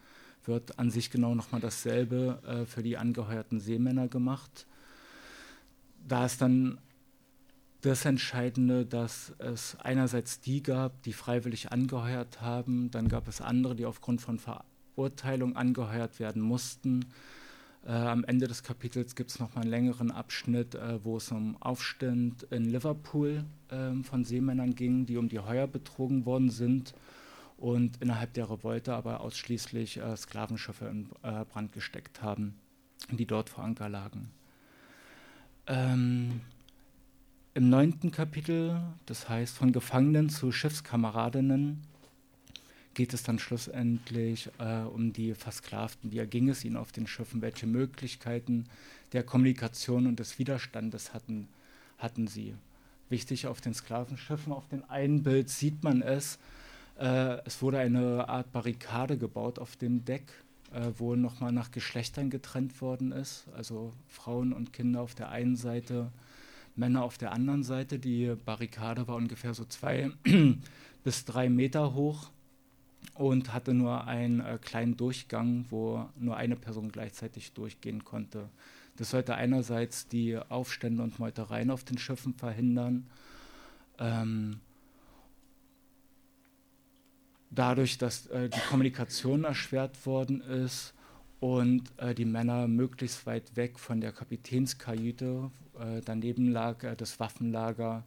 wird 0.44 0.78
an 0.78 0.90
sich 0.90 1.10
genau 1.10 1.34
nochmal 1.34 1.60
dasselbe 1.60 2.42
äh, 2.44 2.66
für 2.66 2.82
die 2.82 2.98
angeheuerten 2.98 3.60
Seemänner 3.60 4.08
gemacht. 4.08 4.66
Da 6.06 6.26
ist 6.26 6.40
dann 6.42 6.78
das 7.82 8.04
Entscheidende, 8.04 8.86
dass 8.86 9.32
es 9.38 9.76
einerseits 9.80 10.40
die 10.40 10.62
gab, 10.62 11.02
die 11.02 11.12
freiwillig 11.12 11.72
angeheuert 11.72 12.40
haben, 12.40 12.90
dann 12.90 13.08
gab 13.08 13.26
es 13.28 13.40
andere, 13.40 13.74
die 13.74 13.86
aufgrund 13.86 14.20
von 14.20 14.38
Verurteilung 14.38 15.56
angeheuert 15.56 16.20
werden 16.20 16.42
mussten. 16.42 17.06
Äh, 17.84 17.90
am 17.90 18.22
Ende 18.22 18.46
des 18.46 18.62
Kapitels 18.62 19.16
gibt 19.16 19.30
es 19.30 19.40
noch 19.40 19.56
mal 19.56 19.62
einen 19.62 19.70
längeren 19.70 20.12
Abschnitt, 20.12 20.76
äh, 20.76 21.04
wo 21.04 21.16
es 21.16 21.32
um 21.32 21.60
Aufstand 21.60 22.44
in 22.44 22.66
Liverpool 22.66 23.44
äh, 23.68 23.94
von 24.04 24.24
Seemännern 24.24 24.76
ging, 24.76 25.04
die 25.04 25.16
um 25.16 25.28
die 25.28 25.40
Heuer 25.40 25.66
betrogen 25.66 26.24
worden 26.24 26.50
sind 26.50 26.94
und 27.56 28.00
innerhalb 28.00 28.32
der 28.34 28.48
Revolte 28.48 28.94
aber 28.94 29.20
ausschließlich 29.20 29.98
äh, 29.98 30.16
Sklavenschiffe 30.16 30.86
in 30.86 31.08
äh, 31.22 31.44
Brand 31.44 31.72
gesteckt 31.72 32.22
haben, 32.22 32.54
die 33.10 33.26
dort 33.26 33.48
vor 33.48 33.64
Anker 33.64 33.88
lagen. 33.88 34.30
Ähm, 35.66 36.40
Im 37.54 37.68
neunten 37.68 38.10
Kapitel, 38.10 38.80
das 39.06 39.28
heißt 39.28 39.56
von 39.56 39.72
Gefangenen 39.72 40.28
zu 40.28 40.50
Schiffskameradinnen, 40.50 41.82
geht 42.94 43.14
es 43.14 43.22
dann 43.22 43.38
schlussendlich 43.38 44.50
äh, 44.58 44.80
um 44.80 45.12
die 45.12 45.34
Versklavten. 45.34 46.10
Wie 46.10 46.18
erging 46.18 46.48
es 46.48 46.64
ihnen 46.64 46.76
auf 46.76 46.92
den 46.92 47.06
Schiffen? 47.06 47.42
Welche 47.42 47.66
Möglichkeiten 47.66 48.64
der 49.12 49.22
Kommunikation 49.22 50.06
und 50.06 50.18
des 50.18 50.38
Widerstandes 50.38 51.14
hatten, 51.14 51.48
hatten 51.98 52.26
sie? 52.26 52.54
Wichtig 53.08 53.46
auf 53.46 53.60
den 53.60 53.74
Sklavenschiffen, 53.74 54.52
auf 54.52 54.66
dem 54.68 54.84
einen 54.90 55.22
Bild 55.22 55.48
sieht 55.48 55.84
man 55.84 56.02
es. 56.02 56.38
Äh, 56.98 57.38
es 57.44 57.62
wurde 57.62 57.78
eine 57.78 58.28
Art 58.28 58.50
Barrikade 58.52 59.16
gebaut 59.16 59.58
auf 59.58 59.76
dem 59.76 60.04
Deck, 60.04 60.32
äh, 60.72 60.92
wo 60.98 61.14
nochmal 61.16 61.52
nach 61.52 61.70
Geschlechtern 61.70 62.30
getrennt 62.30 62.80
worden 62.80 63.12
ist. 63.12 63.46
Also 63.56 63.92
Frauen 64.08 64.52
und 64.52 64.72
Kinder 64.72 65.00
auf 65.00 65.14
der 65.14 65.30
einen 65.30 65.56
Seite, 65.56 66.10
Männer 66.76 67.04
auf 67.04 67.18
der 67.18 67.32
anderen 67.32 67.62
Seite. 67.62 67.98
Die 67.98 68.34
Barrikade 68.44 69.06
war 69.08 69.16
ungefähr 69.16 69.54
so 69.54 69.64
zwei 69.64 70.10
bis 71.04 71.24
drei 71.24 71.48
Meter 71.48 71.94
hoch 71.94 72.30
und 73.14 73.52
hatte 73.52 73.74
nur 73.74 74.06
einen 74.06 74.40
äh, 74.40 74.58
kleinen 74.60 74.96
Durchgang, 74.96 75.66
wo 75.70 76.08
nur 76.18 76.36
eine 76.36 76.56
Person 76.56 76.90
gleichzeitig 76.90 77.52
durchgehen 77.52 78.04
konnte. 78.04 78.48
Das 78.96 79.10
sollte 79.10 79.34
einerseits 79.34 80.08
die 80.08 80.36
Aufstände 80.36 81.02
und 81.02 81.18
Meutereien 81.18 81.70
auf 81.70 81.84
den 81.84 81.98
Schiffen 81.98 82.34
verhindern. 82.34 83.06
Ähm, 83.98 84.60
dadurch, 87.54 87.98
dass 87.98 88.26
äh, 88.28 88.48
die 88.48 88.60
Kommunikation 88.68 89.44
erschwert 89.44 90.04
worden 90.06 90.40
ist 90.40 90.94
und 91.40 91.84
äh, 91.98 92.14
die 92.14 92.24
Männer 92.24 92.66
möglichst 92.66 93.26
weit 93.26 93.56
weg 93.56 93.78
von 93.78 94.00
der 94.00 94.12
Kapitänskajüte, 94.12 95.50
äh, 95.78 96.00
daneben 96.04 96.50
lag 96.50 96.82
äh, 96.82 96.96
das 96.96 97.20
Waffenlager, 97.20 98.04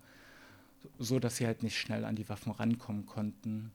so 0.99 1.19
dass 1.19 1.37
sie 1.37 1.45
halt 1.45 1.63
nicht 1.63 1.77
schnell 1.77 2.05
an 2.05 2.15
die 2.15 2.27
Waffen 2.29 2.51
rankommen 2.51 3.05
konnten. 3.05 3.71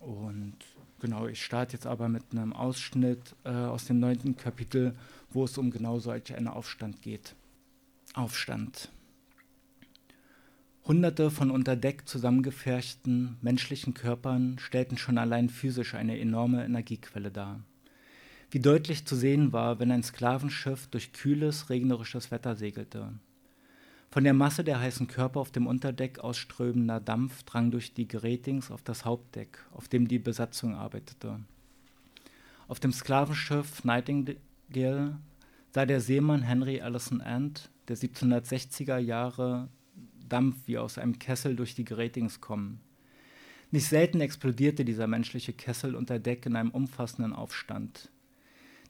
Und 0.00 0.56
genau, 1.00 1.26
ich 1.26 1.44
starte 1.44 1.74
jetzt 1.74 1.86
aber 1.86 2.08
mit 2.08 2.22
einem 2.32 2.52
Ausschnitt 2.52 3.34
äh, 3.44 3.50
aus 3.50 3.86
dem 3.86 3.98
neunten 3.98 4.36
Kapitel, 4.36 4.94
wo 5.30 5.44
es 5.44 5.58
um 5.58 5.70
genau 5.70 5.98
solch 5.98 6.34
einen 6.34 6.48
Aufstand 6.48 7.02
geht. 7.02 7.34
Aufstand. 8.14 8.90
Hunderte 10.88 11.30
von 11.30 11.50
unter 11.50 11.76
Deck 11.76 12.08
zusammengepferchten 12.08 13.36
menschlichen 13.42 13.92
Körpern 13.92 14.58
stellten 14.58 14.96
schon 14.96 15.18
allein 15.18 15.50
physisch 15.50 15.94
eine 15.94 16.18
enorme 16.18 16.64
Energiequelle 16.64 17.30
dar. 17.30 17.60
Wie 18.50 18.58
deutlich 18.58 19.04
zu 19.04 19.14
sehen 19.14 19.52
war, 19.52 19.80
wenn 19.80 19.92
ein 19.92 20.02
Sklavenschiff 20.02 20.86
durch 20.86 21.12
kühles, 21.12 21.68
regnerisches 21.68 22.30
Wetter 22.30 22.56
segelte. 22.56 23.12
Von 24.10 24.24
der 24.24 24.32
Masse 24.32 24.64
der 24.64 24.80
heißen 24.80 25.08
Körper 25.08 25.40
auf 25.40 25.50
dem 25.50 25.66
Unterdeck 25.66 26.20
ausströmender 26.20 27.00
Dampf 27.00 27.42
drang 27.42 27.70
durch 27.70 27.92
die 27.92 28.08
Gerätings 28.08 28.70
auf 28.70 28.80
das 28.80 29.04
Hauptdeck, 29.04 29.58
auf 29.74 29.88
dem 29.88 30.08
die 30.08 30.18
Besatzung 30.18 30.74
arbeitete. 30.74 31.38
Auf 32.66 32.80
dem 32.80 32.92
Sklavenschiff 32.92 33.84
Nightingale 33.84 35.18
sah 35.70 35.84
der 35.84 36.00
Seemann 36.00 36.40
Henry 36.40 36.80
Allison 36.80 37.20
Ant, 37.20 37.70
der 37.88 37.98
1760er 37.98 38.96
Jahre 38.96 39.68
Dampf 40.28 40.56
wie 40.66 40.78
aus 40.78 40.98
einem 40.98 41.18
Kessel 41.18 41.56
durch 41.56 41.74
die 41.74 41.84
Gerätings 41.84 42.40
kommen. 42.40 42.80
Nicht 43.70 43.86
selten 43.86 44.20
explodierte 44.20 44.84
dieser 44.84 45.06
menschliche 45.06 45.52
Kessel 45.52 45.94
unter 45.94 46.18
Deck 46.18 46.46
in 46.46 46.56
einem 46.56 46.70
umfassenden 46.70 47.34
Aufstand. 47.34 48.10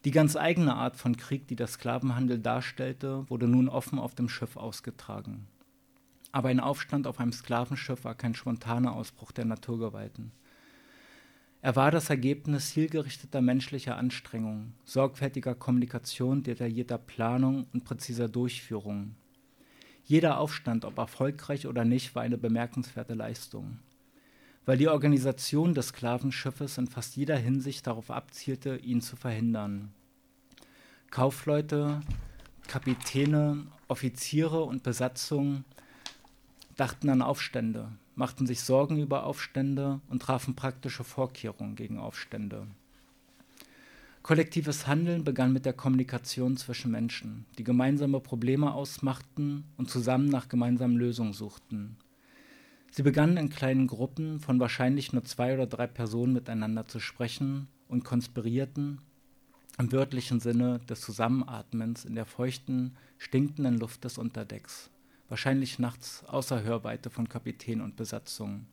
Die 0.05 0.13
ganz 0.13 0.37
eigene 0.37 0.75
Art 0.75 0.97
von 0.97 1.17
Krieg, 1.17 1.49
die 1.49 1.57
der 1.57 1.67
Sklavenhandel 1.67 2.39
darstellte, 2.39 3.29
wurde 3.29 3.49
nun 3.49 3.69
offen 3.69 3.99
auf 3.99 4.15
dem 4.15 4.29
Schiff 4.29 4.57
ausgetragen. 4.57 5.49
Aber 6.31 6.51
ein 6.51 6.61
Aufstand 6.61 7.07
auf 7.07 7.19
einem 7.19 7.33
Sklavenschiff 7.33 8.05
war 8.05 8.15
kein 8.15 8.35
spontaner 8.35 8.93
Ausbruch 8.95 9.33
der 9.33 9.45
Naturgewalten. 9.45 10.31
Er 11.61 11.75
war 11.75 11.91
das 11.91 12.09
Ergebnis 12.09 12.71
zielgerichteter 12.71 13.41
menschlicher 13.41 13.97
Anstrengungen, 13.97 14.75
sorgfältiger 14.85 15.57
Kommunikation, 15.57 16.45
detaillierter 16.45 16.99
Planung 16.99 17.67
und 17.73 17.85
präziser 17.85 18.29
Durchführung, 18.29 19.17
jeder 20.09 20.39
Aufstand, 20.39 20.87
ob 20.87 20.97
erfolgreich 20.97 21.67
oder 21.67 21.85
nicht, 21.85 22.15
war 22.15 22.23
eine 22.23 22.39
bemerkenswerte 22.39 23.13
Leistung. 23.13 23.79
Weil 24.65 24.79
die 24.79 24.89
Organisation 24.89 25.75
des 25.75 25.89
Sklavenschiffes 25.89 26.79
in 26.79 26.87
fast 26.87 27.15
jeder 27.17 27.37
Hinsicht 27.37 27.87
darauf 27.87 28.11
abzielte, 28.11 28.77
ihn 28.79 29.03
zu 29.03 29.17
verhindern. 29.17 29.93
Kaufleute, 31.11 32.01
Kapitäne, 32.69 33.67
Offiziere 33.87 34.65
und 34.65 34.83
Besatzung 34.83 35.65
dachten 36.77 37.11
an 37.11 37.21
Aufstände, 37.21 37.93
machten 38.15 38.47
sich 38.47 38.63
Sorgen 38.63 39.03
über 39.03 39.25
Aufstände 39.25 40.01
und 40.09 40.23
trafen 40.23 40.57
praktische 40.57 41.05
Vorkehrungen 41.05 41.77
gegen 41.77 41.99
Aufstände. 41.99 42.67
Kollektives 44.23 44.87
Handeln 44.87 45.25
begann 45.25 45.53
mit 45.53 45.65
der 45.65 45.73
Kommunikation 45.73 46.57
zwischen 46.57 46.91
Menschen, 46.91 47.47
die 47.57 47.65
gemeinsame 47.65 48.21
Probleme 48.21 48.75
ausmachten 48.75 49.65
und 49.77 49.89
zusammen 49.91 50.29
nach 50.29 50.49
gemeinsamen 50.49 50.97
Lösungen 50.97 51.33
suchten. 51.33 51.97
Sie 52.91 53.03
begannen 53.03 53.37
in 53.37 53.49
kleinen 53.49 53.87
Gruppen 53.87 54.41
von 54.41 54.61
wahrscheinlich 54.61 55.13
nur 55.13 55.25
zwei 55.25 55.55
oder 55.55 55.67
drei 55.67 55.87
Personen 55.87 56.33
miteinander 56.33 56.87
zu 56.87 57.01
sprechen 57.01 57.69
und 57.87 58.05
konspirierten 58.05 59.01
im 59.79 59.93
wörtlichen 59.93 60.41
Sinne 60.41 60.81
des 60.81 61.01
Zusammenatmens 61.01 62.05
in 62.05 62.17
der 62.17 62.27
feuchten, 62.27 62.97
stinkenden 63.17 63.79
Luft 63.79 64.05
des 64.05 64.19
Unterdecks, 64.19 64.91
wahrscheinlich 65.29 65.79
nachts 65.79 66.25
außer 66.25 66.65
Hörweite 66.65 67.11
von 67.11 67.29
Kapitän 67.29 67.81
und 67.81 67.95
Besatzung. 67.95 68.67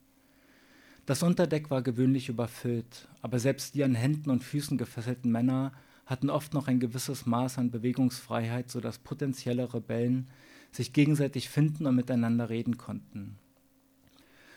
Das 1.06 1.22
Unterdeck 1.22 1.70
war 1.70 1.84
gewöhnlich 1.84 2.30
überfüllt, 2.30 3.08
aber 3.22 3.38
selbst 3.38 3.76
die 3.76 3.84
an 3.84 3.94
Händen 3.94 4.32
und 4.32 4.44
Füßen 4.44 4.78
gefesselten 4.78 5.32
Männer 5.32 5.72
hatten 6.08 6.32
oft 6.32 6.54
noch 6.54 6.68
ein 6.68 6.80
gewisses 6.80 7.28
Maß 7.28 7.60
an 7.60 7.70
Bewegungsfreiheit, 7.70 8.72
sodass 8.72 8.98
potenzielle 8.98 9.72
Rebellen 9.72 10.28
sich 10.72 10.94
gegenseitig 10.94 11.50
finden 11.50 11.86
und 11.86 11.96
miteinander 11.96 12.50
reden 12.50 12.78
konnten. 12.78 13.38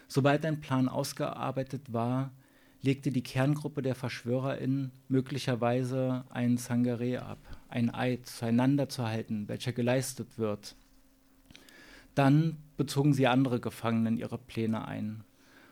Sobald 0.08 0.46
ein 0.46 0.60
Plan 0.60 0.88
ausgearbeitet 0.88 1.92
war, 1.92 2.32
legte 2.80 3.10
die 3.10 3.22
Kerngruppe 3.22 3.82
der 3.82 3.94
VerschwörerInnen 3.94 4.92
möglicherweise 5.08 6.24
einen 6.30 6.56
Sangare 6.56 7.22
ab, 7.22 7.38
einen 7.68 7.90
Eid 7.90 8.26
zueinander 8.26 8.88
zu 8.88 9.06
halten, 9.06 9.48
welcher 9.48 9.72
geleistet 9.72 10.38
wird. 10.38 10.76
Dann 12.14 12.56
bezogen 12.78 13.12
sie 13.12 13.26
andere 13.26 13.60
Gefangene 13.60 14.08
in 14.10 14.16
ihre 14.16 14.38
Pläne 14.38 14.86
ein 14.86 15.24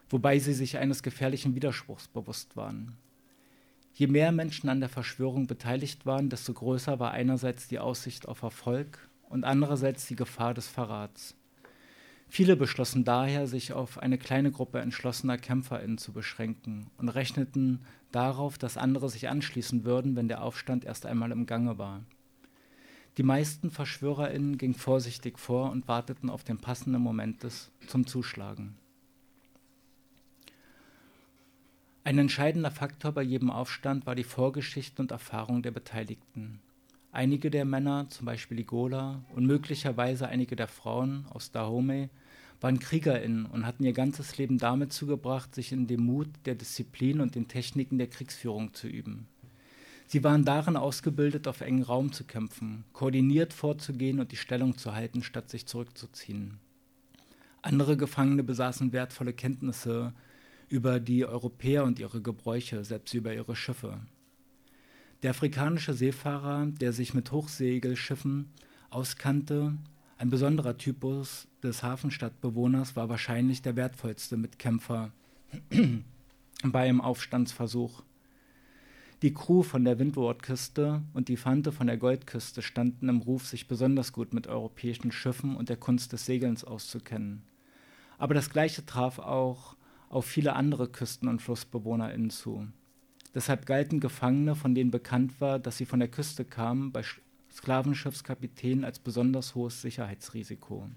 wobei 0.09 0.39
sie 0.39 0.53
sich 0.53 0.79
eines 0.79 1.03
gefährlichen 1.03 1.55
Widerspruchs 1.55 2.09
bewusst 2.09 2.57
waren. 2.57 2.97
Je 3.95 4.07
mehr 4.07 4.31
Menschen 4.31 4.69
an 4.69 4.81
der 4.81 4.89
Verschwörung 4.89 5.47
beteiligt 5.47 6.05
waren, 6.05 6.29
desto 6.29 6.53
größer 6.53 7.01
war 7.01 7.13
einerseits 7.13 7.67
die 7.67 7.79
Aussicht 7.79 8.29
auf 8.29 8.43
Erfolg 8.43 9.09
und 9.29 9.45
andererseits 9.45 10.07
die 10.07 10.17
Gefahr 10.17 10.53
des 10.53 10.69
Verrats. 10.69 11.35
Viele 12.29 12.57
beschlossen 12.57 13.05
daher, 13.05 13.47
sich 13.47 13.73
auf 13.73 13.99
eine 13.99 14.19
kleine 14.19 14.51
Gruppe 14.51 14.81
entschlossener 14.81 15.39
KämpferInnen 15.39 15.97
zu 15.97 16.13
beschränken 16.13 16.91
und 16.99 17.09
rechneten 17.09 17.81
darauf, 18.13 18.59
dass 18.59 18.77
andere 18.77 19.09
sich 19.09 19.29
anschließen 19.29 19.85
würden, 19.85 20.17
wenn 20.17 20.29
der 20.29 20.43
Aufstand 20.43 20.85
erst 20.85 21.07
einmal 21.07 21.31
im 21.31 21.47
Gange 21.47 21.79
war. 21.79 22.03
Die 23.17 23.23
meisten 23.23 23.71
VerschwörerInnen 23.71 24.59
gingen 24.59 24.75
vorsichtig 24.75 25.39
vor 25.39 25.71
und 25.71 25.89
warteten 25.89 26.29
auf 26.29 26.45
den 26.45 26.59
passenden 26.59 27.01
Moment 27.01 27.45
des, 27.45 27.71
zum 27.87 28.07
Zuschlagen. 28.07 28.77
Ein 32.07 32.19
entscheidender 32.19 32.71
Faktor 32.71 33.11
bei 33.11 33.23
jedem 33.23 33.51
Aufstand 33.51 34.07
war 34.07 34.15
die 34.15 34.23
Vorgeschichte 34.23 35.03
und 35.03 35.11
Erfahrung 35.11 35.63
der 35.63 35.73
Beteiligten. 35.73 36.61
Einige 37.11 37.51
der 37.51 37.65
Männer, 37.65 38.09
zum 38.11 38.27
Beispiel 38.27 38.61
Igola 38.61 39.25
und 39.35 39.45
möglicherweise 39.45 40.29
einige 40.29 40.55
der 40.55 40.69
Frauen 40.69 41.27
aus 41.31 41.51
Dahomey, 41.51 42.09
waren 42.61 42.79
KriegerInnen 42.79 43.47
und 43.47 43.67
hatten 43.67 43.83
ihr 43.83 43.93
ganzes 43.93 44.39
Leben 44.39 44.59
damit 44.59 44.93
zugebracht, 44.93 45.53
sich 45.53 45.73
in 45.73 45.89
dem 45.89 46.05
Mut, 46.05 46.29
der 46.45 46.55
Disziplin 46.55 47.21
und 47.21 47.35
den 47.35 47.49
Techniken 47.49 47.99
der 47.99 48.07
Kriegsführung 48.07 48.73
zu 48.73 48.87
üben. 48.87 49.27
Sie 50.07 50.23
waren 50.23 50.45
darin 50.45 50.77
ausgebildet, 50.77 51.49
auf 51.49 51.61
engen 51.61 51.83
Raum 51.83 52.13
zu 52.13 52.23
kämpfen, 52.23 52.85
koordiniert 52.93 53.53
vorzugehen 53.53 54.21
und 54.21 54.31
die 54.31 54.37
Stellung 54.37 54.79
zu 54.79 54.95
halten, 54.95 55.25
statt 55.25 55.51
sich 55.51 55.67
zurückzuziehen. 55.67 56.61
Andere 57.63 57.97
Gefangene 57.97 58.45
besaßen 58.45 58.93
wertvolle 58.93 59.33
Kenntnisse 59.33 60.13
über 60.69 61.01
die 61.01 61.25
Europäer 61.25 61.85
und 61.85 61.99
ihre 61.99 62.21
Gebräuche, 62.21 62.85
selbst 62.85 63.15
über 63.15 63.35
ihre 63.35 63.57
Schiffe. 63.57 64.01
Der 65.23 65.31
afrikanische 65.31 65.95
Seefahrer, 65.95 66.67
der 66.67 66.93
sich 66.93 67.15
mit 67.15 67.33
Hochsegelschiffen 67.33 68.51
auskannte, 68.91 69.77
ein 70.19 70.31
besonderer 70.31 70.77
Typus 70.77 71.49
des 71.63 71.83
Hafenstadtbewohners, 71.83 72.97
war 72.97 73.09
wahrscheinlich 73.09 73.63
der 73.63 73.77
wertvollste 73.77 74.37
Mitkämpfer 74.37 75.13
bei 76.65 76.89
einem 76.89 77.01
Aufstandsversuch. 77.01 78.03
Die 79.23 79.33
Crew 79.33 79.63
von 79.63 79.85
der 79.85 79.99
Windwardküste 79.99 81.03
und 81.15 81.29
die 81.29 81.39
Fante 81.39 81.73
von 81.73 81.87
der 81.87 81.97
Goldküste 81.97 82.61
standen 82.61 83.09
im 83.09 83.19
Ruf, 83.21 83.47
sich 83.47 83.67
besonders 83.67 84.13
gut 84.13 84.35
mit 84.35 84.47
europäischen 84.47 85.11
Schiffen 85.11 85.57
und 85.57 85.71
der 85.71 85.79
Kunst 85.79 86.13
des 86.13 86.27
Segelns 86.27 86.65
auszukennen. 86.65 87.43
Aber 88.19 88.35
das 88.35 88.51
Gleiche 88.51 88.85
traf 88.85 89.19
auch 89.19 89.77
auf 90.09 90.25
viele 90.27 90.55
andere 90.55 90.89
Küsten- 90.89 91.29
und 91.29 91.43
FlussbewohnerInnen 91.43 92.31
zu. 92.31 92.67
Deshalb 93.35 93.67
galten 93.67 94.01
Gefangene, 94.01 94.55
von 94.55 94.75
denen 94.75 94.91
bekannt 94.91 95.41
war, 95.41 95.59
dass 95.59 95.77
sie 95.77 95.87
von 95.87 96.01
der 96.01 96.09
Küste 96.09 96.45
kamen, 96.45 96.93
bei 96.93 97.03
Sklavenschiffskapitänen 97.53 98.85
als 98.85 98.99
besonders 98.99 99.55
hohes 99.55 99.83
Sicherheitsrisiko. 99.83 100.89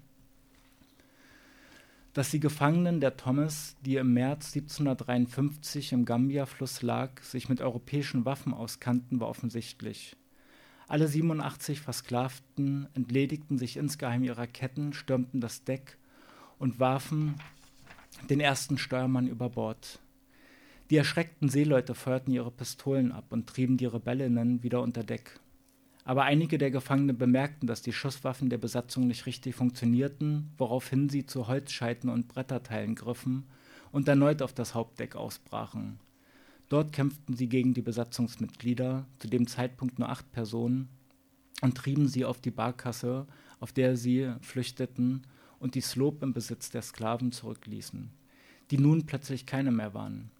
Dass 2.12 2.30
die 2.30 2.40
Gefangenen 2.40 3.00
der 3.00 3.16
Thomas, 3.16 3.76
die 3.84 3.96
im 3.96 4.14
März 4.14 4.54
1753 4.56 5.92
im 5.92 6.04
Gambia-Fluss 6.04 6.82
lag, 6.82 7.22
sich 7.22 7.48
mit 7.48 7.60
europäischen 7.60 8.24
Waffen 8.24 8.52
auskannten, 8.52 9.20
war 9.20 9.28
offensichtlich. 9.28 10.16
Alle 10.88 11.06
87 11.06 11.80
Versklavten 11.80 12.88
entledigten 12.94 13.58
sich 13.58 13.76
insgeheim 13.76 14.24
ihrer 14.24 14.48
Ketten, 14.48 14.92
stürmten 14.92 15.40
das 15.40 15.62
Deck 15.62 15.98
und 16.58 16.80
warfen 16.80 17.36
den 18.28 18.40
ersten 18.40 18.78
Steuermann 18.78 19.26
über 19.26 19.50
Bord. 19.50 20.00
Die 20.90 20.96
erschreckten 20.96 21.48
Seeleute 21.48 21.94
feuerten 21.94 22.32
ihre 22.32 22.50
Pistolen 22.50 23.12
ab 23.12 23.26
und 23.30 23.46
trieben 23.46 23.76
die 23.76 23.86
Rebellinnen 23.86 24.62
wieder 24.62 24.82
unter 24.82 25.04
Deck. 25.04 25.38
Aber 26.04 26.24
einige 26.24 26.58
der 26.58 26.70
Gefangenen 26.70 27.16
bemerkten, 27.16 27.66
dass 27.66 27.82
die 27.82 27.92
Schusswaffen 27.92 28.50
der 28.50 28.58
Besatzung 28.58 29.06
nicht 29.06 29.26
richtig 29.26 29.54
funktionierten, 29.54 30.50
woraufhin 30.58 31.08
sie 31.08 31.26
zu 31.26 31.46
Holzscheiten 31.46 32.10
und 32.10 32.26
Bretterteilen 32.26 32.96
griffen 32.96 33.44
und 33.92 34.08
erneut 34.08 34.42
auf 34.42 34.52
das 34.52 34.74
Hauptdeck 34.74 35.14
ausbrachen. 35.14 36.00
Dort 36.68 36.92
kämpften 36.92 37.36
sie 37.36 37.48
gegen 37.48 37.74
die 37.74 37.82
Besatzungsmitglieder, 37.82 39.06
zu 39.18 39.28
dem 39.28 39.46
Zeitpunkt 39.46 39.98
nur 39.98 40.08
acht 40.08 40.30
Personen, 40.32 40.88
und 41.62 41.76
trieben 41.76 42.08
sie 42.08 42.24
auf 42.24 42.40
die 42.40 42.50
Barkasse, 42.50 43.26
auf 43.58 43.72
der 43.72 43.96
sie 43.96 44.32
flüchteten 44.40 45.22
und 45.60 45.76
die 45.76 45.80
Slope 45.80 46.24
im 46.24 46.32
Besitz 46.32 46.70
der 46.70 46.82
Sklaven 46.82 47.30
zurückließen, 47.30 48.10
die 48.72 48.78
nun 48.78 49.06
plötzlich 49.06 49.46
keine 49.46 49.70
mehr 49.70 49.94
waren. 49.94 50.30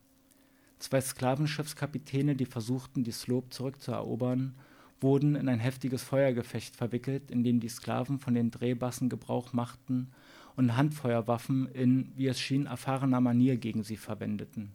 Zwei 0.81 1.01
Sklavenschiffskapitäne, 1.01 2.35
die 2.35 2.47
versuchten, 2.47 3.05
die 3.05 3.13
Slope 3.13 3.51
zurückzuerobern, 3.51 4.55
wurden 5.01 5.37
in 5.37 5.49
ein 5.49 5.61
heftiges 5.61 6.03
Feuergefecht 6.03 6.75
verwickelt, 6.75 7.31
in 7.31 7.45
dem 7.45 7.61
die 7.61 7.69
Sklaven 7.69 8.19
von 8.19 8.35
den 8.35 8.51
Drehbassen 8.51 9.09
Gebrauch 9.09 9.53
machten 9.53 10.09
und 10.57 10.77
Handfeuerwaffen 10.77 11.67
in, 11.73 12.13
wie 12.17 12.27
es 12.27 12.41
schien, 12.41 12.67
erfahrener 12.67 13.21
Manier 13.21 13.57
gegen 13.57 13.83
sie 13.83 13.97
verwendeten. 13.97 14.73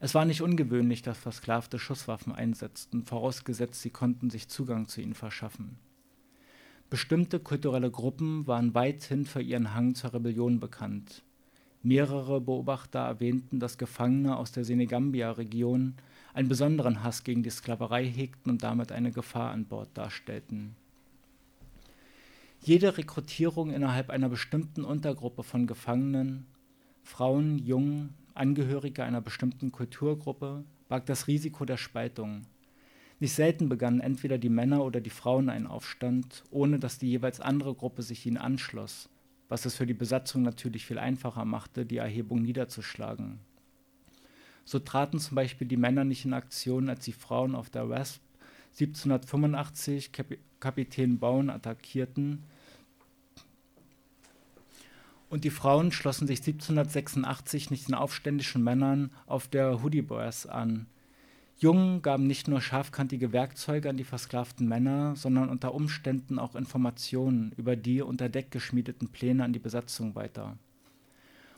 Es 0.00 0.14
war 0.14 0.24
nicht 0.24 0.42
ungewöhnlich, 0.42 1.02
dass 1.02 1.18
Versklavte 1.18 1.78
Schusswaffen 1.78 2.32
einsetzten, 2.32 3.04
vorausgesetzt 3.04 3.82
sie 3.82 3.90
konnten 3.90 4.30
sich 4.30 4.48
Zugang 4.48 4.88
zu 4.88 5.00
ihnen 5.00 5.14
verschaffen. 5.14 5.78
Bestimmte 6.92 7.40
kulturelle 7.40 7.90
Gruppen 7.90 8.46
waren 8.46 8.74
weithin 8.74 9.24
für 9.24 9.40
ihren 9.40 9.72
Hang 9.72 9.94
zur 9.94 10.12
Rebellion 10.12 10.60
bekannt. 10.60 11.22
Mehrere 11.82 12.38
Beobachter 12.38 12.98
erwähnten, 12.98 13.60
dass 13.60 13.78
Gefangene 13.78 14.36
aus 14.36 14.52
der 14.52 14.66
Senegambia-Region 14.66 15.94
einen 16.34 16.48
besonderen 16.50 17.02
Hass 17.02 17.24
gegen 17.24 17.42
die 17.42 17.48
Sklaverei 17.48 18.04
hegten 18.04 18.52
und 18.52 18.62
damit 18.62 18.92
eine 18.92 19.10
Gefahr 19.10 19.52
an 19.52 19.64
Bord 19.64 19.88
darstellten. 19.94 20.76
Jede 22.60 22.98
Rekrutierung 22.98 23.70
innerhalb 23.70 24.10
einer 24.10 24.28
bestimmten 24.28 24.84
Untergruppe 24.84 25.44
von 25.44 25.66
Gefangenen, 25.66 26.46
Frauen, 27.04 27.58
Jungen, 27.58 28.12
Angehörige 28.34 29.02
einer 29.02 29.22
bestimmten 29.22 29.72
Kulturgruppe 29.72 30.66
barg 30.88 31.06
das 31.06 31.26
Risiko 31.26 31.64
der 31.64 31.78
Spaltung. 31.78 32.42
Nicht 33.22 33.34
selten 33.34 33.68
begannen 33.68 34.00
entweder 34.00 34.36
die 34.36 34.48
Männer 34.48 34.82
oder 34.82 35.00
die 35.00 35.08
Frauen 35.08 35.48
einen 35.48 35.68
Aufstand, 35.68 36.42
ohne 36.50 36.80
dass 36.80 36.98
die 36.98 37.08
jeweils 37.08 37.38
andere 37.38 37.72
Gruppe 37.72 38.02
sich 38.02 38.26
ihnen 38.26 38.36
anschloss, 38.36 39.08
was 39.48 39.64
es 39.64 39.76
für 39.76 39.86
die 39.86 39.94
Besatzung 39.94 40.42
natürlich 40.42 40.84
viel 40.86 40.98
einfacher 40.98 41.44
machte, 41.44 41.86
die 41.86 41.98
Erhebung 41.98 42.42
niederzuschlagen. 42.42 43.38
So 44.64 44.80
traten 44.80 45.20
zum 45.20 45.36
Beispiel 45.36 45.68
die 45.68 45.76
Männer 45.76 46.02
nicht 46.02 46.24
in 46.24 46.32
Aktion, 46.32 46.88
als 46.88 47.04
die 47.04 47.12
Frauen 47.12 47.54
auf 47.54 47.70
der 47.70 47.88
Wesp 47.88 48.20
1785 48.72 50.10
Kap 50.10 50.26
Kapitän 50.58 51.20
Bauen 51.20 51.48
attackierten, 51.48 52.42
und 55.28 55.44
die 55.44 55.50
Frauen 55.50 55.92
schlossen 55.92 56.26
sich 56.26 56.40
1786 56.40 57.70
nicht 57.70 57.86
den 57.86 57.94
aufständischen 57.94 58.64
Männern 58.64 59.12
auf 59.26 59.46
der 59.46 59.80
Hudibras 59.80 60.46
an. 60.46 60.86
Jungen 61.62 62.02
gaben 62.02 62.26
nicht 62.26 62.48
nur 62.48 62.60
scharfkantige 62.60 63.32
Werkzeuge 63.32 63.88
an 63.88 63.96
die 63.96 64.02
versklavten 64.02 64.66
Männer, 64.66 65.14
sondern 65.14 65.48
unter 65.48 65.74
Umständen 65.74 66.40
auch 66.40 66.56
Informationen 66.56 67.52
über 67.56 67.76
die 67.76 68.02
unter 68.02 68.28
Deck 68.28 68.50
geschmiedeten 68.50 69.06
Pläne 69.06 69.44
an 69.44 69.52
die 69.52 69.60
Besatzung 69.60 70.16
weiter. 70.16 70.58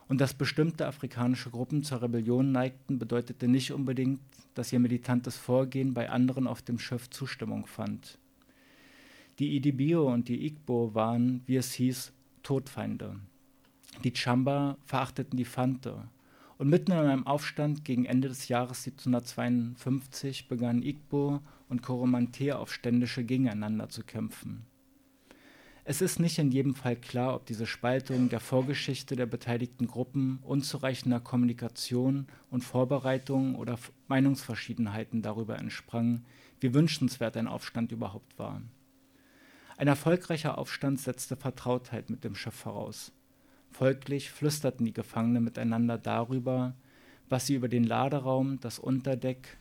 Und 0.06 0.20
dass 0.20 0.34
bestimmte 0.34 0.86
afrikanische 0.86 1.48
Gruppen 1.48 1.82
zur 1.82 2.02
Rebellion 2.02 2.52
neigten, 2.52 2.98
bedeutete 2.98 3.48
nicht 3.48 3.72
unbedingt, 3.72 4.20
dass 4.52 4.74
ihr 4.74 4.78
militantes 4.78 5.38
Vorgehen 5.38 5.94
bei 5.94 6.10
anderen 6.10 6.46
auf 6.46 6.60
dem 6.60 6.78
Schiff 6.78 7.08
Zustimmung 7.08 7.64
fand. 7.64 8.18
Die 9.38 9.56
Idibio 9.56 10.12
und 10.12 10.28
die 10.28 10.44
Igbo 10.44 10.94
waren, 10.94 11.42
wie 11.46 11.56
es 11.56 11.72
hieß, 11.72 12.12
Todfeinde. 12.42 13.16
Die 14.04 14.12
Chamba 14.14 14.76
verachteten 14.84 15.38
die 15.38 15.46
Fante. 15.46 16.08
Und 16.64 16.70
mitten 16.70 16.92
in 16.92 16.98
einem 16.98 17.26
Aufstand 17.26 17.84
gegen 17.84 18.06
Ende 18.06 18.28
des 18.28 18.48
Jahres 18.48 18.86
1752 18.86 20.48
begannen 20.48 20.82
Igbo 20.82 21.42
und 21.68 21.82
Coromantee-Aufständische 21.82 23.22
gegeneinander 23.22 23.90
zu 23.90 24.02
kämpfen. 24.02 24.64
Es 25.84 26.00
ist 26.00 26.20
nicht 26.20 26.38
in 26.38 26.50
jedem 26.50 26.74
Fall 26.74 26.96
klar, 26.96 27.34
ob 27.34 27.44
diese 27.44 27.66
Spaltung 27.66 28.30
der 28.30 28.40
Vorgeschichte 28.40 29.14
der 29.14 29.26
beteiligten 29.26 29.86
Gruppen, 29.86 30.38
unzureichender 30.40 31.20
Kommunikation 31.20 32.28
und 32.50 32.64
Vorbereitung 32.64 33.56
oder 33.56 33.78
Meinungsverschiedenheiten 34.08 35.20
darüber 35.20 35.58
entsprang, 35.58 36.24
wie 36.60 36.72
wünschenswert 36.72 37.36
ein 37.36 37.46
Aufstand 37.46 37.92
überhaupt 37.92 38.38
war. 38.38 38.62
Ein 39.76 39.88
erfolgreicher 39.88 40.56
Aufstand 40.56 40.98
setzte 40.98 41.36
Vertrautheit 41.36 42.08
mit 42.08 42.24
dem 42.24 42.34
Schiff 42.34 42.54
voraus. 42.54 43.12
Folglich 43.74 44.30
flüsterten 44.30 44.86
die 44.86 44.92
Gefangenen 44.92 45.42
miteinander 45.42 45.98
darüber, 45.98 46.76
was 47.28 47.48
sie 47.48 47.56
über 47.56 47.66
den 47.66 47.82
Laderaum, 47.82 48.60
das 48.60 48.78
Unterdeck, 48.78 49.56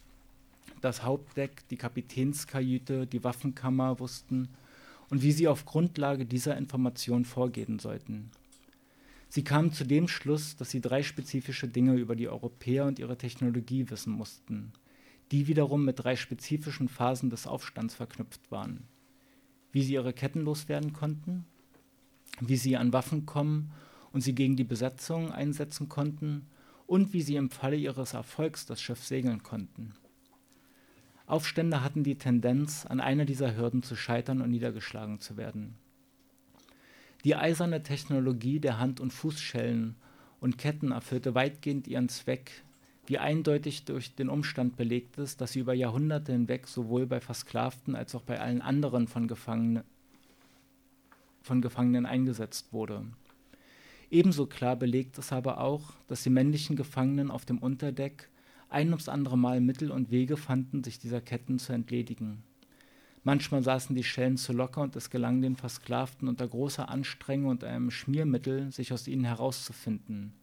das 0.82 1.01
Hauptdeck, 1.01 1.68
die 1.70 1.78
Kapitänskajüte, 1.78 3.07
die 3.07 3.24
Waffenkammer 3.24 3.99
wussten 3.99 4.49
und 5.09 5.24
wie 5.24 5.32
sie 5.32 5.47
auf 5.47 5.66
Grundlage 5.66 6.28
dieser 6.28 6.55
Information 6.57 7.26
vorgehen 7.26 7.80
sollten. 7.80 8.30
Sie 9.30 9.43
kamen 9.43 9.72
zu 9.72 9.84
dem 9.84 10.07
Schluss, 10.07 10.55
dass 10.57 10.70
sie 10.70 10.80
drei 10.80 11.01
spezifische 11.01 11.68
Dinge 11.68 11.95
über 11.95 12.16
die 12.16 12.30
Europäer 12.30 12.86
und 12.86 12.99
ihre 12.99 13.18
Technologie 13.18 13.89
wissen 13.89 14.14
mussten, 14.14 14.74
die 15.32 15.47
wiederum 15.47 15.86
mit 15.86 16.03
drei 16.03 16.16
spezifischen 16.16 16.88
Phasen 16.88 17.32
des 17.32 17.47
Aufstands 17.47 17.95
verknüpft 17.95 18.51
waren. 18.51 18.84
Wie 19.72 19.82
sie 19.82 19.93
ihre 19.93 20.14
Ketten 20.14 20.41
loswerden 20.41 20.93
konnten, 20.93 21.45
wie 22.41 22.57
sie 22.57 22.78
an 22.78 22.93
Waffen 22.93 23.26
kommen 23.26 23.72
und 24.14 24.22
sie 24.22 24.34
gegen 24.34 24.55
die 24.55 24.64
Besatzung 24.64 25.34
einsetzen 25.34 25.89
konnten 25.89 26.45
und 26.88 27.11
wie 27.11 27.22
sie 27.22 27.36
im 27.36 27.49
Falle 27.49 27.76
ihres 27.76 28.14
Erfolgs 28.14 28.66
das 28.66 28.82
Schiff 28.82 29.03
segeln 29.03 29.43
konnten. 29.43 29.93
Aufstände 31.26 31.84
hatten 31.84 32.03
die 32.03 32.18
Tendenz, 32.18 32.86
an 32.86 33.01
einer 33.01 33.26
dieser 33.26 33.57
Hürden 33.57 33.82
zu 33.82 33.95
scheitern 33.95 34.41
und 34.41 34.51
niedergeschlagen 34.51 35.20
zu 35.20 35.36
werden. 35.36 35.76
Die 37.24 37.36
eiserne 37.36 37.82
Technologie 37.82 38.59
der 38.59 38.80
Hand- 38.80 38.99
und 38.99 39.11
Fußschellen 39.11 39.95
und 40.41 40.57
Ketten 40.57 40.91
erfüllte 40.91 41.34
weitgehend 41.34 41.88
ihren 41.88 42.09
Zweck, 42.09 42.64
wie 43.07 43.18
eindeutig 43.18 43.86
durch 43.86 44.14
den 44.16 44.30
Umstand 44.30 44.76
belegt 44.76 45.18
ist, 45.18 45.41
dass 45.41 45.53
sie 45.53 45.59
über 45.59 45.74
Jahrhunderte 45.74 46.34
hinweg 46.34 46.68
sowohl 46.68 47.05
bei 47.05 47.20
Versklavten 47.20 47.95
als 47.95 48.14
auch 48.14 48.22
bei 48.22 48.39
allen 48.39 48.61
anderen 48.61 49.07
von, 49.07 49.28
Gefangene, 49.28 49.86
von 51.41 51.61
Gefangenen 51.61 52.05
eingesetzt 52.05 52.74
wurde. 52.74 53.05
Ebenso 54.14 54.45
klar 54.45 54.76
belegt 54.76 55.18
es 55.18 55.32
aber 55.32 55.59
auch, 55.59 55.95
dass 56.07 56.22
die 56.22 56.30
männlichen 56.30 56.76
Gefangenen 56.76 57.32
auf 57.32 57.45
dem 57.45 57.57
Unterdeck 57.57 58.30
ein 58.70 58.89
ums 58.89 59.09
andere 59.09 59.39
Mal 59.39 59.59
Mittel 59.59 59.89
und 59.89 60.11
Wege 60.11 60.38
fanden, 60.38 60.84
sich 60.84 60.99
dieser 60.99 61.20
Ketten 61.20 61.57
zu 61.57 61.74
entledigen. 61.74 62.43
Manchmal 63.24 63.64
saßen 63.64 63.95
die 63.95 64.03
Schellen 64.03 64.38
zu 64.38 64.53
locker 64.53 64.82
und 64.82 64.95
es 64.95 65.09
gelang 65.09 65.41
den 65.41 65.55
Versklavten 65.55 66.28
unter 66.28 66.47
großer 66.47 66.89
Anstrengung 66.89 67.49
und 67.49 67.64
einem 67.64 67.89
Schmiermittel, 67.89 68.72
sich 68.72 68.93
aus 68.93 69.07
ihnen 69.07 69.24
herauszufinden. 69.24 70.34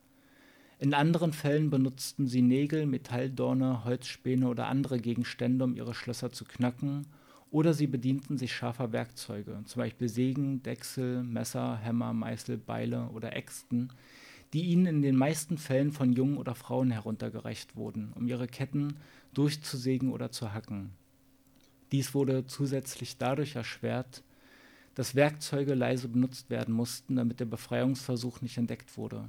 In 0.81 0.93
anderen 0.93 1.33
Fällen 1.33 1.71
benutzten 1.71 2.27
sie 2.27 2.43
Nägel, 2.43 2.87
Metalldorne, 2.87 3.85
Holzspäne 3.85 4.49
oder 4.49 4.67
andere 4.67 4.99
Gegenstände, 4.99 5.65
um 5.65 5.77
ihre 5.77 5.95
Schlösser 5.95 6.33
zu 6.33 6.45
knacken 6.45 7.07
oder 7.51 7.75
sie 7.75 7.87
bedienten 7.87 8.39
sich 8.39 8.55
scharfer 8.55 8.93
Werkzeuge, 8.93 9.63
zum 9.65 9.81
Beispiel 9.81 10.09
Sägen, 10.09 10.63
Dechsel, 10.63 11.23
Messer, 11.23 11.77
Hämmer, 11.77 12.13
Meißel, 12.13 12.59
Beile 12.59 13.09
oder 13.09 13.35
Äxten, 13.35 13.93
die 14.53 14.63
ihnen 14.65 14.87
in 14.87 15.03
den 15.03 15.17
meisten 15.17 15.59
Fällen 15.59 15.93
von 15.93 16.13
Jungen 16.13 16.37
oder 16.37 16.55
Frauen 16.55 16.91
heruntergereicht 16.91 17.77
wurden, 17.77 18.13
um 18.15 18.27
ihre 18.27 18.47
Ketten 18.47 18.97
durchzusägen 19.35 20.13
oder 20.13 20.31
zu 20.31 20.53
hacken. 20.53 20.91
Dies 21.93 22.15
wurde 22.15 22.47
zusätzlich 22.47 23.19
dadurch 23.19 23.57
erschwert, 23.57 24.23
dass 24.95 25.15
Werkzeuge 25.15 25.75
leise 25.75 26.09
benutzt 26.09 26.51
werden 26.51 26.75
mussten, 26.75 27.17
damit 27.17 27.41
der 27.41 27.47
Befreiungsversuch 27.47 28.41
nicht 28.43 28.59
entdeckt 28.59 28.97
wurde. 28.97 29.29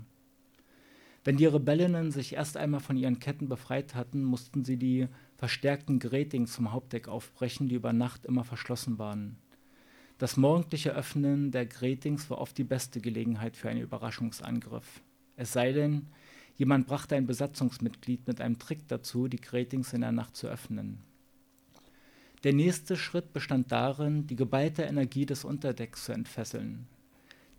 Wenn 1.24 1.38
die 1.38 1.45
Rebellinnen 1.45 2.11
sich 2.11 2.34
erst 2.34 2.57
einmal 2.57 2.80
von 2.80 2.97
ihren 2.97 3.19
Ketten 3.19 3.47
befreit 3.47 3.93
hatten, 3.93 4.24
mussten 4.24 4.63
sie 4.63 4.78
die 4.78 5.07
verstärkten 5.42 5.98
Gratings 5.98 6.54
zum 6.54 6.72
Hauptdeck 6.72 7.08
aufbrechen, 7.08 7.68
die 7.68 7.74
über 7.74 7.94
Nacht 7.94 8.28
immer 8.28 8.44
verschlossen 8.44 9.00
waren. 9.00 9.38
Das 10.20 10.38
morgendliche 10.38 10.94
Öffnen 10.94 11.50
der 11.50 11.66
Gratings 11.66 12.30
war 12.30 12.38
oft 12.38 12.56
die 12.60 12.64
beste 12.64 13.02
Gelegenheit 13.02 13.58
für 13.58 13.68
einen 13.68 13.82
Überraschungsangriff. 13.82 15.02
Es 15.38 15.52
sei 15.52 15.72
denn, 15.72 16.06
jemand 16.58 16.86
brachte 16.86 17.16
ein 17.16 17.26
Besatzungsmitglied 17.26 18.28
mit 18.28 18.39
einem 18.39 18.60
Trick 18.60 18.88
dazu, 18.88 19.28
die 19.28 19.42
Gratings 19.42 19.94
in 19.94 20.02
der 20.02 20.12
Nacht 20.12 20.38
zu 20.38 20.46
öffnen. 20.46 21.00
Der 22.44 22.54
nächste 22.54 22.96
Schritt 22.96 23.34
bestand 23.34 23.72
darin, 23.72 24.28
die 24.28 24.36
geballte 24.36 24.84
Energie 24.84 25.26
des 25.26 25.44
Unterdecks 25.44 26.06
zu 26.06 26.12
entfesseln. 26.12 26.86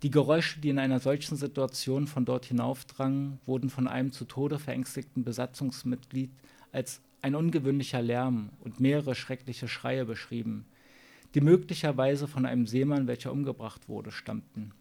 Die 0.03 0.09
Geräusche, 0.11 0.61
die 0.61 0.69
in 0.69 0.79
einer 0.79 1.01
solchen 1.01 1.35
Situation 1.35 2.07
von 2.07 2.23
dort 2.23 2.45
hinaufdrangen, 2.45 3.39
wurden 3.45 3.69
von 3.69 3.89
einem 3.89 4.13
zu 4.13 4.23
Tode 4.23 4.57
verängstigten 4.57 5.25
Besatzungsmitglied 5.25 6.31
als 6.71 7.01
ein 7.23 7.35
ungewöhnlicher 7.35 8.01
Lärm 8.01 8.49
und 8.59 8.81
mehrere 8.81 9.15
schreckliche 9.15 9.69
Schreie 9.69 10.05
beschrieben, 10.05 10.65
die 11.33 11.41
möglicherweise 11.41 12.27
von 12.27 12.45
einem 12.45 12.67
Seemann, 12.67 13.07
welcher 13.07 13.31
umgebracht 13.31 13.87
wurde, 13.87 14.11
stammten. 14.11 14.73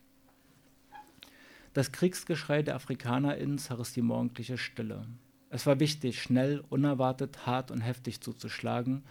Das 1.73 1.93
Kriegsgeschrei 1.93 2.63
der 2.63 2.75
AfrikanerInnen 2.75 3.59
zerriss 3.59 3.93
die 3.93 4.03
morgendliche 4.03 4.59
Stille. 4.59 5.07
Es 5.51 5.67
war 5.67 5.79
wichtig, 5.81 6.21
schnell, 6.21 6.65
unerwartet, 6.69 7.47
hart 7.47 7.71
und 7.71 7.81
heftig 7.81 8.21
zuzuschlagen, 8.21 9.05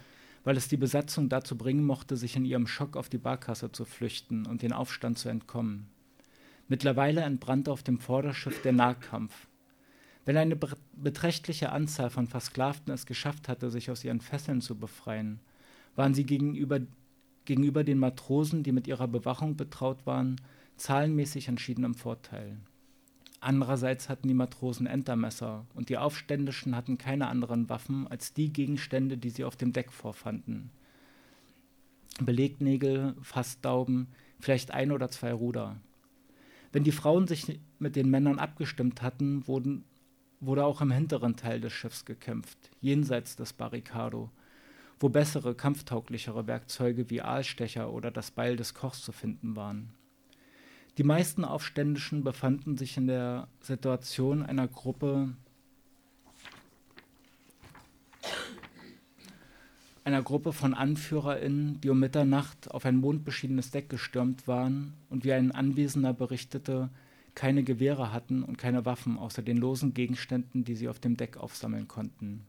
weil 0.44 0.56
es 0.56 0.68
die 0.68 0.76
Besatzung 0.76 1.28
dazu 1.28 1.56
bringen 1.56 1.84
mochte, 1.84 2.16
sich 2.16 2.36
in 2.36 2.44
ihrem 2.44 2.66
Schock 2.66 2.96
auf 2.96 3.08
die 3.08 3.18
Barkasse 3.18 3.72
zu 3.72 3.86
flüchten 3.86 4.44
und 4.46 4.60
den 4.60 4.72
Aufstand 4.72 5.18
zu 5.18 5.30
entkommen. 5.30 5.86
Mittlerweile 6.68 7.22
entbrannte 7.22 7.72
auf 7.72 7.82
dem 7.82 7.98
Vorderschiff 7.98 8.60
der 8.62 8.72
Nahkampf. 8.72 9.48
Wenn 10.24 10.36
eine 10.36 10.56
beträchtliche 10.56 11.72
Anzahl 11.72 12.10
von 12.10 12.28
Versklavten 12.28 12.92
es 12.92 13.06
geschafft 13.06 13.48
hatte, 13.48 13.70
sich 13.70 13.90
aus 13.90 14.04
ihren 14.04 14.20
Fesseln 14.20 14.60
zu 14.60 14.78
befreien, 14.78 15.40
waren 15.96 16.14
sie 16.14 16.24
gegenüber, 16.24 16.80
gegenüber 17.44 17.82
den 17.82 17.98
Matrosen, 17.98 18.62
die 18.62 18.72
mit 18.72 18.86
ihrer 18.86 19.08
Bewachung 19.08 19.56
betraut 19.56 20.06
waren, 20.06 20.40
zahlenmäßig 20.76 21.48
entschieden 21.48 21.84
im 21.84 21.94
Vorteil. 21.94 22.58
Andererseits 23.40 24.08
hatten 24.08 24.28
die 24.28 24.34
Matrosen 24.34 24.86
Entermesser 24.86 25.66
und 25.74 25.88
die 25.88 25.98
Aufständischen 25.98 26.76
hatten 26.76 26.96
keine 26.96 27.26
anderen 27.26 27.68
Waffen 27.68 28.06
als 28.06 28.32
die 28.32 28.52
Gegenstände, 28.52 29.18
die 29.18 29.30
sie 29.30 29.42
auf 29.42 29.56
dem 29.56 29.72
Deck 29.72 29.90
vorfanden. 29.90 30.70
Belegnägel, 32.20 33.16
Fassdauben, 33.20 34.06
vielleicht 34.38 34.70
ein 34.70 34.92
oder 34.92 35.10
zwei 35.10 35.32
Ruder. 35.32 35.80
Wenn 36.70 36.84
die 36.84 36.92
Frauen 36.92 37.26
sich 37.26 37.58
mit 37.80 37.96
den 37.96 38.10
Männern 38.10 38.38
abgestimmt 38.38 39.02
hatten, 39.02 39.46
wurden, 39.48 39.84
wurde 40.42 40.64
auch 40.64 40.80
im 40.80 40.90
hinteren 40.90 41.36
Teil 41.36 41.60
des 41.60 41.72
Schiffs 41.72 42.04
gekämpft, 42.04 42.58
jenseits 42.80 43.36
des 43.36 43.52
Barricado, 43.52 44.30
wo 44.98 45.08
bessere, 45.08 45.54
kampftauglichere 45.54 46.46
Werkzeuge 46.46 47.08
wie 47.10 47.22
Aalstecher 47.22 47.92
oder 47.92 48.10
das 48.10 48.32
Beil 48.32 48.56
des 48.56 48.74
Kochs 48.74 49.02
zu 49.02 49.12
finden 49.12 49.56
waren. 49.56 49.94
Die 50.98 51.04
meisten 51.04 51.44
Aufständischen 51.44 52.24
befanden 52.24 52.76
sich 52.76 52.96
in 52.96 53.06
der 53.06 53.48
Situation 53.60 54.42
einer 54.42 54.68
Gruppe 54.68 55.34
einer 60.04 60.22
Gruppe 60.22 60.52
von 60.52 60.74
AnführerInnen, 60.74 61.80
die 61.80 61.88
um 61.88 62.00
Mitternacht 62.00 62.70
auf 62.72 62.84
ein 62.84 62.96
mondbeschiedenes 62.96 63.70
Deck 63.70 63.88
gestürmt 63.88 64.48
waren 64.48 64.94
und 65.08 65.24
wie 65.24 65.32
ein 65.32 65.52
Anwesender 65.52 66.12
berichtete, 66.12 66.90
keine 67.34 67.62
Gewehre 67.62 68.12
hatten 68.12 68.42
und 68.42 68.58
keine 68.58 68.84
Waffen 68.84 69.18
außer 69.18 69.42
den 69.42 69.56
losen 69.56 69.94
Gegenständen, 69.94 70.64
die 70.64 70.76
sie 70.76 70.88
auf 70.88 70.98
dem 70.98 71.16
Deck 71.16 71.36
aufsammeln 71.36 71.88
konnten. 71.88 72.44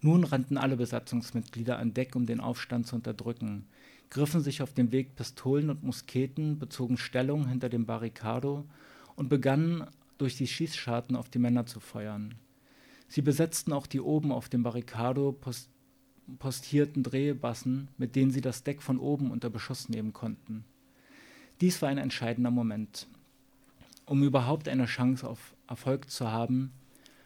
Nun 0.00 0.24
rannten 0.24 0.58
alle 0.58 0.76
Besatzungsmitglieder 0.76 1.78
an 1.78 1.94
Deck, 1.94 2.16
um 2.16 2.26
den 2.26 2.40
Aufstand 2.40 2.86
zu 2.86 2.96
unterdrücken, 2.96 3.66
griffen 4.10 4.40
sich 4.40 4.60
auf 4.60 4.74
dem 4.74 4.92
Weg 4.92 5.14
Pistolen 5.14 5.70
und 5.70 5.84
Musketen, 5.84 6.58
bezogen 6.58 6.98
Stellung 6.98 7.48
hinter 7.48 7.68
dem 7.68 7.86
Barricado 7.86 8.66
und 9.14 9.28
begannen 9.28 9.86
durch 10.18 10.36
die 10.36 10.46
Schießscharten 10.46 11.16
auf 11.16 11.28
die 11.28 11.38
Männer 11.38 11.66
zu 11.66 11.80
feuern. 11.80 12.34
Sie 13.08 13.22
besetzten 13.22 13.72
auch 13.72 13.86
die 13.86 14.00
oben 14.00 14.32
auf 14.32 14.48
dem 14.48 14.62
Barricado 14.62 15.32
post 15.32 15.70
postierten 16.38 17.02
Drehbassen, 17.02 17.88
mit 17.98 18.14
denen 18.14 18.30
sie 18.30 18.40
das 18.40 18.62
Deck 18.62 18.80
von 18.80 18.98
oben 18.98 19.30
unter 19.30 19.50
Beschuss 19.50 19.88
nehmen 19.88 20.12
konnten. 20.12 20.64
Dies 21.60 21.82
war 21.82 21.88
ein 21.88 21.98
entscheidender 21.98 22.50
Moment. 22.50 23.08
Um 24.04 24.22
überhaupt 24.22 24.68
eine 24.68 24.86
Chance 24.86 25.28
auf 25.28 25.54
Erfolg 25.68 26.10
zu 26.10 26.30
haben, 26.30 26.72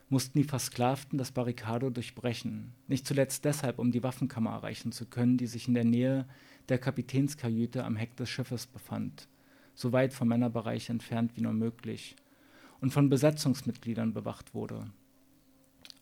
mussten 0.09 0.39
die 0.39 0.45
Versklavten 0.45 1.19
das 1.19 1.33
Barricado 1.33 1.91
durchbrechen, 1.91 2.73
nicht 2.87 3.07
zuletzt 3.07 3.45
deshalb, 3.45 3.79
um 3.79 3.91
die 3.91 4.03
Waffenkammer 4.03 4.51
erreichen 4.51 4.93
zu 4.93 5.07
können, 5.07 5.37
die 5.37 5.47
sich 5.47 5.69
in 5.69 5.75
der 5.75 5.85
Nähe 5.85 6.27
der 6.69 6.79
Kapitänskajüte 6.79 7.85
am 7.85 7.97
Heck 7.97 8.17
des 8.17 8.29
Schiffes 8.29 8.67
befand, 8.67 9.29
so 9.75 9.93
weit 9.93 10.13
vom 10.13 10.29
Männerbereich 10.29 10.91
entfernt 10.91 11.33
wie 11.35 11.41
nur 11.41 11.53
möglich, 11.53 12.15
und 12.81 12.93
von 12.93 13.09
Besatzungsmitgliedern 13.09 14.13
bewacht 14.13 14.55
wurde. 14.55 14.91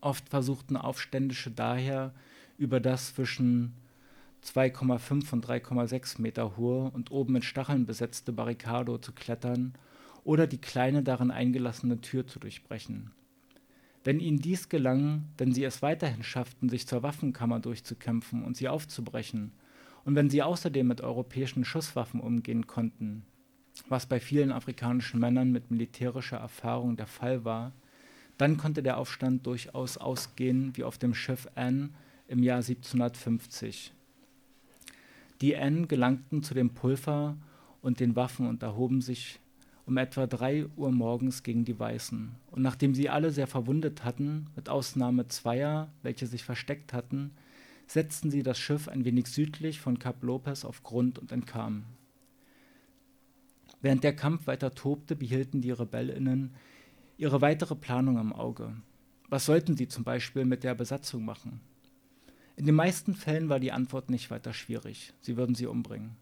Oft 0.01 0.29
versuchten 0.29 0.77
Aufständische 0.77 1.51
daher, 1.51 2.12
über 2.59 2.81
das 2.81 3.14
zwischen 3.14 3.75
2,5 4.45 5.33
und 5.33 5.47
3,6 5.47 6.20
Meter 6.20 6.57
hohe 6.57 6.91
und 6.91 7.11
oben 7.11 7.33
mit 7.33 7.45
Stacheln 7.45 7.87
besetzte 7.87 8.33
Barricado 8.33 8.99
zu 8.99 9.12
klettern 9.12 9.75
oder 10.25 10.47
die 10.47 10.59
kleine 10.59 11.03
darin 11.03 11.31
eingelassene 11.31 12.01
Tür 12.01 12.27
zu 12.27 12.39
durchbrechen. 12.39 13.12
Wenn 14.03 14.20
ihnen 14.20 14.39
dies 14.39 14.68
gelang, 14.68 15.25
denn 15.39 15.53
sie 15.53 15.64
es 15.64 15.81
weiterhin 15.81 16.22
schafften, 16.22 16.68
sich 16.68 16.87
zur 16.87 17.03
Waffenkammer 17.03 17.61
durchzukämpfen 17.61 18.43
und 18.43 18.57
sie 18.57 18.68
aufzubrechen, 18.68 19.53
und 20.05 20.14
wenn 20.14 20.29
sie 20.29 20.43
außerdem 20.43 20.87
mit 20.87 21.01
europäischen 21.01 21.64
Schusswaffen 21.64 22.20
umgehen 22.20 22.66
konnten, 22.66 23.25
was 23.89 24.07
bei 24.07 24.20
vielen 24.20 24.53
afrikanischen 24.53 25.18
Männern 25.18 25.51
mit 25.51 25.70
militärischer 25.70 26.37
Erfahrung 26.37 26.97
der 26.97 27.07
Fall 27.07 27.45
war, 27.45 27.72
dann 28.37 28.57
konnte 28.57 28.83
der 28.83 28.99
Aufstand 28.99 29.47
durchaus 29.47 29.97
ausgehen 29.97 30.77
wie 30.77 30.85
auf 30.85 30.99
dem 30.99 31.14
Schiff 31.14 31.49
Anne 31.55 31.91
im 32.29 32.43
Jahr 32.43 32.59
1750. 32.59 33.93
Die 35.41 35.55
N 35.55 35.89
gelangten 35.89 36.43
zu 36.43 36.55
dem 36.55 36.70
Pulver 36.70 37.37
und 37.81 38.01
den 38.01 38.16
Waffen 38.16 38.47
und 38.47 38.62
erhoben 38.62 39.01
sich 39.01 39.41
um 39.87 39.97
etwa 39.97 40.26
drei 40.26 40.66
Uhr 40.76 40.91
morgens 40.91 41.43
gegen 41.43 41.64
die 41.64 41.78
Weißen. 41.78 42.35
Und 42.51 42.62
nachdem 42.62 42.95
sie 42.95 43.11
alle 43.11 43.30
sehr 43.30 43.47
verwundet 43.47 44.05
hatten, 44.05 44.47
mit 44.57 44.68
Ausnahme 44.68 45.28
zweier, 45.28 45.93
welche 46.03 46.26
sich 46.26 46.43
versteckt 46.43 46.93
hatten, 46.93 47.32
setzten 47.87 48.30
sie 48.30 48.43
das 48.43 48.59
Schiff 48.59 48.89
ein 48.89 49.05
wenig 49.05 49.26
südlich 49.26 49.80
von 49.80 49.99
Kap 49.99 50.22
Lopez 50.22 50.64
auf 50.64 50.82
Grund 50.82 51.18
und 51.18 51.32
entkamen. 51.32 51.85
Während 53.82 54.03
der 54.03 54.16
Kampf 54.16 54.47
weiter 54.47 54.74
tobte, 54.74 55.14
behielten 55.14 55.61
die 55.61 55.70
Rebellinnen 55.70 56.55
ihre 57.18 57.43
weitere 57.43 57.74
Planung 57.74 58.18
im 58.18 58.32
Auge. 58.32 58.74
Was 59.28 59.45
sollten 59.45 59.76
sie 59.76 59.89
zum 59.89 60.05
Beispiel 60.05 60.47
mit 60.47 60.64
der 60.64 60.74
Besatzung 60.74 61.24
machen? 61.24 61.61
In 62.57 62.66
den 62.66 62.74
meisten 62.74 63.14
Fällen 63.14 63.49
war 63.49 63.61
die 63.61 63.72
Antwort 63.72 64.09
nicht 64.09 64.30
weiter 64.30 64.55
schwierig. 64.55 65.12
Sie 65.20 65.37
würden 65.37 65.55
sie 65.55 65.66
umbringen. 65.66 66.16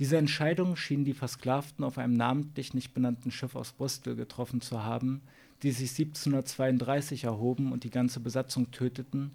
Diese 0.00 0.16
Entscheidung 0.16 0.76
schienen 0.76 1.04
die 1.04 1.12
Versklavten 1.12 1.84
auf 1.84 1.98
einem 1.98 2.14
namentlich 2.14 2.72
nicht 2.72 2.94
benannten 2.94 3.30
Schiff 3.30 3.54
aus 3.54 3.72
Bristol 3.72 4.16
getroffen 4.16 4.62
zu 4.62 4.82
haben, 4.82 5.20
die 5.62 5.72
sich 5.72 5.90
1732 5.90 7.24
erhoben 7.24 7.70
und 7.70 7.84
die 7.84 7.90
ganze 7.90 8.18
Besatzung 8.18 8.70
töteten 8.70 9.32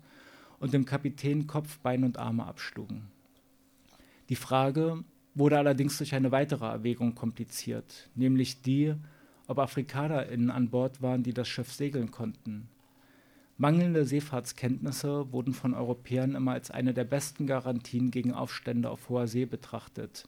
und 0.60 0.74
dem 0.74 0.86
Kapitän 0.86 1.46
Kopf, 1.46 1.78
Bein 1.78 2.04
und 2.04 2.18
Arme 2.18 2.48
abschlugen. 2.48 3.04
Die 4.30 4.36
Frage 4.36 5.04
wurde 5.36 5.60
allerdings 5.60 6.00
durch 6.00 6.16
eine 6.16 6.32
weitere 6.32 6.66
Erwägung 6.66 7.14
kompliziert, 7.14 8.10
nämlich 8.16 8.64
die, 8.64 8.96
ob 9.46 9.60
AfrikanerInnen 9.60 10.50
an 10.50 10.72
Bord 10.72 11.00
waren, 11.00 11.22
die 11.22 11.36
das 11.36 11.48
Schiff 11.48 11.72
segeln 11.72 12.10
konnten. 12.10 12.70
Mangelnde 13.60 14.04
Seefahrtskenntnisse 14.04 15.32
wurden 15.32 15.54
von 15.54 15.76
Europäern 15.76 16.34
immer 16.34 16.54
als 16.54 16.72
eine 16.72 16.96
der 16.96 17.04
besten 17.04 17.46
Garantien 17.46 18.10
gegen 18.10 18.34
Aufstände 18.34 18.90
auf 18.90 19.10
hoher 19.10 19.28
See 19.28 19.46
betrachtet, 19.46 20.28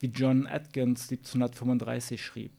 wie 0.00 0.06
John 0.06 0.46
Atkins 0.46 1.10
1735 1.10 2.24
schrieb. 2.24 2.52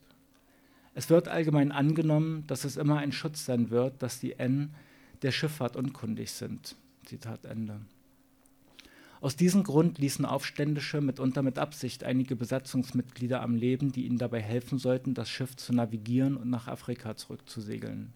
Es 0.93 1.09
wird 1.09 1.27
allgemein 1.27 1.71
angenommen, 1.71 2.45
dass 2.47 2.65
es 2.65 2.77
immer 2.77 2.97
ein 2.97 3.11
Schutz 3.11 3.45
sein 3.45 3.69
wird, 3.69 4.01
dass 4.01 4.19
die 4.19 4.33
N 4.33 4.73
der 5.21 5.31
Schifffahrt 5.31 5.75
unkundig 5.75 6.31
sind. 6.31 6.75
Zitat 7.05 7.45
Ende. 7.45 7.79
Aus 9.21 9.35
diesem 9.35 9.63
Grund 9.63 9.97
ließen 9.97 10.25
Aufständische 10.25 11.01
mitunter 11.01 11.41
mit 11.41 11.59
Absicht 11.59 12.05
einige 12.05 12.37
Besatzungsmitglieder 12.37 13.41
am 13.41 13.55
Leben, 13.55 13.91
die 13.91 14.05
ihnen 14.05 14.17
dabei 14.17 14.41
helfen 14.41 14.79
sollten, 14.79 15.13
das 15.13 15.29
Schiff 15.29 15.57
zu 15.57 15.73
navigieren 15.73 16.37
und 16.37 16.49
nach 16.49 16.67
Afrika 16.67 17.17
zurückzusegeln. 17.17 18.13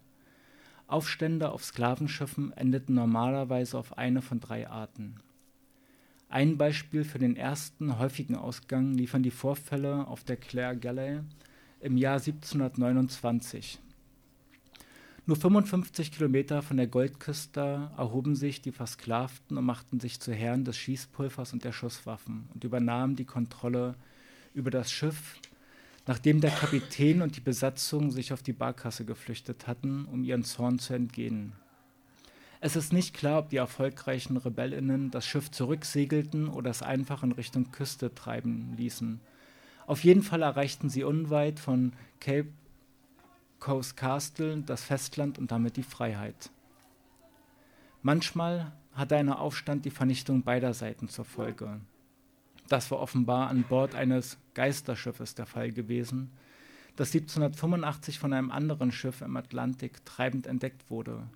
Aufstände 0.86 1.50
auf 1.50 1.64
Sklavenschiffen 1.64 2.52
endeten 2.52 2.94
normalerweise 2.94 3.78
auf 3.78 3.98
eine 3.98 4.22
von 4.22 4.40
drei 4.40 4.68
Arten. 4.68 5.16
Ein 6.28 6.58
Beispiel 6.58 7.04
für 7.04 7.18
den 7.18 7.36
ersten 7.36 7.98
häufigen 7.98 8.36
Ausgang 8.36 8.94
liefern 8.94 9.22
die 9.22 9.30
Vorfälle 9.30 10.06
auf 10.06 10.24
der 10.24 10.36
Claire 10.36 10.76
Galley 10.76 11.20
im 11.80 11.96
Jahr 11.96 12.14
1729. 12.16 13.78
Nur 15.26 15.36
55 15.36 16.12
Kilometer 16.12 16.62
von 16.62 16.76
der 16.76 16.86
Goldküste 16.86 17.90
erhoben 17.96 18.36
sich 18.36 18.60
die 18.60 18.72
Versklavten 18.72 19.56
und 19.56 19.64
machten 19.64 20.00
sich 20.00 20.20
zu 20.20 20.32
Herren 20.32 20.64
des 20.64 20.76
Schießpulvers 20.76 21.52
und 21.52 21.64
der 21.64 21.72
Schusswaffen 21.72 22.48
und 22.52 22.64
übernahmen 22.64 23.16
die 23.16 23.24
Kontrolle 23.24 23.94
über 24.54 24.70
das 24.70 24.92
Schiff 24.92 25.40
nachdem 26.06 26.40
der 26.40 26.50
Kapitän 26.50 27.22
und 27.22 27.36
die 27.36 27.40
Besatzung 27.40 28.10
sich 28.10 28.32
auf 28.32 28.42
die 28.42 28.52
Barkasse 28.52 29.04
geflüchtet 29.04 29.66
hatten, 29.66 30.04
um 30.04 30.24
ihren 30.24 30.44
Zorn 30.44 30.78
zu 30.78 30.94
entgehen. 30.94 31.52
Es 32.60 32.76
ist 32.76 32.92
nicht 32.92 33.14
klar, 33.14 33.40
ob 33.40 33.50
die 33.50 33.56
erfolgreichen 33.56 34.36
Rebellinnen 34.36 35.10
das 35.10 35.26
Schiff 35.26 35.50
zurücksegelten 35.50 36.48
oder 36.48 36.70
es 36.70 36.82
einfach 36.82 37.22
in 37.22 37.32
Richtung 37.32 37.70
Küste 37.72 38.14
treiben 38.14 38.74
ließen. 38.76 39.20
Auf 39.86 40.02
jeden 40.04 40.22
Fall 40.22 40.42
erreichten 40.42 40.88
sie 40.88 41.04
unweit 41.04 41.60
von 41.60 41.92
Cape 42.20 42.48
Coast 43.60 43.96
Castle 43.96 44.62
das 44.62 44.82
Festland 44.82 45.38
und 45.38 45.50
damit 45.50 45.76
die 45.76 45.82
Freiheit. 45.82 46.50
Manchmal 48.02 48.72
hatte 48.92 49.16
ein 49.16 49.28
Aufstand 49.30 49.84
die 49.84 49.90
Vernichtung 49.90 50.42
beider 50.42 50.74
Seiten 50.74 51.08
zur 51.08 51.24
Folge. 51.24 51.80
Das 52.68 52.90
war 52.90 52.98
offenbar 52.98 53.48
an 53.48 53.64
Bord 53.64 53.94
eines 53.94 54.38
Geisterschiffes 54.54 55.34
der 55.34 55.46
Fall 55.46 55.72
gewesen, 55.72 56.30
das 56.96 57.14
1785 57.14 58.18
von 58.18 58.32
einem 58.32 58.50
anderen 58.50 58.92
Schiff 58.92 59.20
im 59.20 59.36
Atlantik 59.36 60.04
treibend 60.04 60.46
entdeckt 60.46 60.90
wurde. 60.90 61.26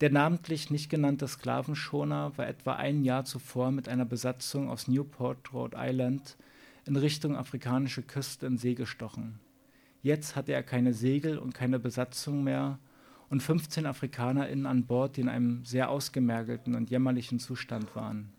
Der 0.00 0.10
namentlich 0.10 0.70
nicht 0.70 0.90
genannte 0.90 1.26
Sklavenschoner 1.26 2.32
war 2.36 2.46
etwa 2.46 2.74
ein 2.74 3.02
Jahr 3.02 3.24
zuvor 3.24 3.72
mit 3.72 3.88
einer 3.88 4.04
Besatzung 4.04 4.70
aus 4.70 4.86
Newport, 4.86 5.52
Rhode 5.52 5.76
Island, 5.76 6.36
in 6.86 6.96
Richtung 6.96 7.36
afrikanische 7.36 8.02
Küste 8.02 8.46
in 8.46 8.58
See 8.58 8.74
gestochen. 8.74 9.40
Jetzt 10.02 10.36
hatte 10.36 10.52
er 10.52 10.62
keine 10.62 10.94
Segel 10.94 11.38
und 11.38 11.52
keine 11.52 11.80
Besatzung 11.80 12.44
mehr 12.44 12.78
und 13.28 13.42
15 13.42 13.86
AfrikanerInnen 13.86 14.66
an 14.66 14.86
Bord, 14.86 15.16
die 15.16 15.22
in 15.22 15.28
einem 15.28 15.64
sehr 15.64 15.90
ausgemergelten 15.90 16.76
und 16.76 16.90
jämmerlichen 16.90 17.40
Zustand 17.40 17.94
waren. 17.96 18.30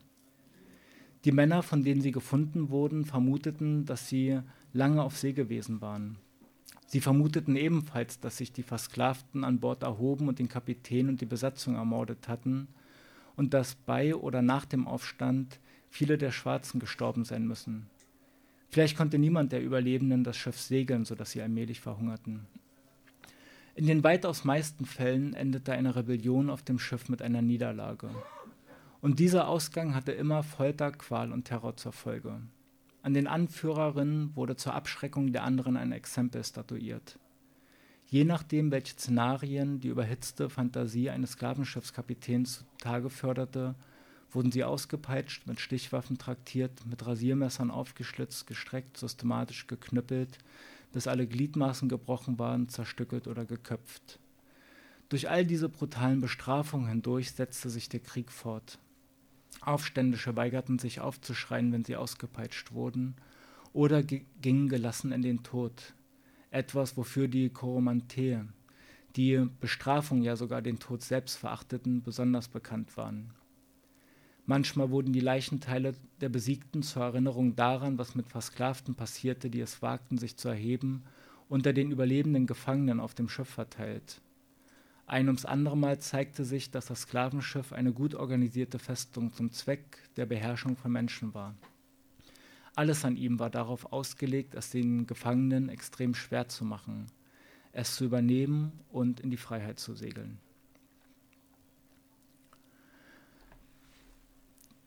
Die 1.26 1.34
Männer, 1.34 1.62
von 1.62 1.84
denen 1.84 2.01
sie 2.01 2.12
gefunden 2.12 2.70
wurden, 2.70 3.03
vermuteten, 3.03 3.86
dass 3.86 4.07
sie 4.07 4.39
lange 4.72 5.03
auf 5.03 5.18
See 5.18 5.34
gewesen 5.34 5.82
waren. 5.82 6.18
Sie 6.89 7.01
vermuteten 7.01 7.55
ebenfalls, 7.55 8.19
dass 8.19 8.37
sich 8.37 8.51
die 8.51 8.63
Versklavten 8.63 9.43
an 9.43 9.59
Bord 9.59 9.83
erhoben 9.83 10.27
und 10.27 10.39
den 10.39 10.49
Kapitän 10.49 11.07
und 11.07 11.21
die 11.21 11.27
Besatzung 11.27 11.75
ermordet 11.75 12.27
hatten 12.27 12.67
und 13.35 13.53
dass 13.53 13.75
bei 13.75 14.15
oder 14.15 14.41
nach 14.41 14.65
dem 14.65 14.87
Aufstand 14.87 15.59
viele 15.91 16.17
der 16.17 16.31
Schwarzen 16.31 16.79
gestorben 16.79 17.25
sein 17.25 17.45
müssen. 17.45 17.85
Vielleicht 18.71 18.97
konnte 18.97 19.19
niemand 19.19 19.51
der 19.51 19.61
Überlebenden 19.61 20.23
das 20.23 20.35
Schiff 20.35 20.59
segeln, 20.59 21.05
sodass 21.05 21.29
sie 21.29 21.43
allmählich 21.43 21.79
verhungerten. 21.79 22.47
In 23.75 23.85
den 23.85 24.03
weitaus 24.03 24.43
meisten 24.43 24.85
Fällen 24.85 25.35
endete 25.35 25.73
eine 25.73 25.95
Rebellion 25.95 26.49
auf 26.49 26.63
dem 26.63 26.79
Schiff 26.79 27.07
mit 27.07 27.21
einer 27.21 27.43
Niederlage. 27.43 28.09
Und 28.99 29.19
dieser 29.19 29.47
Ausgang 29.47 29.93
hatte 29.93 30.11
immer 30.11 30.41
Folter, 30.41 30.91
Qual 30.91 31.31
und 31.31 31.45
Terror 31.45 31.77
zur 31.77 31.93
Folge. 31.93 32.41
An 33.01 33.13
den 33.13 33.27
Anführerinnen 33.27 34.35
wurde 34.35 34.57
zur 34.57 34.73
Abschreckung 34.73 35.31
der 35.31 35.43
anderen 35.43 35.77
ein 35.77 35.93
Exempel 35.93 36.43
statuiert. 36.43 37.17
Je 38.07 38.23
nachdem, 38.23 38.71
welche 38.71 38.93
Szenarien 38.93 39.79
die 39.79 39.87
überhitzte 39.87 40.49
Fantasie 40.49 41.09
eines 41.09 41.33
Sklavenschiffskapitäns 41.33 42.65
zutage 42.79 43.09
förderte, 43.09 43.75
wurden 44.31 44.51
sie 44.51 44.63
ausgepeitscht, 44.63 45.47
mit 45.47 45.59
Stichwaffen 45.59 46.17
traktiert, 46.17 46.85
mit 46.85 47.05
Rasiermessern 47.05 47.71
aufgeschlitzt, 47.71 48.47
gestreckt, 48.47 48.97
systematisch 48.97 49.67
geknüppelt, 49.67 50.37
bis 50.91 51.07
alle 51.07 51.27
Gliedmaßen 51.27 51.87
gebrochen 51.87 52.37
waren, 52.39 52.67
zerstückelt 52.67 53.27
oder 53.27 53.45
geköpft. 53.45 54.19
Durch 55.09 55.29
all 55.29 55.45
diese 55.45 55.69
brutalen 55.69 56.21
Bestrafungen 56.21 56.87
hindurch 56.87 57.31
setzte 57.31 57.69
sich 57.69 57.89
der 57.89 58.01
Krieg 58.01 58.31
fort. 58.31 58.77
Aufständische 59.61 60.35
weigerten 60.35 60.79
sich 60.79 60.99
aufzuschreien, 60.99 61.71
wenn 61.71 61.83
sie 61.83 61.95
ausgepeitscht 61.95 62.71
wurden, 62.71 63.15
oder 63.73 64.03
gingen 64.03 64.69
gelassen 64.69 65.11
in 65.11 65.21
den 65.21 65.43
Tod. 65.43 65.93
Etwas, 66.51 66.97
wofür 66.97 67.27
die 67.27 67.49
Koromantee, 67.49 68.41
die 69.15 69.47
Bestrafung 69.59 70.21
ja 70.21 70.35
sogar 70.35 70.61
den 70.61 70.79
Tod 70.79 71.03
selbst 71.03 71.37
verachteten, 71.37 72.01
besonders 72.01 72.47
bekannt 72.47 72.97
waren. 72.97 73.33
Manchmal 74.45 74.89
wurden 74.89 75.13
die 75.13 75.19
Leichenteile 75.19 75.93
der 76.21 76.29
Besiegten 76.29 76.81
zur 76.81 77.03
Erinnerung 77.03 77.55
daran, 77.55 77.99
was 77.99 78.15
mit 78.15 78.29
Versklavten 78.29 78.95
passierte, 78.95 79.51
die 79.51 79.61
es 79.61 79.83
wagten, 79.83 80.17
sich 80.17 80.37
zu 80.37 80.47
erheben, 80.47 81.03
unter 81.49 81.73
den 81.73 81.91
überlebenden 81.91 82.47
Gefangenen 82.47 82.99
auf 82.99 83.13
dem 83.13 83.29
Schiff 83.29 83.49
verteilt. 83.49 84.21
Ein 85.10 85.26
ums 85.26 85.43
andere 85.43 85.76
Mal 85.76 85.97
zeigte 85.97 86.45
sich, 86.45 86.70
dass 86.70 86.86
das 86.86 87.01
Sklavenschiff 87.01 87.74
eine 87.74 87.91
gut 87.91 88.14
organisierte 88.14 88.78
Festung 88.78 89.34
zum 89.34 89.51
Zweck 89.51 89.97
der 90.18 90.28
Beherrschung 90.28 90.78
von 90.78 90.91
Menschen 90.91 91.34
war. 91.34 91.55
Alles 92.76 93.03
an 93.03 93.18
ihm 93.18 93.39
war 93.39 93.49
darauf 93.49 93.91
ausgelegt, 93.91 94.53
es 94.53 94.70
den 94.70 95.07
Gefangenen 95.07 95.68
extrem 95.68 96.14
schwer 96.14 96.47
zu 96.47 96.64
machen, 96.64 97.07
es 97.72 97.95
zu 97.95 98.05
übernehmen 98.05 98.72
und 98.91 99.20
in 99.20 99.32
die 99.32 99.38
Freiheit 99.38 99.80
zu 99.80 99.95
segeln. 99.95 100.38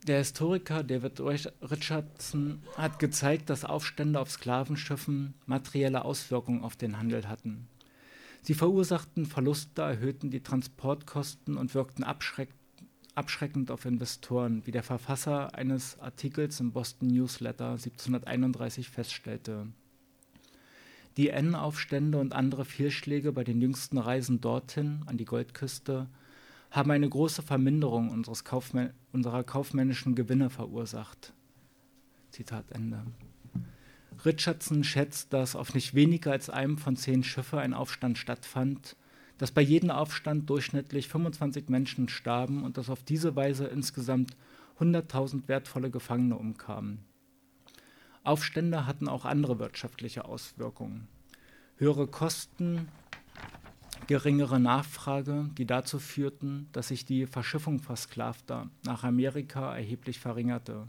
Der 0.06 0.18
Historiker 0.18 0.84
David 0.84 1.20
Richardson 1.20 2.62
hat 2.76 3.00
gezeigt, 3.00 3.50
dass 3.50 3.64
Aufstände 3.64 4.20
auf 4.20 4.30
Sklavenschiffen 4.30 5.34
materielle 5.46 6.04
Auswirkungen 6.04 6.62
auf 6.62 6.76
den 6.76 6.96
Handel 6.96 7.26
hatten. 7.26 7.66
Sie 8.42 8.54
verursachten 8.54 9.24
Verluste, 9.24 9.82
erhöhten 9.82 10.30
die 10.30 10.42
Transportkosten 10.42 11.56
und 11.56 11.74
wirkten 11.74 12.04
abschreck 12.04 12.48
abschreckend 13.14 13.70
auf 13.70 13.84
Investoren, 13.84 14.66
wie 14.66 14.70
der 14.70 14.82
Verfasser 14.82 15.54
eines 15.54 15.98
Artikels 16.00 16.60
im 16.60 16.72
Boston 16.72 17.08
Newsletter 17.08 17.72
1731 17.72 18.88
feststellte. 18.88 19.66
Die 21.18 21.28
N-Aufstände 21.28 22.18
und 22.18 22.32
andere 22.32 22.64
Fehlschläge 22.64 23.32
bei 23.32 23.44
den 23.44 23.60
jüngsten 23.60 23.98
Reisen 23.98 24.40
dorthin, 24.40 25.02
an 25.04 25.18
die 25.18 25.26
Goldküste, 25.26 26.08
haben 26.70 26.90
eine 26.90 27.08
große 27.08 27.42
Verminderung 27.42 28.08
unseres 28.08 28.44
Kaufmän 28.44 28.94
unserer 29.12 29.44
kaufmännischen 29.44 30.14
Gewinne 30.14 30.48
verursacht. 30.48 31.34
Zitat 32.30 32.72
Ende. 32.72 33.04
Richardson 34.24 34.84
schätzt, 34.84 35.32
dass 35.32 35.56
auf 35.56 35.74
nicht 35.74 35.94
weniger 35.94 36.32
als 36.32 36.48
einem 36.48 36.78
von 36.78 36.96
zehn 36.96 37.24
Schiffen 37.24 37.58
ein 37.58 37.74
Aufstand 37.74 38.18
stattfand, 38.18 38.96
dass 39.38 39.50
bei 39.50 39.62
jedem 39.62 39.90
Aufstand 39.90 40.48
durchschnittlich 40.48 41.08
25 41.08 41.68
Menschen 41.68 42.08
starben 42.08 42.62
und 42.62 42.76
dass 42.76 42.90
auf 42.90 43.02
diese 43.02 43.34
Weise 43.34 43.66
insgesamt 43.66 44.36
100.000 44.78 45.48
wertvolle 45.48 45.90
Gefangene 45.90 46.36
umkamen. 46.36 47.04
Aufstände 48.24 48.86
hatten 48.86 49.08
auch 49.08 49.24
andere 49.24 49.58
wirtschaftliche 49.58 50.24
Auswirkungen. 50.24 51.08
Höhere 51.76 52.06
Kosten, 52.06 52.86
geringere 54.06 54.60
Nachfrage, 54.60 55.50
die 55.58 55.66
dazu 55.66 55.98
führten, 55.98 56.68
dass 56.72 56.88
sich 56.88 57.04
die 57.04 57.26
Verschiffung 57.26 57.80
Versklavter 57.80 58.70
nach 58.84 59.02
Amerika 59.02 59.74
erheblich 59.74 60.20
verringerte. 60.20 60.86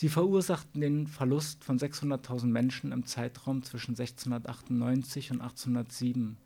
Sie 0.00 0.08
verursachten 0.08 0.80
den 0.80 1.08
Verlust 1.08 1.64
von 1.64 1.76
600.000 1.76 2.46
Menschen 2.46 2.92
im 2.92 3.04
Zeitraum 3.04 3.64
zwischen 3.64 3.96
1698 3.98 5.32
und 5.32 5.40
1807 5.40 6.36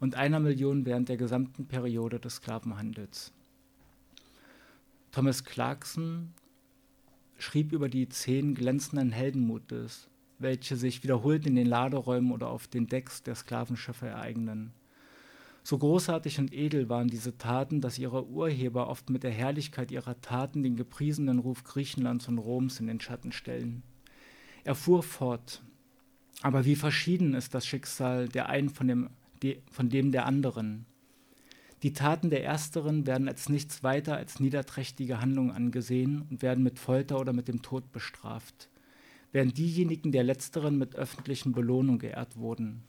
und 0.00 0.16
einer 0.16 0.38
Million 0.38 0.84
während 0.84 1.08
der 1.08 1.16
gesamten 1.16 1.64
Periode 1.64 2.20
des 2.20 2.34
Sklavenhandels. 2.34 3.32
Thomas 5.12 5.44
Clarkson 5.44 6.34
schrieb 7.38 7.72
über 7.72 7.88
die 7.88 8.06
zehn 8.10 8.54
glänzenden 8.54 9.12
Heldenmutes, 9.12 10.10
welche 10.38 10.76
sich 10.76 11.02
wiederholt 11.02 11.46
in 11.46 11.56
den 11.56 11.68
Laderäumen 11.68 12.32
oder 12.32 12.48
auf 12.48 12.68
den 12.68 12.86
Decks 12.86 13.22
der 13.22 13.34
Sklavenschiffe 13.34 14.08
ereignen. 14.08 14.74
So 15.62 15.78
großartig 15.78 16.38
und 16.38 16.52
edel 16.52 16.88
waren 16.88 17.08
diese 17.08 17.36
Taten, 17.36 17.80
dass 17.80 17.98
ihre 17.98 18.26
Urheber 18.26 18.88
oft 18.88 19.10
mit 19.10 19.22
der 19.22 19.30
Herrlichkeit 19.30 19.90
ihrer 19.90 20.20
Taten 20.20 20.62
den 20.62 20.76
gepriesenen 20.76 21.38
Ruf 21.38 21.64
Griechenlands 21.64 22.28
und 22.28 22.38
Roms 22.38 22.80
in 22.80 22.86
den 22.86 23.00
Schatten 23.00 23.32
stellen. 23.32 23.82
Er 24.64 24.74
fuhr 24.74 25.02
fort. 25.02 25.62
Aber 26.42 26.64
wie 26.64 26.76
verschieden 26.76 27.34
ist 27.34 27.54
das 27.54 27.66
Schicksal 27.66 28.28
der 28.28 28.48
einen 28.48 28.70
von 28.70 28.88
dem, 28.88 29.10
von 29.70 29.90
dem 29.90 30.12
der 30.12 30.26
anderen. 30.26 30.86
Die 31.82 31.92
Taten 31.92 32.28
der 32.28 32.44
Ersteren 32.44 33.06
werden 33.06 33.28
als 33.28 33.48
nichts 33.48 33.82
weiter 33.82 34.16
als 34.16 34.38
niederträchtige 34.38 35.20
Handlungen 35.20 35.50
angesehen 35.50 36.26
und 36.30 36.42
werden 36.42 36.62
mit 36.62 36.78
Folter 36.78 37.18
oder 37.18 37.32
mit 37.32 37.48
dem 37.48 37.62
Tod 37.62 37.90
bestraft, 37.90 38.68
während 39.32 39.56
diejenigen 39.56 40.12
der 40.12 40.24
Letzteren 40.24 40.76
mit 40.76 40.94
öffentlichen 40.94 41.52
Belohnungen 41.52 41.98
geehrt 41.98 42.36
wurden. 42.36 42.82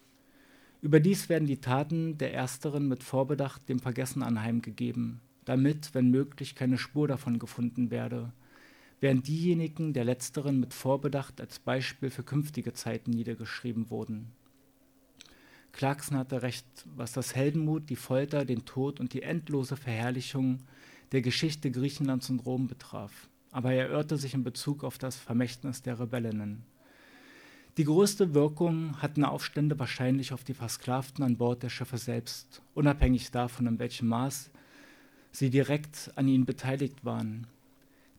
Überdies 0.82 1.28
werden 1.28 1.46
die 1.46 1.60
Taten 1.60 2.18
der 2.18 2.34
Ersteren 2.34 2.88
mit 2.88 3.04
Vorbedacht 3.04 3.68
dem 3.68 3.78
Vergessen 3.78 4.20
anheimgegeben, 4.20 5.20
damit, 5.44 5.94
wenn 5.94 6.10
möglich, 6.10 6.56
keine 6.56 6.76
Spur 6.76 7.06
davon 7.06 7.38
gefunden 7.38 7.92
werde, 7.92 8.32
während 8.98 9.28
diejenigen 9.28 9.92
der 9.92 10.04
Letzteren 10.04 10.58
mit 10.58 10.74
Vorbedacht 10.74 11.40
als 11.40 11.60
Beispiel 11.60 12.10
für 12.10 12.24
künftige 12.24 12.72
Zeiten 12.72 13.12
niedergeschrieben 13.12 13.90
wurden. 13.90 14.32
Clarkson 15.70 16.18
hatte 16.18 16.42
recht, 16.42 16.66
was 16.96 17.12
das 17.12 17.36
Heldenmut, 17.36 17.88
die 17.88 17.96
Folter, 17.96 18.44
den 18.44 18.64
Tod 18.64 18.98
und 18.98 19.12
die 19.12 19.22
endlose 19.22 19.76
Verherrlichung 19.76 20.64
der 21.12 21.22
Geschichte 21.22 21.70
Griechenlands 21.70 22.28
und 22.28 22.40
Rom 22.40 22.66
betraf. 22.66 23.28
Aber 23.52 23.72
er 23.72 23.88
irrte 23.88 24.16
sich 24.16 24.34
in 24.34 24.42
Bezug 24.42 24.82
auf 24.82 24.98
das 24.98 25.14
Vermächtnis 25.14 25.80
der 25.82 26.00
Rebellinnen. 26.00 26.64
Die 27.78 27.84
größte 27.84 28.34
Wirkung 28.34 29.00
hatten 29.00 29.24
Aufstände 29.24 29.78
wahrscheinlich 29.78 30.34
auf 30.34 30.44
die 30.44 30.52
Versklavten 30.52 31.24
an 31.24 31.38
Bord 31.38 31.62
der 31.62 31.70
Schiffe 31.70 31.96
selbst, 31.96 32.60
unabhängig 32.74 33.30
davon, 33.30 33.66
in 33.66 33.78
welchem 33.78 34.08
Maß 34.08 34.50
sie 35.30 35.48
direkt 35.48 36.12
an 36.14 36.28
ihnen 36.28 36.44
beteiligt 36.44 37.02
waren. 37.06 37.46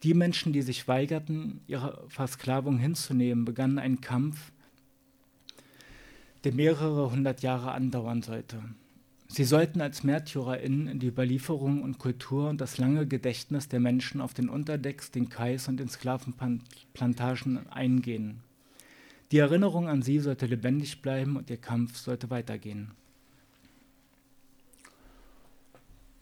Die 0.01 0.15
Menschen, 0.15 0.53
die 0.53 0.63
sich 0.63 0.87
weigerten, 0.87 1.61
ihre 1.67 2.03
Versklavung 2.07 2.79
hinzunehmen, 2.79 3.45
begannen 3.45 3.77
einen 3.77 4.01
Kampf, 4.01 4.51
der 6.43 6.53
mehrere 6.53 7.11
hundert 7.11 7.43
Jahre 7.43 7.73
andauern 7.73 8.23
sollte. 8.23 8.61
Sie 9.27 9.45
sollten 9.45 9.81
als 9.81 10.03
MärtyrerInnen 10.03 10.87
in 10.87 10.99
die 10.99 11.07
Überlieferung 11.07 11.83
und 11.83 11.99
Kultur 11.99 12.49
und 12.49 12.59
das 12.59 12.79
lange 12.79 13.07
Gedächtnis 13.07 13.67
der 13.67 13.79
Menschen 13.79 14.19
auf 14.19 14.33
den 14.33 14.49
Unterdecks, 14.49 15.11
den 15.11 15.29
Kais 15.29 15.67
und 15.67 15.77
den 15.77 15.89
Sklavenplantagen 15.89 17.67
eingehen. 17.69 18.41
Die 19.33 19.39
Erinnerung 19.39 19.89
an 19.89 20.03
sie 20.03 20.19
sollte 20.19 20.45
lebendig 20.45 21.01
bleiben 21.01 21.37
und 21.37 21.49
ihr 21.49 21.57
Kampf 21.57 21.97
sollte 21.97 22.29
weitergehen. 22.29 22.91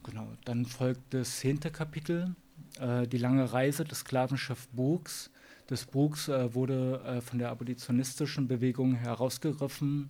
Genau, 0.03 0.29
dann 0.45 0.65
folgt 0.65 1.13
das 1.13 1.39
zehnte 1.39 1.71
Kapitel, 1.71 2.33
äh, 2.79 3.05
die 3.05 3.17
lange 3.17 3.51
Reise 3.51 3.83
des 3.83 3.99
Sklavenschiff 3.99 4.69
Brooks. 4.69 5.29
Das 5.67 5.83
Brooks 5.83 6.29
äh, 6.29 6.55
wurde 6.55 7.01
äh, 7.03 7.19
von 7.19 7.37
der 7.37 7.49
abolitionistischen 7.49 8.47
Bewegung 8.47 8.95
herausgegriffen 8.95 10.09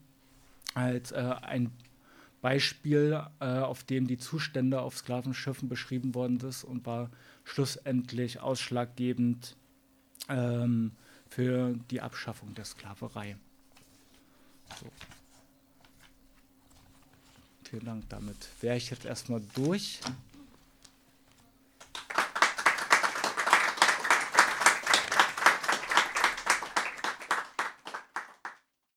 als 0.76 1.12
äh, 1.12 1.34
ein 1.42 1.72
Beispiel, 2.44 3.20
äh, 3.40 3.46
auf 3.46 3.84
dem 3.84 4.06
die 4.06 4.20
Zustände 4.20 4.80
auf 4.80 4.96
Sklavenschiffen 4.96 5.70
beschrieben 5.70 6.14
worden 6.14 6.40
ist 6.42 6.64
und 6.64 6.86
war 6.86 7.10
schlussendlich 7.46 8.42
ausschlaggebend 8.42 9.58
ähm, 10.30 10.92
für 11.32 11.74
die 11.90 12.02
Abschaffung 12.02 12.54
der 12.54 12.66
Sklaverei. 12.66 13.38
So. 14.80 14.92
Vielen 17.64 17.86
Dank. 17.86 18.10
Damit 18.10 18.38
wäre 18.60 18.76
ich 18.76 18.90
jetzt 18.90 19.06
erstmal 19.06 19.42
durch. 19.56 20.02